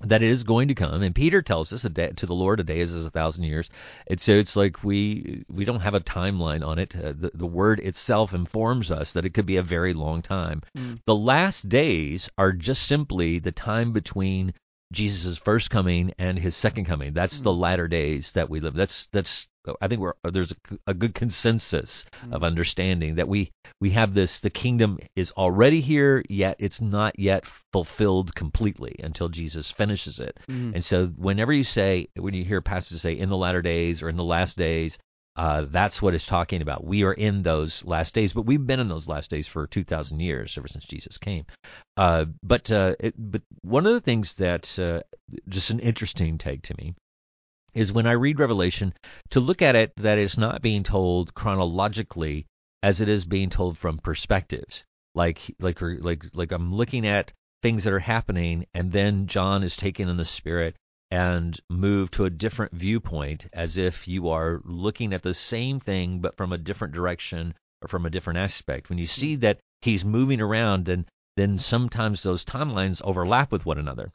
That 0.00 0.22
it 0.22 0.30
is 0.30 0.42
going 0.42 0.68
to 0.68 0.74
come, 0.74 1.02
and 1.02 1.14
Peter 1.14 1.40
tells 1.40 1.72
us 1.72 1.84
a 1.84 1.88
day, 1.88 2.10
to 2.16 2.26
the 2.26 2.34
Lord 2.34 2.58
a 2.58 2.64
day 2.64 2.80
is 2.80 2.92
as 2.92 3.06
a 3.06 3.10
thousand 3.10 3.44
years. 3.44 3.70
And 4.08 4.20
so 4.20 4.32
it's 4.32 4.56
like 4.56 4.82
we 4.82 5.44
we 5.48 5.64
don't 5.64 5.80
have 5.80 5.94
a 5.94 6.00
timeline 6.00 6.66
on 6.66 6.80
it. 6.80 6.96
Uh, 6.96 7.12
the 7.16 7.30
the 7.32 7.46
word 7.46 7.78
itself 7.78 8.34
informs 8.34 8.90
us 8.90 9.12
that 9.12 9.24
it 9.24 9.34
could 9.34 9.46
be 9.46 9.56
a 9.56 9.62
very 9.62 9.94
long 9.94 10.20
time. 10.20 10.62
Mm. 10.76 11.00
The 11.06 11.14
last 11.14 11.68
days 11.68 12.28
are 12.36 12.52
just 12.52 12.82
simply 12.82 13.38
the 13.38 13.52
time 13.52 13.92
between 13.92 14.52
Jesus' 14.92 15.38
first 15.38 15.70
coming 15.70 16.12
and 16.18 16.38
his 16.38 16.56
second 16.56 16.86
coming. 16.86 17.12
That's 17.12 17.40
the 17.40 17.52
latter 17.52 17.88
days 17.88 18.32
that 18.32 18.50
we 18.50 18.60
live. 18.60 18.74
That's 18.74 19.06
that's 19.06 19.48
I 19.80 19.88
think 19.88 20.00
we're 20.00 20.14
there's 20.24 20.52
a, 20.52 20.56
a 20.88 20.94
good 20.94 21.14
consensus 21.14 22.06
of 22.30 22.44
understanding 22.44 23.16
that 23.16 23.28
we 23.28 23.50
we 23.80 23.90
have 23.90 24.14
this 24.14 24.40
the 24.40 24.50
kingdom 24.50 24.98
is 25.16 25.32
already 25.32 25.80
here 25.80 26.22
yet 26.28 26.56
it's 26.58 26.80
not 26.80 27.18
yet 27.18 27.46
fulfilled 27.72 28.34
completely 28.34 28.96
until 29.02 29.28
Jesus 29.28 29.70
finishes 29.70 30.20
it. 30.20 30.38
Mm. 30.48 30.74
And 30.74 30.84
so 30.84 31.06
whenever 31.06 31.52
you 31.52 31.64
say 31.64 32.08
when 32.16 32.34
you 32.34 32.44
hear 32.44 32.60
pastors 32.60 33.02
say 33.02 33.14
in 33.14 33.28
the 33.28 33.36
latter 33.36 33.62
days 33.62 34.02
or 34.02 34.08
in 34.08 34.16
the 34.16 34.24
last 34.24 34.58
days 34.58 34.98
uh, 35.36 35.66
that's 35.68 36.00
what 36.00 36.14
it's 36.14 36.26
talking 36.26 36.62
about. 36.62 36.84
We 36.84 37.02
are 37.04 37.12
in 37.12 37.42
those 37.42 37.84
last 37.84 38.14
days, 38.14 38.32
but 38.32 38.46
we've 38.46 38.64
been 38.64 38.78
in 38.78 38.88
those 38.88 39.08
last 39.08 39.30
days 39.30 39.48
for 39.48 39.66
2,000 39.66 40.20
years, 40.20 40.56
ever 40.56 40.68
since 40.68 40.84
Jesus 40.84 41.18
came. 41.18 41.44
Uh, 41.96 42.26
but 42.42 42.70
uh, 42.70 42.94
it, 43.00 43.14
but 43.18 43.42
one 43.62 43.84
of 43.84 43.94
the 43.94 44.00
things 44.00 44.36
that 44.36 44.78
uh, 44.78 45.00
just 45.48 45.70
an 45.70 45.80
interesting 45.80 46.38
take 46.38 46.62
to 46.62 46.74
me 46.78 46.94
is 47.74 47.92
when 47.92 48.06
I 48.06 48.12
read 48.12 48.38
Revelation 48.38 48.94
to 49.30 49.40
look 49.40 49.62
at 49.62 49.76
it 49.76 49.92
that 49.96 50.18
it's 50.18 50.38
not 50.38 50.62
being 50.62 50.82
told 50.82 51.34
chronologically 51.34 52.46
as 52.82 53.00
it 53.00 53.08
is 53.08 53.24
being 53.24 53.50
told 53.50 53.76
from 53.76 53.98
perspectives. 53.98 54.84
Like 55.14 55.40
like 55.60 55.80
like 55.80 56.24
like 56.32 56.52
I'm 56.52 56.72
looking 56.74 57.06
at 57.06 57.32
things 57.62 57.84
that 57.84 57.92
are 57.92 57.98
happening, 57.98 58.66
and 58.74 58.92
then 58.92 59.26
John 59.26 59.62
is 59.62 59.76
taken 59.76 60.08
in 60.08 60.16
the 60.16 60.24
spirit 60.24 60.76
and 61.10 61.58
moved 61.70 62.14
to 62.14 62.24
a 62.24 62.30
different 62.30 62.72
viewpoint, 62.72 63.46
as 63.52 63.76
if 63.76 64.08
you 64.08 64.30
are 64.30 64.60
looking 64.64 65.12
at 65.12 65.22
the 65.22 65.34
same 65.34 65.80
thing 65.80 66.20
but 66.20 66.36
from 66.36 66.52
a 66.52 66.58
different 66.58 66.94
direction 66.94 67.54
or 67.80 67.88
from 67.88 68.06
a 68.06 68.10
different 68.10 68.38
aspect. 68.38 68.88
When 68.88 68.98
you 68.98 69.06
see 69.06 69.36
that 69.36 69.60
he's 69.80 70.04
moving 70.04 70.40
around, 70.40 70.88
and 70.88 71.06
then 71.36 71.58
sometimes 71.58 72.22
those 72.22 72.44
timelines 72.44 73.02
overlap 73.04 73.52
with 73.52 73.66
one 73.66 73.78
another. 73.78 74.12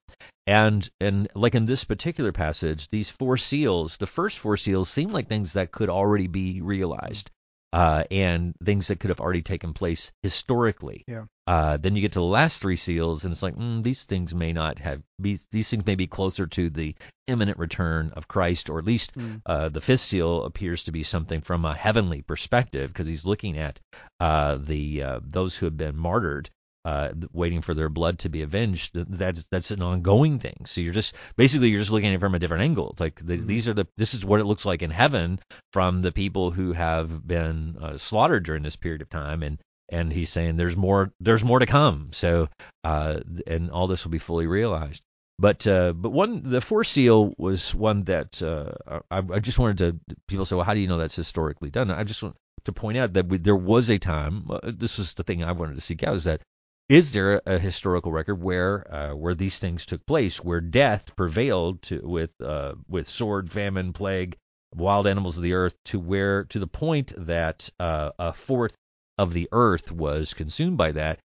And 0.47 0.89
and 0.99 1.27
like 1.35 1.55
in 1.55 1.65
this 1.65 1.83
particular 1.83 2.31
passage, 2.31 2.87
these 2.89 3.09
four 3.09 3.37
seals, 3.37 3.97
the 3.97 4.07
first 4.07 4.39
four 4.39 4.57
seals 4.57 4.89
seem 4.89 5.11
like 5.11 5.27
things 5.27 5.53
that 5.53 5.71
could 5.71 5.89
already 5.89 6.27
be 6.27 6.61
realized, 6.61 7.29
uh, 7.71 8.03
and 8.09 8.55
things 8.63 8.87
that 8.87 8.99
could 8.99 9.09
have 9.09 9.19
already 9.19 9.43
taken 9.43 9.73
place 9.73 10.11
historically. 10.23 11.03
Yeah. 11.07 11.25
Uh, 11.45 11.77
then 11.77 11.95
you 11.95 12.01
get 12.01 12.11
to 12.13 12.19
the 12.19 12.25
last 12.25 12.61
three 12.61 12.75
seals, 12.75 13.23
and 13.23 13.31
it's 13.31 13.43
like 13.43 13.55
mm, 13.55 13.83
these 13.83 14.05
things 14.05 14.33
may 14.33 14.53
not 14.53 14.79
have 14.79 15.01
be, 15.21 15.39
these 15.51 15.69
things 15.69 15.85
may 15.85 15.95
be 15.95 16.07
closer 16.07 16.47
to 16.47 16.69
the 16.69 16.95
imminent 17.27 17.57
return 17.57 18.11
of 18.15 18.27
Christ, 18.27 18.69
or 18.69 18.79
at 18.79 18.85
least 18.85 19.15
Mm. 19.15 19.41
uh, 19.45 19.69
the 19.69 19.81
fifth 19.81 20.01
seal 20.01 20.43
appears 20.45 20.83
to 20.85 20.91
be 20.91 21.03
something 21.03 21.41
from 21.41 21.65
a 21.65 21.75
heavenly 21.75 22.21
perspective 22.21 22.91
because 22.91 23.07
he's 23.07 23.25
looking 23.25 23.57
at 23.57 23.79
uh, 24.19 24.57
the 24.57 25.03
uh, 25.03 25.19
those 25.23 25.55
who 25.55 25.65
have 25.67 25.77
been 25.77 25.95
martyred 25.97 26.49
uh, 26.85 27.09
waiting 27.33 27.61
for 27.61 27.73
their 27.73 27.89
blood 27.89 28.19
to 28.19 28.29
be 28.29 28.41
avenged. 28.41 28.93
That's 28.93 29.45
that's 29.51 29.71
an 29.71 29.81
ongoing 29.81 30.39
thing. 30.39 30.63
So 30.65 30.81
you're 30.81 30.93
just 30.93 31.15
basically 31.35 31.69
you're 31.69 31.79
just 31.79 31.91
looking 31.91 32.09
at 32.09 32.15
it 32.15 32.19
from 32.19 32.35
a 32.35 32.39
different 32.39 32.63
angle. 32.63 32.91
It's 32.91 32.99
Like 33.01 33.19
the, 33.23 33.37
Mhm. 33.37 33.47
these 33.47 33.67
are 33.67 33.73
the 33.73 33.87
this 33.97 34.13
is 34.13 34.23
what 34.23 34.39
it 34.39 34.45
looks 34.45 34.65
like 34.65 34.81
in 34.81 34.91
heaven 34.91 35.39
from 35.73 36.01
the 36.01 36.11
people 36.11 36.51
who 36.51 36.73
have 36.73 37.25
been 37.27 37.77
uh, 37.81 37.97
slaughtered 37.97 38.43
during 38.45 38.63
this 38.63 38.75
period 38.77 39.01
of 39.01 39.09
time, 39.09 39.43
and 39.43 39.59
and 39.91 40.13
he's 40.13 40.29
saying 40.29 40.55
there's 40.55 40.77
more 40.77 41.11
there's 41.19 41.43
more 41.43 41.59
to 41.59 41.65
come. 41.65 42.09
So 42.11 42.47
uh, 42.83 43.19
and 43.47 43.71
all 43.71 43.87
this 43.87 44.03
will 44.05 44.11
be 44.11 44.19
fully 44.19 44.47
realized. 44.47 45.01
But 45.37 45.65
uh, 45.67 45.93
but 45.93 46.11
one 46.11 46.49
the 46.49 46.61
four 46.61 46.83
seal 46.83 47.33
was 47.37 47.73
one 47.73 48.03
that 48.05 48.41
uh, 48.41 48.99
I, 49.09 49.19
I 49.19 49.39
just 49.39 49.57
wanted 49.59 49.77
to 49.77 50.15
people 50.27 50.45
say 50.45 50.55
well 50.55 50.65
how 50.65 50.73
do 50.73 50.79
you 50.81 50.87
know 50.87 50.97
that's 50.97 51.15
historically 51.15 51.69
done 51.69 51.91
I 51.91 52.03
just 52.03 52.21
want 52.23 52.35
to 52.65 52.73
point 52.73 52.97
out 52.97 53.13
that 53.13 53.27
we, 53.27 53.37
there 53.37 53.55
was 53.55 53.89
a 53.89 53.97
time 53.99 54.47
uh, 54.49 54.59
this 54.63 54.97
was 54.97 55.13
the 55.13 55.23
thing 55.23 55.41
I 55.43 55.53
wanted 55.53 55.75
to 55.75 55.81
seek 55.81 56.03
out 56.03 56.15
is 56.15 56.25
that 56.25 56.41
is 56.89 57.11
there 57.11 57.41
a 57.45 57.59
historical 57.59 58.11
record 58.11 58.41
where 58.41 58.91
uh, 58.93 59.15
where 59.15 59.35
these 59.35 59.59
things 59.59 59.85
took 59.85 60.05
place, 60.05 60.43
where 60.43 60.59
death 60.59 61.15
prevailed 61.15 61.81
to, 61.83 62.01
with 62.03 62.31
uh, 62.43 62.73
with 62.87 63.07
sword, 63.07 63.51
famine, 63.51 63.93
plague, 63.93 64.35
wild 64.75 65.05
animals 65.05 65.37
of 65.37 65.43
the 65.43 65.53
earth, 65.53 65.75
to 65.85 65.99
where 65.99 66.45
to 66.45 66.59
the 66.59 66.67
point 66.67 67.13
that 67.15 67.69
uh, 67.79 68.09
a 68.17 68.33
fourth 68.33 68.75
of 69.19 69.33
the 69.33 69.47
earth 69.51 69.91
was 69.91 70.33
consumed 70.33 70.77
by 70.77 70.91
that, 70.91 71.19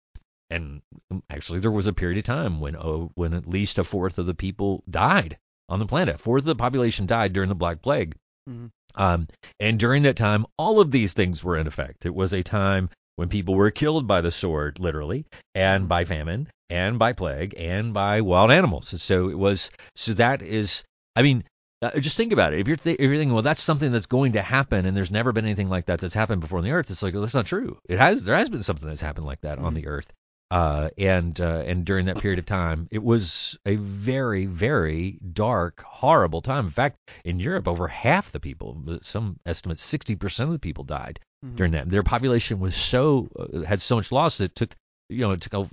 and 0.50 0.83
actually 1.31 1.61
there 1.61 1.70
was 1.70 1.87
a 1.87 1.94
period 1.94 2.18
of 2.18 2.24
time 2.24 2.61
when 2.61 2.77
oh, 2.77 3.11
when 3.14 3.33
at 3.33 3.48
least 3.48 3.79
a 3.79 3.85
fourth 3.85 4.18
of 4.18 4.27
the 4.27 4.35
people 4.35 4.85
died 4.88 5.38
on 5.70 5.79
the 5.79 5.87
planet, 5.87 6.16
a 6.16 6.18
fourth 6.18 6.42
of 6.42 6.46
the 6.46 6.55
population 6.55 7.07
died 7.07 7.33
during 7.33 7.48
the 7.48 7.55
Black 7.55 7.81
Plague. 7.81 8.14
Mhm. 8.48 8.70
Um, 8.96 9.27
and 9.59 9.81
during 9.81 10.03
that 10.03 10.16
time, 10.16 10.44
all 10.59 10.79
of 10.79 10.90
these 10.90 11.14
things 11.14 11.42
were 11.42 11.57
in 11.57 11.66
effect. 11.66 12.05
It 12.05 12.14
was 12.14 12.33
a 12.33 12.42
time 12.42 12.90
when 13.16 13.29
people 13.29 13.55
were 13.55 13.70
killed 13.70 14.07
by 14.07 14.20
the 14.20 14.31
sword, 14.31 14.79
literally, 14.81 15.24
and 15.55 15.88
by 15.88 16.05
famine, 16.05 16.48
and 16.70 16.98
by 16.98 17.12
plague, 17.12 17.55
and 17.59 17.94
by 17.94 18.20
wild 18.20 18.50
animals. 18.50 19.00
So 19.03 19.29
it 19.29 19.38
was. 19.38 19.70
So 19.96 20.14
that 20.14 20.42
is. 20.42 20.83
I 21.16 21.22
mean, 21.22 21.44
uh, 21.83 21.98
just 22.00 22.16
think 22.16 22.33
about 22.33 22.55
it. 22.55 22.61
If 22.61 22.68
you're 22.68 22.77
th- 22.77 22.96
if 22.98 23.03
you're 23.05 23.16
thinking, 23.16 23.33
well, 23.35 23.42
that's 23.42 23.62
something 23.62 23.92
that's 23.92 24.07
going 24.07 24.33
to 24.33 24.42
happen, 24.42 24.87
and 24.87 24.96
there's 24.96 25.11
never 25.11 25.33
been 25.33 25.44
anything 25.44 25.68
like 25.68 25.87
that 25.87 26.00
that's 26.00 26.14
happened 26.14 26.40
before 26.40 26.59
on 26.59 26.64
the 26.64 26.72
earth, 26.72 26.90
it's 26.90 27.03
like 27.03 27.14
well, 27.14 27.22
that's 27.22 27.35
not 27.35 27.46
true. 27.46 27.79
It 27.88 27.98
has. 27.98 28.24
There 28.24 28.37
has 28.37 28.48
been 28.48 28.62
something 28.62 28.88
that's 28.88 29.00
happened 29.00 29.27
like 29.27 29.40
that 29.42 29.59
on 29.59 29.72
Mhm. 29.72 29.77
the 29.77 29.87
earth. 29.87 30.11
Uh, 30.54 30.88
and 30.96 31.40
uh, 31.40 31.64
and 31.66 31.84
during 31.84 32.06
that 32.06 32.18
period 32.18 32.38
of 32.38 32.46
time, 32.46 32.86
it 32.92 33.02
was 33.02 33.58
a 33.66 33.74
very 33.74 34.46
very 34.46 35.18
dark, 35.32 35.82
horrible 35.82 36.42
time. 36.42 36.66
In 36.66 36.70
fact, 36.70 36.96
in 37.24 37.40
Europe, 37.40 37.66
over 37.66 37.88
half 37.88 38.30
the 38.30 38.38
people, 38.38 38.80
some 39.02 39.36
estimates, 39.44 39.84
60% 39.92 40.40
of 40.44 40.52
the 40.52 40.58
people 40.60 40.84
died 40.84 41.18
Mhm. 41.44 41.56
during 41.56 41.72
that. 41.72 41.90
Their 41.90 42.04
population 42.04 42.60
was 42.60 42.76
so 42.76 43.28
uh, 43.36 43.62
had 43.62 43.80
so 43.80 43.96
much 43.96 44.12
loss 44.12 44.38
that 44.38 44.44
it 44.52 44.54
took 44.54 44.70
you 45.08 45.22
know 45.22 45.32
it 45.32 45.40
took 45.40 45.68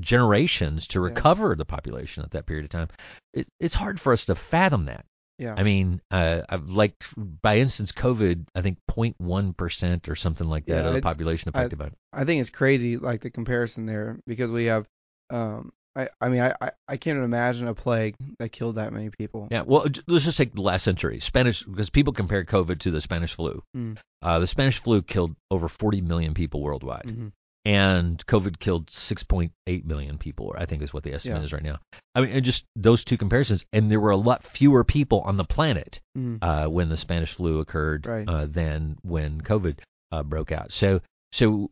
generations 0.00 0.88
to 0.88 1.00
Yeah. 1.00 1.04
recover 1.04 1.54
the 1.54 1.64
population 1.64 2.24
at 2.24 2.30
that 2.32 2.46
period 2.46 2.64
of 2.64 2.70
time. 2.70 2.88
It, 3.34 3.46
it's 3.60 3.74
hard 3.74 4.00
for 4.00 4.12
us 4.14 4.24
to 4.26 4.34
fathom 4.34 4.86
that. 4.86 5.04
Yeah. 5.38 5.54
I 5.56 5.62
mean, 5.62 6.00
uh, 6.10 6.42
I've- 6.48 6.70
like 6.70 6.94
by 7.16 7.58
instance, 7.58 7.92
COVID, 7.92 8.46
I 8.54 8.62
think 8.62 8.78
0.1 8.90 9.56
percent 9.56 10.08
or 10.08 10.16
something 10.16 10.48
like 10.48 10.66
that 10.66 10.72
Yeah, 10.82 10.86
of 10.88 10.92
the 10.92 10.98
I- 10.98 11.00
population 11.00 11.50
I- 11.54 11.58
affected 11.58 11.78
by 11.78 11.86
it. 11.86 11.94
I 12.12 12.24
think 12.24 12.40
it's 12.40 12.50
crazy, 12.50 12.96
like 12.96 13.20
the 13.20 13.30
comparison 13.30 13.86
there, 13.86 14.18
because 14.26 14.50
we 14.50 14.64
have, 14.66 14.86
um, 15.30 15.72
I, 15.96 16.08
I 16.20 16.28
mean, 16.28 16.40
I, 16.40 16.54
I, 16.60 16.70
I 16.86 16.96
can't 16.96 17.18
imagine 17.18 17.66
a 17.66 17.74
plague 17.74 18.14
that 18.38 18.50
killed 18.50 18.76
that 18.76 18.92
many 18.92 19.10
people. 19.10 19.48
Yeah, 19.50 19.62
well, 19.66 19.86
let's 20.06 20.24
just 20.24 20.38
take 20.38 20.54
the 20.54 20.60
last 20.62 20.82
century. 20.84 21.18
Spanish, 21.20 21.62
because 21.64 21.90
people 21.90 22.12
compare 22.12 22.44
COVID 22.44 22.80
to 22.80 22.90
the 22.92 23.00
Spanish 23.00 23.34
flu. 23.34 23.62
Mm. 23.76 23.96
Uh, 24.22 24.38
the 24.38 24.46
Spanish 24.46 24.78
flu 24.80 25.02
killed 25.02 25.34
over 25.50 25.68
40 25.68 26.00
million 26.00 26.34
people 26.34 26.60
worldwide, 26.62 27.04
Mhm. 27.06 27.32
And 27.64 28.24
COVID 28.26 28.58
killed 28.58 28.86
6.8 28.86 29.84
million 29.84 30.18
people. 30.18 30.54
I 30.56 30.66
think 30.66 30.82
is 30.82 30.92
what 30.92 31.02
the 31.02 31.12
estimate 31.14 31.38
Yeah. 31.38 31.44
is 31.44 31.52
right 31.52 31.62
now. 31.62 31.78
I 32.14 32.20
mean, 32.22 32.30
and 32.30 32.44
just 32.44 32.64
those 32.76 33.04
two 33.04 33.16
comparisons, 33.18 33.64
and 33.72 33.90
there 33.90 34.00
were 34.00 34.10
a 34.10 34.16
lot 34.16 34.44
fewer 34.44 34.84
people 34.84 35.20
on 35.20 35.36
the 35.36 35.44
planet 35.44 36.00
Mhm. 36.16 36.38
uh, 36.40 36.68
when 36.68 36.88
the 36.88 36.96
Spanish 36.96 37.34
flu 37.34 37.60
occurred 37.60 38.06
Right. 38.06 38.28
uh, 38.28 38.46
than 38.46 38.96
when 39.02 39.40
COVID 39.40 39.78
uh, 40.10 40.22
broke 40.22 40.52
out. 40.52 40.72
So, 40.72 41.02
so 41.32 41.70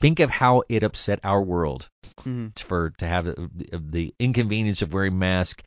think 0.00 0.20
of 0.20 0.30
how 0.30 0.62
it 0.68 0.82
upset 0.82 1.20
our 1.24 1.42
world 1.42 1.88
Mhm. 2.20 2.56
for 2.58 2.90
to 2.98 3.06
have 3.06 3.24
the, 3.24 3.50
the 3.72 4.14
inconvenience 4.18 4.82
of 4.82 4.92
wearing 4.92 5.18
masks. 5.18 5.64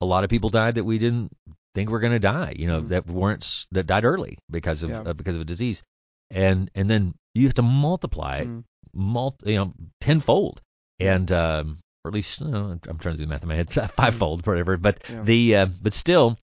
A 0.00 0.06
lot 0.06 0.24
of 0.24 0.30
people 0.30 0.50
died 0.50 0.76
that 0.76 0.84
we 0.84 0.98
didn't 0.98 1.32
think 1.74 1.90
were 1.90 2.00
going 2.00 2.12
to 2.12 2.18
die. 2.18 2.54
You 2.56 2.66
know, 2.68 2.82
Mhm. 2.82 2.88
that 2.90 3.06
weren't 3.06 3.66
that 3.72 3.86
died 3.86 4.04
early 4.04 4.38
because 4.50 4.82
of 4.82 4.90
Yeah. 4.90 5.00
uh, 5.00 5.12
because 5.14 5.34
of 5.36 5.42
a 5.42 5.44
disease, 5.46 5.82
and 6.30 6.70
and 6.74 6.88
then 6.88 7.14
you 7.34 7.46
have 7.46 7.54
to 7.54 7.62
multiply 7.62 8.38
it, 8.38 8.48
Mhm. 8.48 8.64
mul- 8.94 9.38
you 9.44 9.54
know, 9.56 9.74
tenfold, 10.00 10.60
and 10.98 11.30
um, 11.32 11.78
or 12.04 12.08
at 12.10 12.14
least 12.14 12.40
you 12.40 12.48
know, 12.48 12.78
I'm 12.88 12.98
trying 12.98 13.14
to 13.14 13.18
do 13.18 13.24
the 13.24 13.30
math 13.30 13.42
in 13.42 13.48
my 13.48 13.56
head, 13.56 13.72
fivefold, 13.96 14.46
whatever. 14.46 14.76
But 14.76 15.02
Yeah. 15.10 15.22
the 15.22 15.56
uh, 15.56 15.66
but 15.66 15.92
still, 15.92 16.38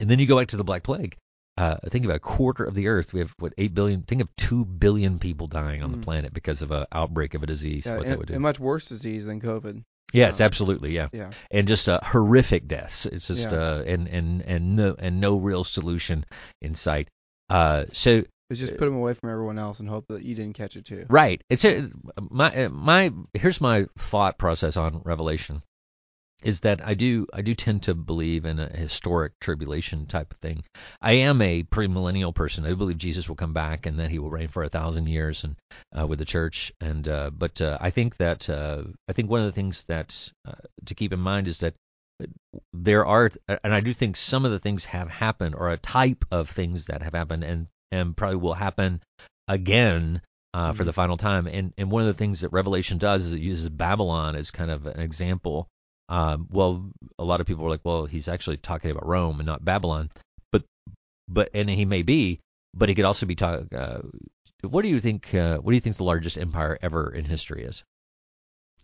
and 0.00 0.08
then 0.10 0.18
you 0.18 0.26
go 0.26 0.38
back 0.38 0.48
to 0.48 0.56
the 0.56 0.64
Black 0.64 0.82
Plague. 0.82 1.16
Uh, 1.56 1.76
think 1.88 2.04
about 2.04 2.16
a 2.16 2.20
quarter 2.20 2.64
of 2.64 2.74
the 2.74 2.88
Earth. 2.88 3.12
We 3.12 3.20
have 3.20 3.32
what 3.38 3.52
eight 3.58 3.74
billion. 3.74 4.02
Think 4.02 4.20
of 4.22 4.34
two 4.36 4.64
billion 4.64 5.20
people 5.20 5.46
dying 5.46 5.82
on 5.84 5.90
Mhm. 5.92 6.00
the 6.00 6.04
planet 6.04 6.32
because 6.34 6.62
of 6.62 6.72
an 6.72 6.86
outbreak 6.90 7.34
of 7.34 7.44
a 7.44 7.46
disease. 7.46 7.86
Yeah, 7.86 7.96
what 7.96 8.04
that 8.04 8.10
and, 8.10 8.18
would 8.18 8.28
do. 8.28 8.34
and 8.34 8.42
much 8.42 8.58
worse 8.58 8.86
disease 8.88 9.24
than 9.24 9.40
COVID. 9.40 9.82
Yes, 10.12 10.40
Um, 10.40 10.46
absolutely, 10.46 10.94
yeah, 10.94 11.08
Yeah. 11.12 11.30
and 11.52 11.66
just 11.68 11.88
uh, 11.88 12.00
horrific 12.02 12.66
deaths. 12.68 13.06
It's 13.06 13.28
just 13.28 13.50
Yeah. 13.52 13.56
uh, 13.58 13.82
and 13.86 14.08
and 14.08 14.42
and 14.42 14.74
no 14.76 14.96
and 14.98 15.20
no 15.20 15.38
real 15.38 15.62
solution 15.64 16.24
in 16.60 16.74
sight. 16.74 17.08
Uh, 17.48 17.84
so 17.92 18.24
It's 18.50 18.60
just 18.60 18.76
put 18.76 18.84
them 18.84 18.96
away 18.96 19.14
from 19.14 19.30
everyone 19.30 19.58
else 19.58 19.80
and 19.80 19.88
hope 19.88 20.06
that 20.08 20.22
you 20.22 20.34
didn't 20.34 20.54
catch 20.54 20.76
it 20.76 20.84
too. 20.84 21.06
right, 21.08 21.42
it's 21.48 21.64
my 22.30 22.68
my 22.68 23.12
here's 23.32 23.60
my 23.60 23.86
thought 23.96 24.38
process 24.38 24.76
on 24.76 25.00
Revelation 25.04 25.62
is 26.44 26.60
that 26.60 26.86
I 26.86 26.94
do 26.94 27.26
I 27.32 27.42
do 27.42 27.54
tend 27.54 27.84
to 27.84 27.94
believe 27.94 28.44
in 28.44 28.58
a 28.58 28.68
historic 28.68 29.38
tribulation 29.40 30.06
type 30.06 30.30
of 30.32 30.38
thing. 30.38 30.62
I 31.00 31.12
am 31.12 31.40
a 31.40 31.62
premillennial 31.64 32.34
person. 32.34 32.66
I 32.66 32.74
believe 32.74 32.98
Jesus 32.98 33.28
will 33.28 33.36
come 33.36 33.54
back 33.54 33.86
and 33.86 33.98
that 33.98 34.10
he 34.10 34.18
will 34.18 34.30
reign 34.30 34.48
for 34.48 34.62
a 34.62 34.68
thousand 34.68 35.08
years 35.08 35.44
and 35.44 35.56
uh, 35.98 36.06
with 36.06 36.18
the 36.18 36.24
church. 36.24 36.72
And 36.80 37.08
uh, 37.08 37.30
but 37.30 37.60
uh, 37.60 37.78
I 37.80 37.90
think 37.90 38.18
that 38.18 38.48
uh, 38.48 38.84
I 39.08 39.14
think 39.14 39.30
one 39.30 39.40
of 39.40 39.46
the 39.46 39.52
things 39.52 39.84
that 39.84 40.30
uh, 40.46 40.52
to 40.84 40.94
keep 40.94 41.12
in 41.12 41.20
mind 41.20 41.48
is 41.48 41.60
that 41.60 41.74
there 42.72 43.06
are 43.06 43.30
and 43.48 43.74
I 43.74 43.80
do 43.80 43.92
think 43.92 44.16
some 44.16 44.44
of 44.44 44.52
the 44.52 44.60
things 44.60 44.84
have 44.84 45.08
happened 45.08 45.54
or 45.54 45.70
a 45.70 45.78
type 45.78 46.24
of 46.30 46.48
things 46.50 46.86
that 46.86 47.02
have 47.02 47.14
happened 47.14 47.42
and 47.42 47.66
and 47.92 48.16
probably 48.16 48.36
will 48.36 48.54
happen 48.54 49.00
again 49.48 50.20
uh, 50.52 50.72
for 50.72 50.82
Mhm. 50.84 50.86
the 50.86 50.92
final 50.92 51.16
time. 51.16 51.46
And 51.46 51.72
and 51.76 51.90
one 51.90 52.02
of 52.02 52.08
the 52.08 52.14
things 52.14 52.42
that 52.42 52.50
Revelation 52.50 52.98
does 52.98 53.26
is 53.26 53.32
it 53.32 53.40
uses 53.40 53.68
Babylon 53.68 54.36
as 54.36 54.50
kind 54.50 54.70
of 54.70 54.86
an 54.86 55.00
example. 55.00 55.68
Um, 56.08 56.46
well, 56.50 56.90
a 57.18 57.24
lot 57.24 57.40
of 57.40 57.46
people 57.46 57.64
are 57.66 57.70
like, 57.70 57.84
well, 57.84 58.06
he's 58.06 58.28
actually 58.28 58.58
talking 58.58 58.90
about 58.90 59.06
Rome 59.06 59.40
and 59.40 59.46
not 59.46 59.64
Babylon, 59.64 60.10
but 60.52 60.62
but 61.28 61.50
and 61.54 61.68
he 61.68 61.84
may 61.84 62.02
be, 62.02 62.40
but 62.74 62.88
he 62.88 62.94
could 62.94 63.04
also 63.06 63.26
be 63.26 63.34
talking. 63.34 63.68
Uh, 63.76 64.02
what 64.62 64.82
do 64.82 64.88
you 64.88 65.00
think? 65.00 65.34
Uh, 65.34 65.58
what 65.58 65.72
do 65.72 65.74
you 65.74 65.80
think 65.80 65.96
the 65.96 66.04
largest 66.04 66.38
empire 66.38 66.78
ever 66.80 67.12
in 67.12 67.24
history 67.24 67.64
is? 67.64 67.82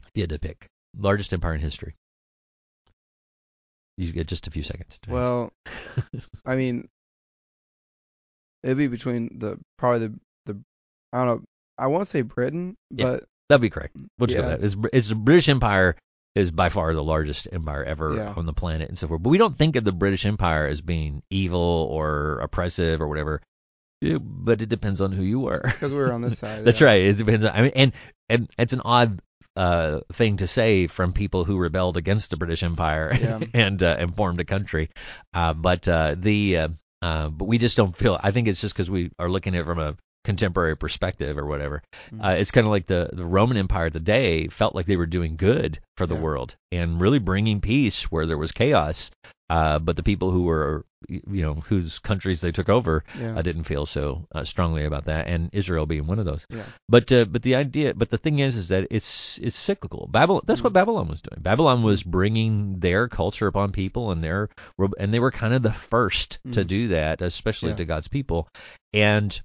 If 0.06 0.10
you 0.14 0.22
had 0.22 0.30
to 0.30 0.38
pick 0.38 0.66
largest 0.98 1.32
empire 1.32 1.54
in 1.54 1.60
history, 1.60 1.94
you 3.96 4.12
get 4.12 4.26
just 4.26 4.46
a 4.46 4.50
few 4.50 4.62
seconds. 4.62 4.98
Well, 5.08 5.52
I 6.44 6.56
mean, 6.56 6.88
it'd 8.62 8.76
be 8.78 8.86
between 8.88 9.38
the 9.38 9.58
probably 9.78 10.08
the 10.08 10.14
the 10.46 10.60
I 11.12 11.24
don't 11.24 11.26
know. 11.26 11.44
I 11.78 11.86
want 11.88 12.04
to 12.04 12.10
say 12.10 12.22
Britain, 12.22 12.76
Yeah. 12.90 13.04
but 13.04 13.24
That'd 13.48 13.62
be 13.62 13.70
correct. 13.70 13.96
We'll 14.18 14.28
just 14.28 14.38
go 14.40 14.46
with 14.48 14.60
that. 14.60 14.64
It's, 14.64 14.76
it's 14.92 15.08
the 15.08 15.14
British 15.16 15.48
Empire 15.48 15.96
is 16.36 16.52
by 16.52 16.68
far 16.68 16.94
the 16.94 17.02
largest 17.02 17.48
empire 17.50 17.82
ever 17.82 18.14
Yeah. 18.14 18.34
on 18.36 18.46
the 18.46 18.52
planet 18.52 18.88
and 18.88 18.96
so 18.96 19.08
forth. 19.08 19.20
But 19.22 19.30
we 19.30 19.38
don't 19.38 19.58
think 19.58 19.74
of 19.74 19.82
the 19.82 19.90
British 19.92 20.24
Empire 20.24 20.66
as 20.68 20.80
being 20.80 21.22
evil 21.30 21.88
or 21.90 22.38
oppressive 22.38 23.00
or 23.00 23.08
whatever. 23.08 23.42
Yeah, 24.00 24.18
But 24.20 24.62
it 24.62 24.68
depends 24.68 25.00
on 25.00 25.10
who 25.12 25.22
you 25.24 25.40
were. 25.40 25.60
because 25.64 25.90
we 25.90 25.98
were 25.98 26.12
on 26.12 26.20
this 26.20 26.38
side. 26.38 26.64
That's 26.64 26.80
yeah. 26.80 26.86
right. 26.86 27.02
It 27.04 27.16
depends. 27.16 27.44
On, 27.44 27.50
I 27.50 27.62
mean, 27.62 27.72
and 27.74 27.92
and 28.28 28.48
it's 28.56 28.72
an 28.72 28.82
odd 28.84 29.20
uh, 29.56 30.00
thing 30.12 30.36
to 30.36 30.46
say 30.46 30.86
from 30.86 31.12
people 31.12 31.44
who 31.44 31.58
rebelled 31.58 31.96
against 31.96 32.30
the 32.30 32.36
British 32.36 32.62
Empire 32.62 33.12
Yeah. 33.20 33.40
and 33.54 33.82
uh, 33.82 33.96
and 33.98 34.14
formed 34.14 34.38
a 34.38 34.44
country. 34.44 34.90
Uh, 35.34 35.54
but 35.54 35.88
uh, 35.88 36.14
the 36.16 36.56
uh, 36.56 36.68
uh, 37.02 37.28
but 37.28 37.46
we 37.46 37.58
just 37.58 37.76
don't 37.76 37.96
feel. 37.96 38.18
I 38.22 38.30
think 38.30 38.48
it's 38.48 38.60
just 38.60 38.74
because 38.74 38.90
we 38.90 39.10
are 39.18 39.28
looking 39.28 39.54
at 39.54 39.62
it 39.62 39.64
from 39.64 39.78
a 39.78 39.96
contemporary 40.24 40.76
perspective 40.76 41.38
or 41.38 41.46
whatever. 41.46 41.82
Mhm. 42.12 42.24
Uh, 42.24 42.36
it's 42.38 42.50
kind 42.50 42.66
of 42.66 42.70
like 42.70 42.86
the 42.86 43.08
the 43.12 43.24
Roman 43.24 43.56
Empire 43.56 43.86
of 43.86 43.92
the 43.92 44.00
day 44.00 44.48
felt 44.48 44.74
like 44.74 44.86
they 44.86 44.96
were 44.96 45.06
doing 45.06 45.36
good 45.36 45.78
for 45.96 46.06
the 46.06 46.14
Yeah. 46.14 46.20
world 46.20 46.56
and 46.72 47.00
really 47.00 47.18
bringing 47.18 47.60
peace 47.60 48.04
where 48.10 48.26
there 48.26 48.38
was 48.38 48.52
chaos. 48.52 49.10
Uh, 49.48 49.80
but 49.80 49.96
the 49.96 50.02
people 50.04 50.30
who 50.30 50.44
were, 50.44 50.86
you 51.08 51.42
know, 51.42 51.54
whose 51.54 51.98
countries 51.98 52.40
they 52.40 52.52
took 52.52 52.68
over, 52.68 53.02
Yeah. 53.18 53.36
I 53.36 53.42
didn't 53.42 53.64
feel 53.64 53.84
so 53.84 54.28
uh, 54.32 54.44
strongly 54.44 54.84
about 54.84 55.06
that, 55.06 55.26
and 55.26 55.50
Israel 55.52 55.86
being 55.86 56.06
one 56.06 56.20
of 56.20 56.24
those. 56.24 56.46
Yeah. 56.50 56.62
But 56.88 57.10
uh, 57.10 57.24
but 57.24 57.42
the 57.42 57.56
idea, 57.56 57.94
but 57.94 58.10
the 58.10 58.18
thing 58.18 58.38
is, 58.38 58.54
is 58.54 58.68
that 58.68 58.86
it's 58.92 59.38
it's 59.38 59.56
cyclical. 59.56 60.06
Babylon, 60.08 60.42
that's 60.46 60.62
what 60.62 60.70
Mhm. 60.72 60.74
Babylon 60.74 61.08
was 61.08 61.20
doing. 61.22 61.42
Babylon 61.42 61.82
was 61.82 62.04
bringing 62.04 62.78
their 62.78 63.08
culture 63.08 63.48
upon 63.48 63.72
people, 63.72 64.12
and 64.12 64.22
their 64.22 64.50
and 65.00 65.12
they 65.12 65.18
were 65.18 65.32
kind 65.32 65.52
of 65.54 65.64
the 65.64 65.72
first 65.72 66.38
to 66.52 66.60
Mhm. 66.62 66.66
do 66.68 66.88
that, 66.88 67.20
especially 67.20 67.70
Yeah. 67.70 67.76
to 67.76 67.84
God's 67.86 68.06
people, 68.08 68.46
and 68.92 69.40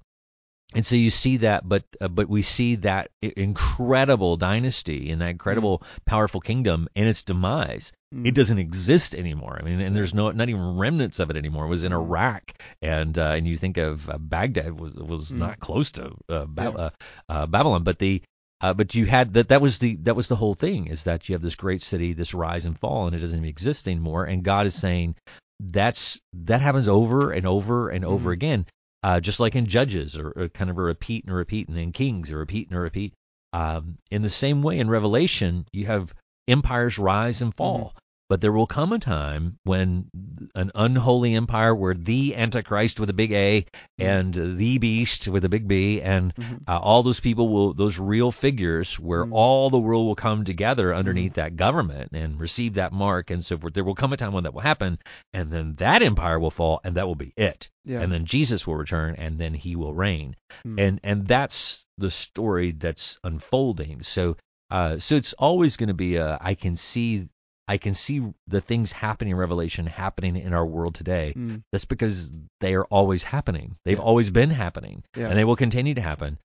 and 0.73 0.86
so 0.86 0.95
you 0.95 1.10
see 1.10 1.38
that, 1.38 1.67
but 1.67 1.84
uh, 2.01 2.08
but 2.08 2.28
we 2.28 2.41
see 2.41 2.75
that 2.78 3.10
incredible 3.21 4.38
dynasty 4.38 5.12
and 5.12 5.21
that 5.21 5.30
incredible 5.30 5.84
powerful 6.06 6.41
kingdom 6.41 6.88
and 6.95 7.08
its 7.08 7.23
demise 7.23 7.91
Mm. 8.13 8.28
it 8.28 8.36
doesn't 8.36 8.60
exist 8.60 9.13
anymore. 9.15 9.58
I 9.60 9.63
mean, 9.65 9.82
and 9.82 9.95
there's 9.95 10.13
no 10.13 10.32
not 10.32 10.47
even 10.47 10.78
remnants 10.78 11.19
of 11.19 11.30
it 11.32 11.36
anymore. 11.36 11.65
It 11.65 11.69
was 11.69 11.84
in 11.84 11.91
Mm. 11.91 11.95
Iraq, 12.01 12.54
and 12.82 13.17
uh, 13.17 13.34
and 13.36 13.45
you 13.47 13.58
think 13.58 13.78
of 13.78 14.10
uh, 14.10 14.17
Baghdad 14.19 14.80
was 14.80 14.93
was 14.93 15.32
Mm. 15.32 15.38
not 15.39 15.59
close 15.59 15.91
to 15.93 16.16
uh, 16.30 16.45
ba- 16.47 16.63
Yeah. 16.63 16.70
uh, 16.70 16.89
uh, 17.28 17.45
Babylon, 17.47 17.84
but 17.84 17.99
the 17.99 18.22
uh, 18.61 18.74
but 18.74 18.95
you 18.95 19.05
had 19.05 19.34
that 19.34 19.49
that 19.49 19.59
was 19.61 19.80
the 19.80 19.95
that 20.03 20.16
was 20.16 20.28
the 20.30 20.36
whole 20.38 20.53
thing 20.53 20.88
is 20.88 21.03
that 21.05 21.28
you 21.28 21.34
have 21.34 21.41
this 21.41 21.55
great 21.55 21.82
city, 21.82 22.13
this 22.13 22.34
rise 22.34 22.66
and 22.66 22.80
fall, 22.80 23.07
and 23.07 23.16
it 23.16 23.20
doesn't 23.20 23.39
even 23.39 23.49
exist 23.49 23.88
anymore. 23.88 24.24
And 24.24 24.43
God 24.43 24.66
is 24.68 24.76
saying 24.76 25.16
that's 25.59 26.20
that 26.45 26.61
happens 26.61 26.88
over 26.88 27.32
and 27.32 27.45
over 27.45 27.89
and 27.89 28.05
over 28.05 28.32
again, 28.32 28.66
uh, 29.06 29.20
just 29.20 29.39
like 29.39 29.56
in 29.56 29.68
Judges, 29.68 30.18
or, 30.18 30.34
or 30.36 30.49
kind 30.49 30.72
of 30.72 30.80
a 30.80 30.82
repeat 30.82 31.26
and 31.26 31.32
a 31.32 31.36
repeat, 31.36 31.68
and 31.68 31.78
then 31.78 31.91
Kings, 31.91 32.32
a 32.32 32.38
repeat 32.38 32.70
and 32.70 32.78
a 32.78 32.82
repeat. 32.82 33.14
Um, 33.53 33.99
in 34.10 34.24
the 34.24 34.32
same 34.32 34.64
way, 34.64 34.80
in 34.80 34.89
Revelation, 34.89 35.68
you 35.72 35.86
have 35.86 36.12
empires 36.47 36.97
rise 36.97 37.43
and 37.43 37.53
fall. 37.53 37.93
But 38.28 38.41
there 38.41 38.51
will 38.51 38.65
come 38.65 38.91
a 38.91 38.97
time 38.97 39.59
when 39.65 40.09
an 40.55 40.71
unholy 40.73 41.36
empire, 41.36 41.76
where 41.76 41.93
the 41.93 42.36
Antichrist 42.36 42.99
with 42.99 43.09
a 43.11 43.13
big 43.13 43.32
A 43.32 43.65
and 43.99 44.34
the 44.34 44.78
beast 44.80 45.28
with 45.28 45.45
a 45.45 45.49
big 45.49 45.67
B, 45.67 46.01
and 46.01 46.34
Mhm. 46.36 46.61
uh, 46.67 46.80
all 46.80 47.03
those 47.03 47.19
people 47.19 47.49
will, 47.49 47.73
those 47.76 47.99
real 47.99 48.32
figures, 48.32 48.99
where 48.99 49.23
Mhm. 49.26 49.30
all 49.32 49.69
the 49.69 49.80
world 49.80 50.07
will 50.07 50.15
come 50.15 50.43
together 50.43 50.93
underneath 50.95 51.34
that 51.36 51.55
government 51.55 52.13
and 52.13 52.39
receive 52.39 52.73
that 52.76 52.91
mark 52.91 53.30
and 53.30 53.45
so 53.45 53.57
forth. 53.59 53.76
There 53.76 53.84
will 53.84 53.93
come 53.95 54.11
a 54.13 54.17
time 54.17 54.34
when 54.34 54.45
that 54.45 54.53
will 54.55 54.61
happen, 54.61 54.97
and 55.34 55.51
then 55.51 55.76
that 55.76 56.01
empire 56.01 56.39
will 56.39 56.51
fall, 56.51 56.82
and 56.84 56.95
that 56.95 57.05
will 57.07 57.15
be 57.15 57.34
it. 57.38 57.69
Yeah. 57.86 58.01
And 58.01 58.11
then 58.11 58.26
Jesus 58.26 58.65
will 58.65 58.76
return, 58.76 59.15
and 59.19 59.38
then 59.38 59.53
he 59.53 59.76
will 59.76 59.93
reign 59.93 60.36
Mm. 60.65 60.80
and 60.80 60.99
and 61.03 61.28
that's 61.28 61.86
the 61.99 62.09
story 62.09 62.71
that's 62.71 63.19
unfolding. 63.23 64.01
So 64.01 64.36
uh, 64.71 64.97
so 64.97 65.15
it's 65.15 65.34
always 65.34 65.78
going 65.78 65.89
to 65.89 65.93
be 65.93 66.15
a 66.15 66.39
I 66.41 66.55
can 66.55 66.76
see 66.76 67.28
I 67.68 67.78
can 67.78 67.93
see 67.93 68.22
the 68.47 68.61
things 68.61 68.91
happening 68.91 69.32
in 69.32 69.38
Revelation 69.38 69.86
happening 69.88 70.36
in 70.36 70.53
our 70.53 70.66
world 70.66 70.95
today. 70.95 71.34
Mm. 71.36 71.63
That's 71.72 71.86
because 71.86 72.32
they 72.61 72.76
are 72.76 72.86
always 72.86 73.24
happening. 73.24 73.76
They've 73.86 73.97
Yeah. 73.97 74.03
always 74.03 74.30
been 74.30 74.51
happening, 74.51 75.03
Yeah. 75.16 75.30
and 75.30 75.38
they 75.38 75.43
will 75.45 75.55
continue 75.55 75.93
to 75.95 76.01
happen. 76.01 76.38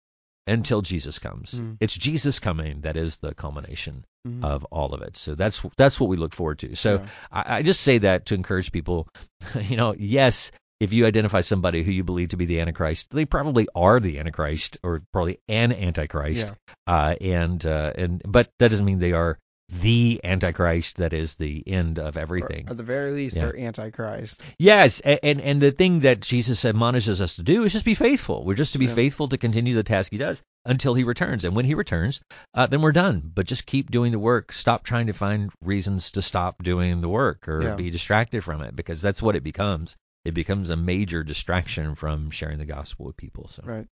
until 0.47 0.81
Jesus 0.83 1.19
comes. 1.21 1.53
Mhm. 1.55 1.77
It's 1.81 1.95
Jesus 1.95 2.41
coming 2.41 2.81
that 2.81 2.97
is 2.97 3.19
the 3.19 3.35
culmination 3.35 4.05
Mhm. 4.27 4.43
of 4.43 4.65
all 4.73 4.95
of 4.95 5.03
it. 5.03 5.17
So 5.17 5.35
that's 5.37 5.65
that's 5.77 6.01
what 6.01 6.09
we 6.09 6.17
look 6.17 6.35
forward 6.35 6.59
to. 6.61 6.75
So 6.75 6.95
Yeah. 6.95 7.07
I, 7.31 7.57
I 7.59 7.63
just 7.63 7.83
say 7.83 7.99
that 7.99 8.27
to 8.27 8.35
encourage 8.35 8.73
people. 8.73 9.07
You 9.71 9.77
know, 9.77 9.95
yes, 9.97 10.51
if 10.81 10.93
you 10.93 11.07
identify 11.07 11.43
somebody 11.43 11.85
who 11.85 11.93
you 11.93 12.03
believe 12.05 12.31
to 12.31 12.37
be 12.39 12.47
the 12.47 12.61
Antichrist, 12.61 13.11
they 13.11 13.27
probably 13.27 13.69
are 13.77 14.01
the 14.01 14.19
Antichrist 14.19 14.79
or 14.83 15.03
probably 15.13 15.39
an 15.47 15.73
Antichrist. 15.73 16.47
Yeah. 16.47 16.55
Uh, 16.87 17.15
and 17.21 17.65
uh, 17.65 17.93
and 17.95 18.23
but 18.27 18.49
that 18.59 18.71
doesn't 18.71 18.87
mean 18.87 18.99
they 18.99 19.13
are 19.13 19.39
the 19.71 20.21
Antichrist. 20.25 20.97
That 20.97 21.13
is 21.13 21.37
the 21.37 21.63
end 21.67 21.99
of 21.99 22.17
Or 22.17 22.21
everything. 22.21 22.69
at 22.69 22.77
the 22.77 22.83
very 22.83 23.13
least, 23.13 23.37
Yeah. 23.37 23.47
they're 23.47 23.59
antichrist. 23.59 24.43
Yes, 24.59 25.01
a- 25.05 25.25
and 25.25 25.41
and 25.41 25.61
the 25.61 25.71
thing 25.71 26.01
that 26.01 26.21
Jesus 26.21 26.65
admonishes 26.65 27.21
us 27.21 27.37
to 27.37 27.43
do 27.43 27.65
is 27.65 27.73
just 27.73 27.85
be 27.85 27.95
faithful. 27.95 28.45
We're 28.45 28.55
just 28.55 28.73
to 28.73 28.79
be 28.79 28.87
Yeah. 28.87 28.95
faithful 28.95 29.29
to 29.29 29.39
continue 29.39 29.75
the 29.75 29.83
task 29.83 30.11
He 30.13 30.19
does 30.19 30.43
until 30.65 30.95
He 30.95 31.05
returns. 31.05 31.45
And 31.45 31.55
when 31.55 31.65
He 31.65 31.75
returns, 31.75 32.21
uh, 32.55 32.67
then 32.67 32.83
we're 32.83 32.93
done. 32.93 33.31
But 33.35 33.47
just 33.47 33.67
keep 33.67 33.91
doing 33.91 34.13
the 34.13 34.19
work. 34.19 34.53
Stop 34.53 34.85
trying 34.85 35.07
to 35.07 35.13
find 35.13 35.51
reasons 35.63 36.11
to 36.13 36.23
stop 36.23 36.63
doing 36.63 37.01
the 37.01 37.09
work 37.09 37.49
or 37.49 37.63
Yeah. 37.63 37.75
be 37.77 37.91
distracted 37.91 38.43
from 38.45 38.61
it 38.63 38.75
because 38.77 39.01
that's 39.01 39.23
what 39.23 39.37
it 39.37 39.43
becomes. 39.45 39.97
It 40.25 40.35
becomes 40.35 40.69
a 40.69 40.77
major 40.77 41.23
distraction 41.23 41.95
from 41.95 42.31
sharing 42.31 42.59
the 42.59 42.67
gospel 42.67 43.07
with 43.07 43.17
people. 43.17 43.49
So, 43.49 43.63
Right. 43.65 43.87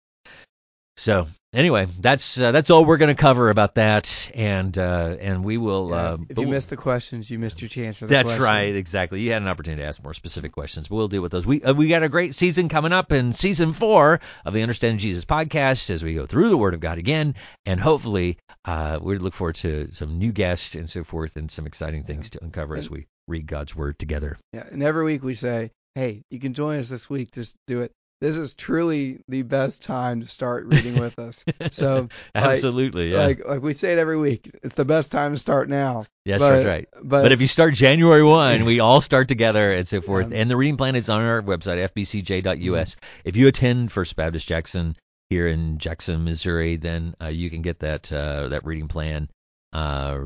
So 0.99 1.29
anyway, 1.53 1.87
that's 2.01 2.41
uh, 2.41 2.51
that's 2.51 2.71
all 2.71 2.85
we're 2.85 2.97
going 2.97 3.15
to 3.15 3.21
cover 3.21 3.51
about 3.51 3.77
that, 3.77 4.31
and 4.35 4.77
uh, 4.77 5.17
and 5.21 5.45
we 5.45 5.57
will. 5.57 5.91
Yeah, 5.91 5.97
uh, 5.97 6.17
if 6.29 6.39
you 6.39 6.49
missed 6.49 6.71
the 6.71 6.77
questions, 6.77 7.31
you 7.31 7.39
missed 7.39 7.61
your 7.63 7.69
chance 7.69 7.99
for 7.99 8.07
the 8.07 8.15
that's 8.15 8.27
question. 8.27 8.43
right, 8.43 8.75
exactly. 8.75 9.21
You 9.21 9.33
had 9.33 9.43
an 9.43 9.49
opportunity 9.49 9.83
to 9.83 9.89
ask 9.89 10.03
more 10.03 10.13
specific 10.13 10.51
questions, 10.51 10.89
but 10.89 10.97
we'll 10.97 11.09
deal 11.09 11.23
with 11.23 11.31
those. 11.31 11.47
We 11.47 11.63
uh, 11.63 11.73
we 11.73 11.87
got 11.89 12.03
a 12.03 12.09
great 12.09 12.35
season 12.35 12.69
coming 12.69 12.93
up 12.93 13.13
in 13.13 13.33
season 13.33 13.73
four 13.73 14.21
of 14.45 14.53
the 14.53 14.63
Understanding 14.63 14.99
Jesus 14.99 15.25
podcast 15.25 15.89
as 15.91 16.03
we 16.03 16.15
go 16.15 16.27
through 16.27 16.49
the 16.49 16.59
Word 16.59 16.75
of 16.75 16.81
God 16.81 16.99
again, 16.99 17.37
and 17.65 17.79
hopefully 17.79 18.39
uh, 18.65 18.99
we 19.01 19.19
look 19.19 19.35
forward 19.35 19.55
to 19.57 19.93
some 19.93 20.19
new 20.19 20.33
guests 20.33 20.75
and 20.75 20.91
so 20.91 21.05
forth, 21.05 21.37
and 21.37 21.49
some 21.49 21.67
exciting 21.67 22.03
things 22.03 22.31
to 22.31 22.43
uncover 22.43 22.77
as 22.77 22.91
we 22.91 23.07
read 23.29 23.47
God's 23.47 23.77
Word 23.77 24.01
together. 24.01 24.37
Yeah, 24.53 24.67
and 24.71 24.83
every 24.83 25.05
week 25.05 25.23
we 25.23 25.35
say, 25.35 25.71
"Hey, 25.95 26.23
you 26.31 26.41
can 26.41 26.55
join 26.55 26.81
us 26.81 26.89
this 26.89 27.09
week. 27.09 27.31
Just 27.33 27.55
do 27.67 27.83
it." 27.83 27.93
This 28.21 28.37
is 28.37 28.57
truly 28.57 29.21
the 29.29 29.43
best 29.43 29.83
time 29.83 30.23
to 30.23 30.27
start 30.27 30.67
reading 30.67 30.99
with 30.99 31.19
us. 31.21 31.45
So, 31.71 32.09
Absolutely, 32.35 33.13
yeah, 33.13 33.19
like, 33.19 33.47
like 33.47 33.63
we 33.63 33.75
say 33.75 33.93
it 33.93 33.99
every 33.99 34.17
week, 34.17 34.51
it's 34.65 34.75
the 34.75 34.85
best 34.85 35.13
time 35.13 35.33
to 35.33 35.39
start 35.39 35.69
now. 35.69 36.05
yes, 36.25 36.41
but, 36.41 36.51
that's 36.51 36.67
right. 36.67 36.89
But, 36.95 37.23
But 37.23 37.33
if 37.33 37.41
you 37.41 37.47
start 37.47 37.75
January 37.75 38.25
1, 38.25 38.65
we 38.65 38.81
all 38.81 39.01
start 39.01 39.29
together 39.29 39.73
and 39.73 39.87
so 39.87 40.01
forth. 40.09 40.33
Yeah. 40.33 40.39
And 40.39 40.51
the 40.51 40.57
reading 40.57 40.77
plan 40.77 40.97
is 40.97 41.09
on 41.09 41.21
our 41.21 41.43
website, 41.43 41.89
fbcj.us. 41.91 42.97
If 43.25 43.37
you 43.37 43.47
attend 43.47 43.93
First 43.93 44.17
Baptist 44.17 44.49
Jackson 44.49 44.97
here 45.31 45.47
in 45.47 45.79
Jackson, 45.79 46.25
Missouri, 46.25 46.77
then 46.77 47.15
uh, 47.23 47.29
you 47.29 47.51
can 47.51 47.63
get 47.63 47.81
that 47.81 48.13
uh, 48.13 48.49
that 48.49 48.65
reading 48.65 48.89
plan 48.89 49.29
uh, 49.73 50.21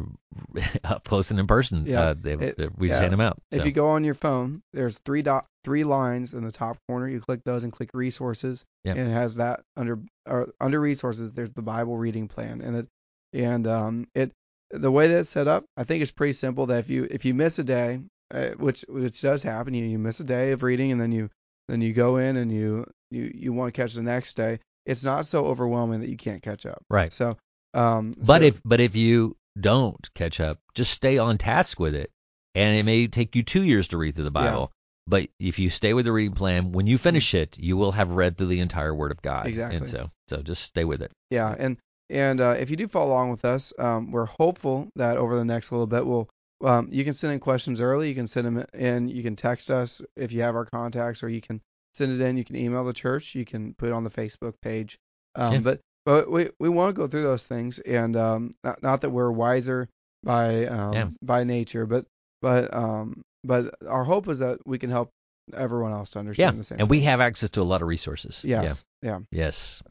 up 0.84 1.04
close 1.04 1.30
and 1.30 1.40
in 1.40 1.46
person. 1.46 1.84
Yeah. 1.86 2.00
Uh, 2.00 2.14
they, 2.18 2.32
It- 2.34 2.56
they- 2.56 2.68
we 2.76 2.88
yeah. 2.90 2.98
send 2.98 3.12
them 3.12 3.20
out. 3.20 3.38
if 3.50 3.64
you 3.64 3.72
go 3.72 3.90
on 3.90 4.04
your 4.04 4.14
phone, 4.14 4.62
there's 4.72 4.98
three 4.98 5.22
dot 5.22 5.46
three 5.64 5.84
lines 5.84 6.32
in 6.32 6.44
the 6.44 6.50
top 6.52 6.76
corner. 6.88 7.08
You 7.08 7.20
click 7.20 7.40
those 7.44 7.64
and 7.64 7.72
click 7.72 7.90
resources, 7.94 8.64
Yep. 8.84 8.96
and 8.96 9.08
it 9.08 9.12
has 9.12 9.36
that 9.36 9.60
under 9.76 9.98
or 10.26 10.52
under 10.60 10.80
resources. 10.80 11.32
There's 11.32 11.50
the 11.52 11.62
Bible 11.62 11.96
reading 11.96 12.28
plan, 12.28 12.60
and 12.60 12.76
it 12.76 12.88
and 13.32 13.66
um 13.66 14.06
it 14.14 14.32
the 14.70 14.90
way 14.90 15.08
that 15.08 15.20
it's 15.20 15.30
set 15.30 15.48
up, 15.48 15.64
I 15.76 15.84
think 15.84 16.02
it's 16.02 16.10
pretty 16.12 16.32
simple. 16.32 16.66
That 16.66 16.78
if 16.80 16.90
you 16.90 17.06
if 17.10 17.24
you 17.24 17.34
miss 17.34 17.58
a 17.58 17.64
day, 17.64 18.00
uh, 18.32 18.50
which 18.50 18.84
which 18.88 19.20
does 19.20 19.42
happen, 19.42 19.74
you 19.74 19.84
you 19.84 19.98
miss 19.98 20.20
a 20.20 20.24
day 20.24 20.52
of 20.52 20.62
reading, 20.62 20.92
and 20.92 21.00
then 21.00 21.12
you 21.12 21.28
then 21.68 21.80
you 21.80 21.92
go 21.92 22.16
in 22.16 22.36
and 22.36 22.50
you 22.50 22.86
you 23.10 23.30
you 23.34 23.52
want 23.52 23.72
to 23.74 23.78
catch 23.80 23.94
the 23.94 24.02
next 24.02 24.34
day. 24.36 24.60
It's 24.86 25.04
not 25.04 25.26
so 25.26 25.44
overwhelming 25.46 26.00
that 26.00 26.08
you 26.08 26.16
can't 26.16 26.42
catch 26.42 26.66
up. 26.66 26.82
right. 26.90 27.12
So 27.12 27.36
um 27.74 28.14
But 28.18 28.40
so- 28.40 28.46
if 28.46 28.60
but 28.64 28.80
if 28.80 28.96
you 28.96 29.36
don't 29.60 30.08
catch 30.14 30.40
up, 30.40 30.58
just 30.74 30.90
stay 30.92 31.18
on 31.18 31.38
task 31.38 31.78
with 31.78 31.94
it, 31.94 32.10
and 32.54 32.76
it 32.76 32.84
may 32.84 33.06
take 33.06 33.36
you 33.36 33.42
two 33.42 33.62
years 33.62 33.88
to 33.88 33.98
read 33.98 34.14
through 34.14 34.24
the 34.24 34.30
Yeah. 34.40 34.50
Bible. 34.50 34.72
But 35.06 35.28
if 35.40 35.58
you 35.58 35.68
stay 35.68 35.94
with 35.94 36.04
the 36.04 36.12
reading 36.12 36.34
plan, 36.34 36.70
when 36.72 36.86
you 36.86 36.96
finish 36.96 37.34
it, 37.34 37.58
you 37.58 37.76
will 37.76 37.90
have 37.92 38.12
read 38.12 38.38
through 38.38 38.46
the 38.46 38.60
entire 38.60 38.94
Word 38.94 39.10
of 39.10 39.20
God. 39.20 39.46
Exactly. 39.48 39.76
And 39.78 39.88
so, 39.88 40.10
so 40.28 40.42
just 40.42 40.62
stay 40.62 40.84
with 40.84 41.02
it. 41.02 41.10
Yeah, 41.30 41.54
and 41.58 41.76
and 42.08 42.40
uh, 42.40 42.56
if 42.58 42.70
you 42.70 42.76
do 42.76 42.86
follow 42.88 43.08
along 43.10 43.30
with 43.30 43.44
us, 43.44 43.72
um, 43.78 44.10
we're 44.12 44.26
hopeful 44.26 44.88
that 44.96 45.16
over 45.16 45.34
the 45.36 45.44
next 45.44 45.72
little 45.72 45.86
bit, 45.88 46.06
we'll 46.06 46.28
um, 46.62 46.88
you 46.92 47.02
can 47.02 47.14
send 47.14 47.32
in 47.32 47.40
questions 47.40 47.80
early. 47.80 48.08
You 48.10 48.14
can 48.14 48.28
send 48.28 48.46
them 48.46 48.64
in. 48.74 49.08
You 49.08 49.22
can 49.24 49.34
text 49.34 49.70
us 49.70 50.00
if 50.16 50.30
you 50.32 50.42
have 50.42 50.54
our 50.54 50.66
contacts, 50.66 51.24
or 51.24 51.28
you 51.28 51.40
can 51.40 51.60
send 51.94 52.12
it 52.12 52.20
in. 52.24 52.36
You 52.36 52.44
can 52.44 52.54
email 52.56 52.84
the 52.84 52.92
church. 52.92 53.34
You 53.34 53.44
can 53.44 53.74
put 53.74 53.88
it 53.88 53.92
on 53.92 54.04
the 54.04 54.10
Facebook 54.10 54.54
page. 54.62 54.98
Um, 55.34 55.52
Yeah. 55.52 55.58
But 55.60 55.80
but 56.04 56.30
we 56.30 56.50
we 56.58 56.68
want 56.68 56.94
to 56.94 57.00
go 57.00 57.06
through 57.06 57.22
those 57.22 57.44
things, 57.44 57.78
and 57.78 58.16
um, 58.16 58.52
not, 58.64 58.82
not 58.82 59.00
that 59.02 59.10
we're 59.10 59.30
wiser 59.30 59.88
by 60.22 60.66
um, 60.66 60.92
Yeah. 60.92 61.08
by 61.22 61.44
nature, 61.44 61.86
but 61.86 62.06
but 62.40 62.72
um, 62.74 63.22
but 63.44 63.74
our 63.86 64.04
hope 64.04 64.28
is 64.28 64.40
that 64.40 64.58
we 64.66 64.78
can 64.78 64.90
help 64.90 65.10
everyone 65.54 65.92
else 65.92 66.10
to 66.10 66.18
understand 66.18 66.54
Yeah, 66.54 66.58
the 66.58 66.64
same. 66.64 66.78
and 66.80 66.88
we 66.88 67.00
have 67.02 67.20
access 67.20 67.50
to 67.50 67.62
a 67.62 67.64
lot 67.64 67.82
of 67.82 67.88
resources. 67.88 68.40
Yes. 68.44 68.84
Yeah. 69.02 69.10
Yeah. 69.10 69.18
Yes. 69.30 69.82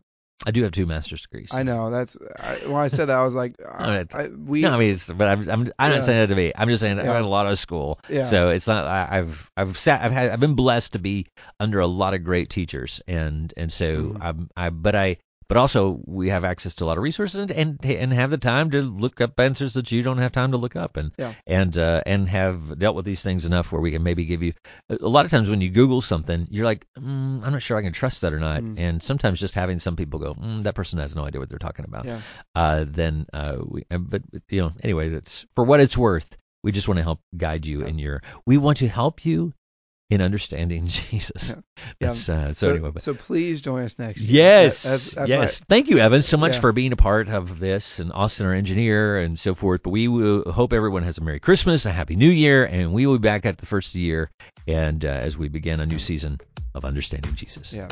I 0.43 0.49
do 0.49 0.63
have 0.63 0.71
two 0.71 0.87
master's 0.87 1.21
degrees. 1.21 1.49
I 1.51 1.61
know. 1.61 1.91
That's 1.91 2.17
I, 2.39 2.55
when 2.65 2.77
I 2.81 2.87
said 2.87 3.05
that, 3.09 3.15
I 3.19 3.23
was 3.23 3.35
like, 3.35 3.53
I, 3.71 3.99
it's- 3.99 4.15
I, 4.19 4.29
we. 4.29 4.61
No, 4.61 4.71
I 4.73 4.79
mean, 4.79 4.91
it's, 4.93 5.07
but 5.11 5.27
I'm, 5.27 5.41
I'm, 5.47 5.71
I'm 5.77 5.91
Yeah. 5.91 5.97
not 5.97 6.03
saying 6.05 6.19
that 6.21 6.27
to 6.29 6.35
be. 6.35 6.51
I'm 6.55 6.67
just 6.67 6.81
saying 6.81 6.97
I've 6.97 7.05
had 7.05 7.21
a 7.21 7.27
lot 7.27 7.45
of 7.45 7.59
school, 7.59 7.99
Yeah. 8.09 8.23
so 8.25 8.49
it's 8.49 8.65
not. 8.65 8.85
I, 8.87 9.07
I've, 9.19 9.51
I've 9.55 9.77
sat, 9.77 10.01
I've 10.01 10.11
had, 10.11 10.31
I've 10.31 10.39
been 10.39 10.55
blessed 10.55 10.93
to 10.93 10.99
be 10.99 11.27
under 11.59 11.79
a 11.79 11.85
lot 11.85 12.15
of 12.15 12.23
great 12.23 12.49
teachers, 12.49 13.01
and 13.07 13.53
and 13.55 13.71
so 13.71 13.97
Mhm. 14.13 14.17
I'm, 14.19 14.49
I, 14.57 14.69
but 14.71 14.95
I, 14.95 15.17
but 15.51 15.57
also 15.57 15.99
we 16.05 16.29
have 16.29 16.45
access 16.45 16.75
to 16.75 16.85
a 16.85 16.87
lot 16.87 16.97
of 16.97 17.03
resources 17.03 17.35
and 17.35 17.51
and, 17.51 17.85
and 17.85 18.13
have 18.13 18.29
the 18.31 18.37
time 18.37 18.71
to 18.71 18.81
look 18.81 19.19
up 19.19 19.37
answers 19.37 19.73
that 19.73 19.91
you 19.91 20.01
don't 20.01 20.19
have 20.19 20.31
time 20.31 20.51
to 20.51 20.57
look 20.57 20.77
up, 20.77 20.95
and 20.95 21.11
Yeah. 21.17 21.33
and 21.45 21.77
uh, 21.77 22.01
and 22.05 22.29
have 22.29 22.79
dealt 22.79 22.95
with 22.95 23.03
these 23.03 23.21
things 23.21 23.43
enough 23.45 23.69
where 23.73 23.81
we 23.81 23.91
can 23.91 24.01
maybe 24.01 24.23
give 24.23 24.43
you. 24.43 24.53
A 24.89 24.95
lot 25.09 25.25
of 25.25 25.31
times 25.31 25.49
when 25.49 25.59
you 25.59 25.69
Google 25.69 25.99
something, 26.01 26.47
you're 26.49 26.63
like, 26.63 26.87
mm, 26.97 27.43
I'm 27.43 27.51
not 27.51 27.61
sure 27.61 27.77
I 27.77 27.81
can 27.81 27.91
trust 27.91 28.21
that 28.21 28.31
or 28.33 28.39
not, 28.39 28.61
Mm. 28.61 28.79
and 28.79 29.03
sometimes 29.03 29.41
just 29.41 29.55
having 29.55 29.79
some 29.79 29.97
people 29.97 30.19
go, 30.19 30.33
mm, 30.35 30.63
that 30.63 30.75
person 30.75 30.99
has 30.99 31.17
no 31.17 31.25
idea 31.25 31.41
what 31.41 31.49
they're 31.49 31.59
talking 31.67 31.83
about 31.83 32.05
yeah. 32.05 32.21
uh, 32.55 32.85
then 32.87 33.25
uh, 33.33 33.57
we, 33.61 33.83
uh, 33.91 33.97
but 33.97 34.21
but, 34.31 34.43
you 34.49 34.61
know, 34.61 34.71
anyway, 34.81 35.09
that's 35.09 35.45
for 35.55 35.65
what 35.65 35.81
it's 35.81 35.97
worth. 35.97 36.37
We 36.63 36.71
just 36.71 36.87
want 36.87 36.99
to 36.99 37.03
help 37.03 37.19
guide 37.35 37.65
you 37.65 37.81
Yeah. 37.81 37.87
in 37.87 37.99
your. 37.99 38.21
We 38.45 38.57
want 38.57 38.77
to 38.77 38.87
help 38.87 39.25
you 39.25 39.53
in 40.11 40.21
understanding 40.21 40.87
Jesus. 40.87 41.49
Yeah. 41.49 41.55
That's 41.99 42.29
uh, 42.29 42.53
so, 42.53 42.69
anyway. 42.71 42.91
But 42.91 43.01
so 43.01 43.13
please 43.15 43.61
join 43.61 43.85
us 43.85 43.97
next 43.97 44.21
year. 44.21 44.43
yes, 44.43 44.83
That- 44.83 44.89
that's, 44.89 45.11
that's 45.11 45.29
yes. 45.29 45.59
Thank 45.67 45.87
you, 45.89 45.97
Evan, 45.99 46.21
so 46.21 46.37
much 46.37 46.55
Yeah. 46.55 46.59
for 46.59 46.71
being 46.73 46.91
a 46.91 46.97
part 46.97 47.29
of 47.29 47.59
this, 47.59 47.99
and 47.99 48.11
Austin, 48.13 48.45
our 48.45 48.53
engineer, 48.53 49.17
and 49.17 49.39
so 49.39 49.55
forth. 49.55 49.81
But 49.83 49.91
we 49.91 50.07
will 50.07 50.51
hope 50.51 50.73
everyone 50.73 51.03
has 51.03 51.17
a 51.17 51.21
Merry 51.23 51.39
Christmas, 51.39 51.85
a 51.85 51.91
Happy 51.91 52.15
New 52.15 52.29
Year, 52.29 52.65
and 52.65 52.93
we 52.93 53.07
will 53.07 53.17
be 53.17 53.27
back 53.27 53.45
at 53.45 53.57
the 53.57 53.65
first 53.65 53.89
of 53.89 53.93
the 53.93 54.01
year, 54.01 54.29
and 54.67 55.03
uh, 55.03 55.07
as 55.07 55.37
we 55.37 55.47
begin 55.47 55.79
a 55.79 55.85
new 55.85 55.97
season 55.99 56.39
of 56.75 56.85
understanding 56.85 57.33
Jesus. 57.35 57.73
Yeah. 57.73 57.87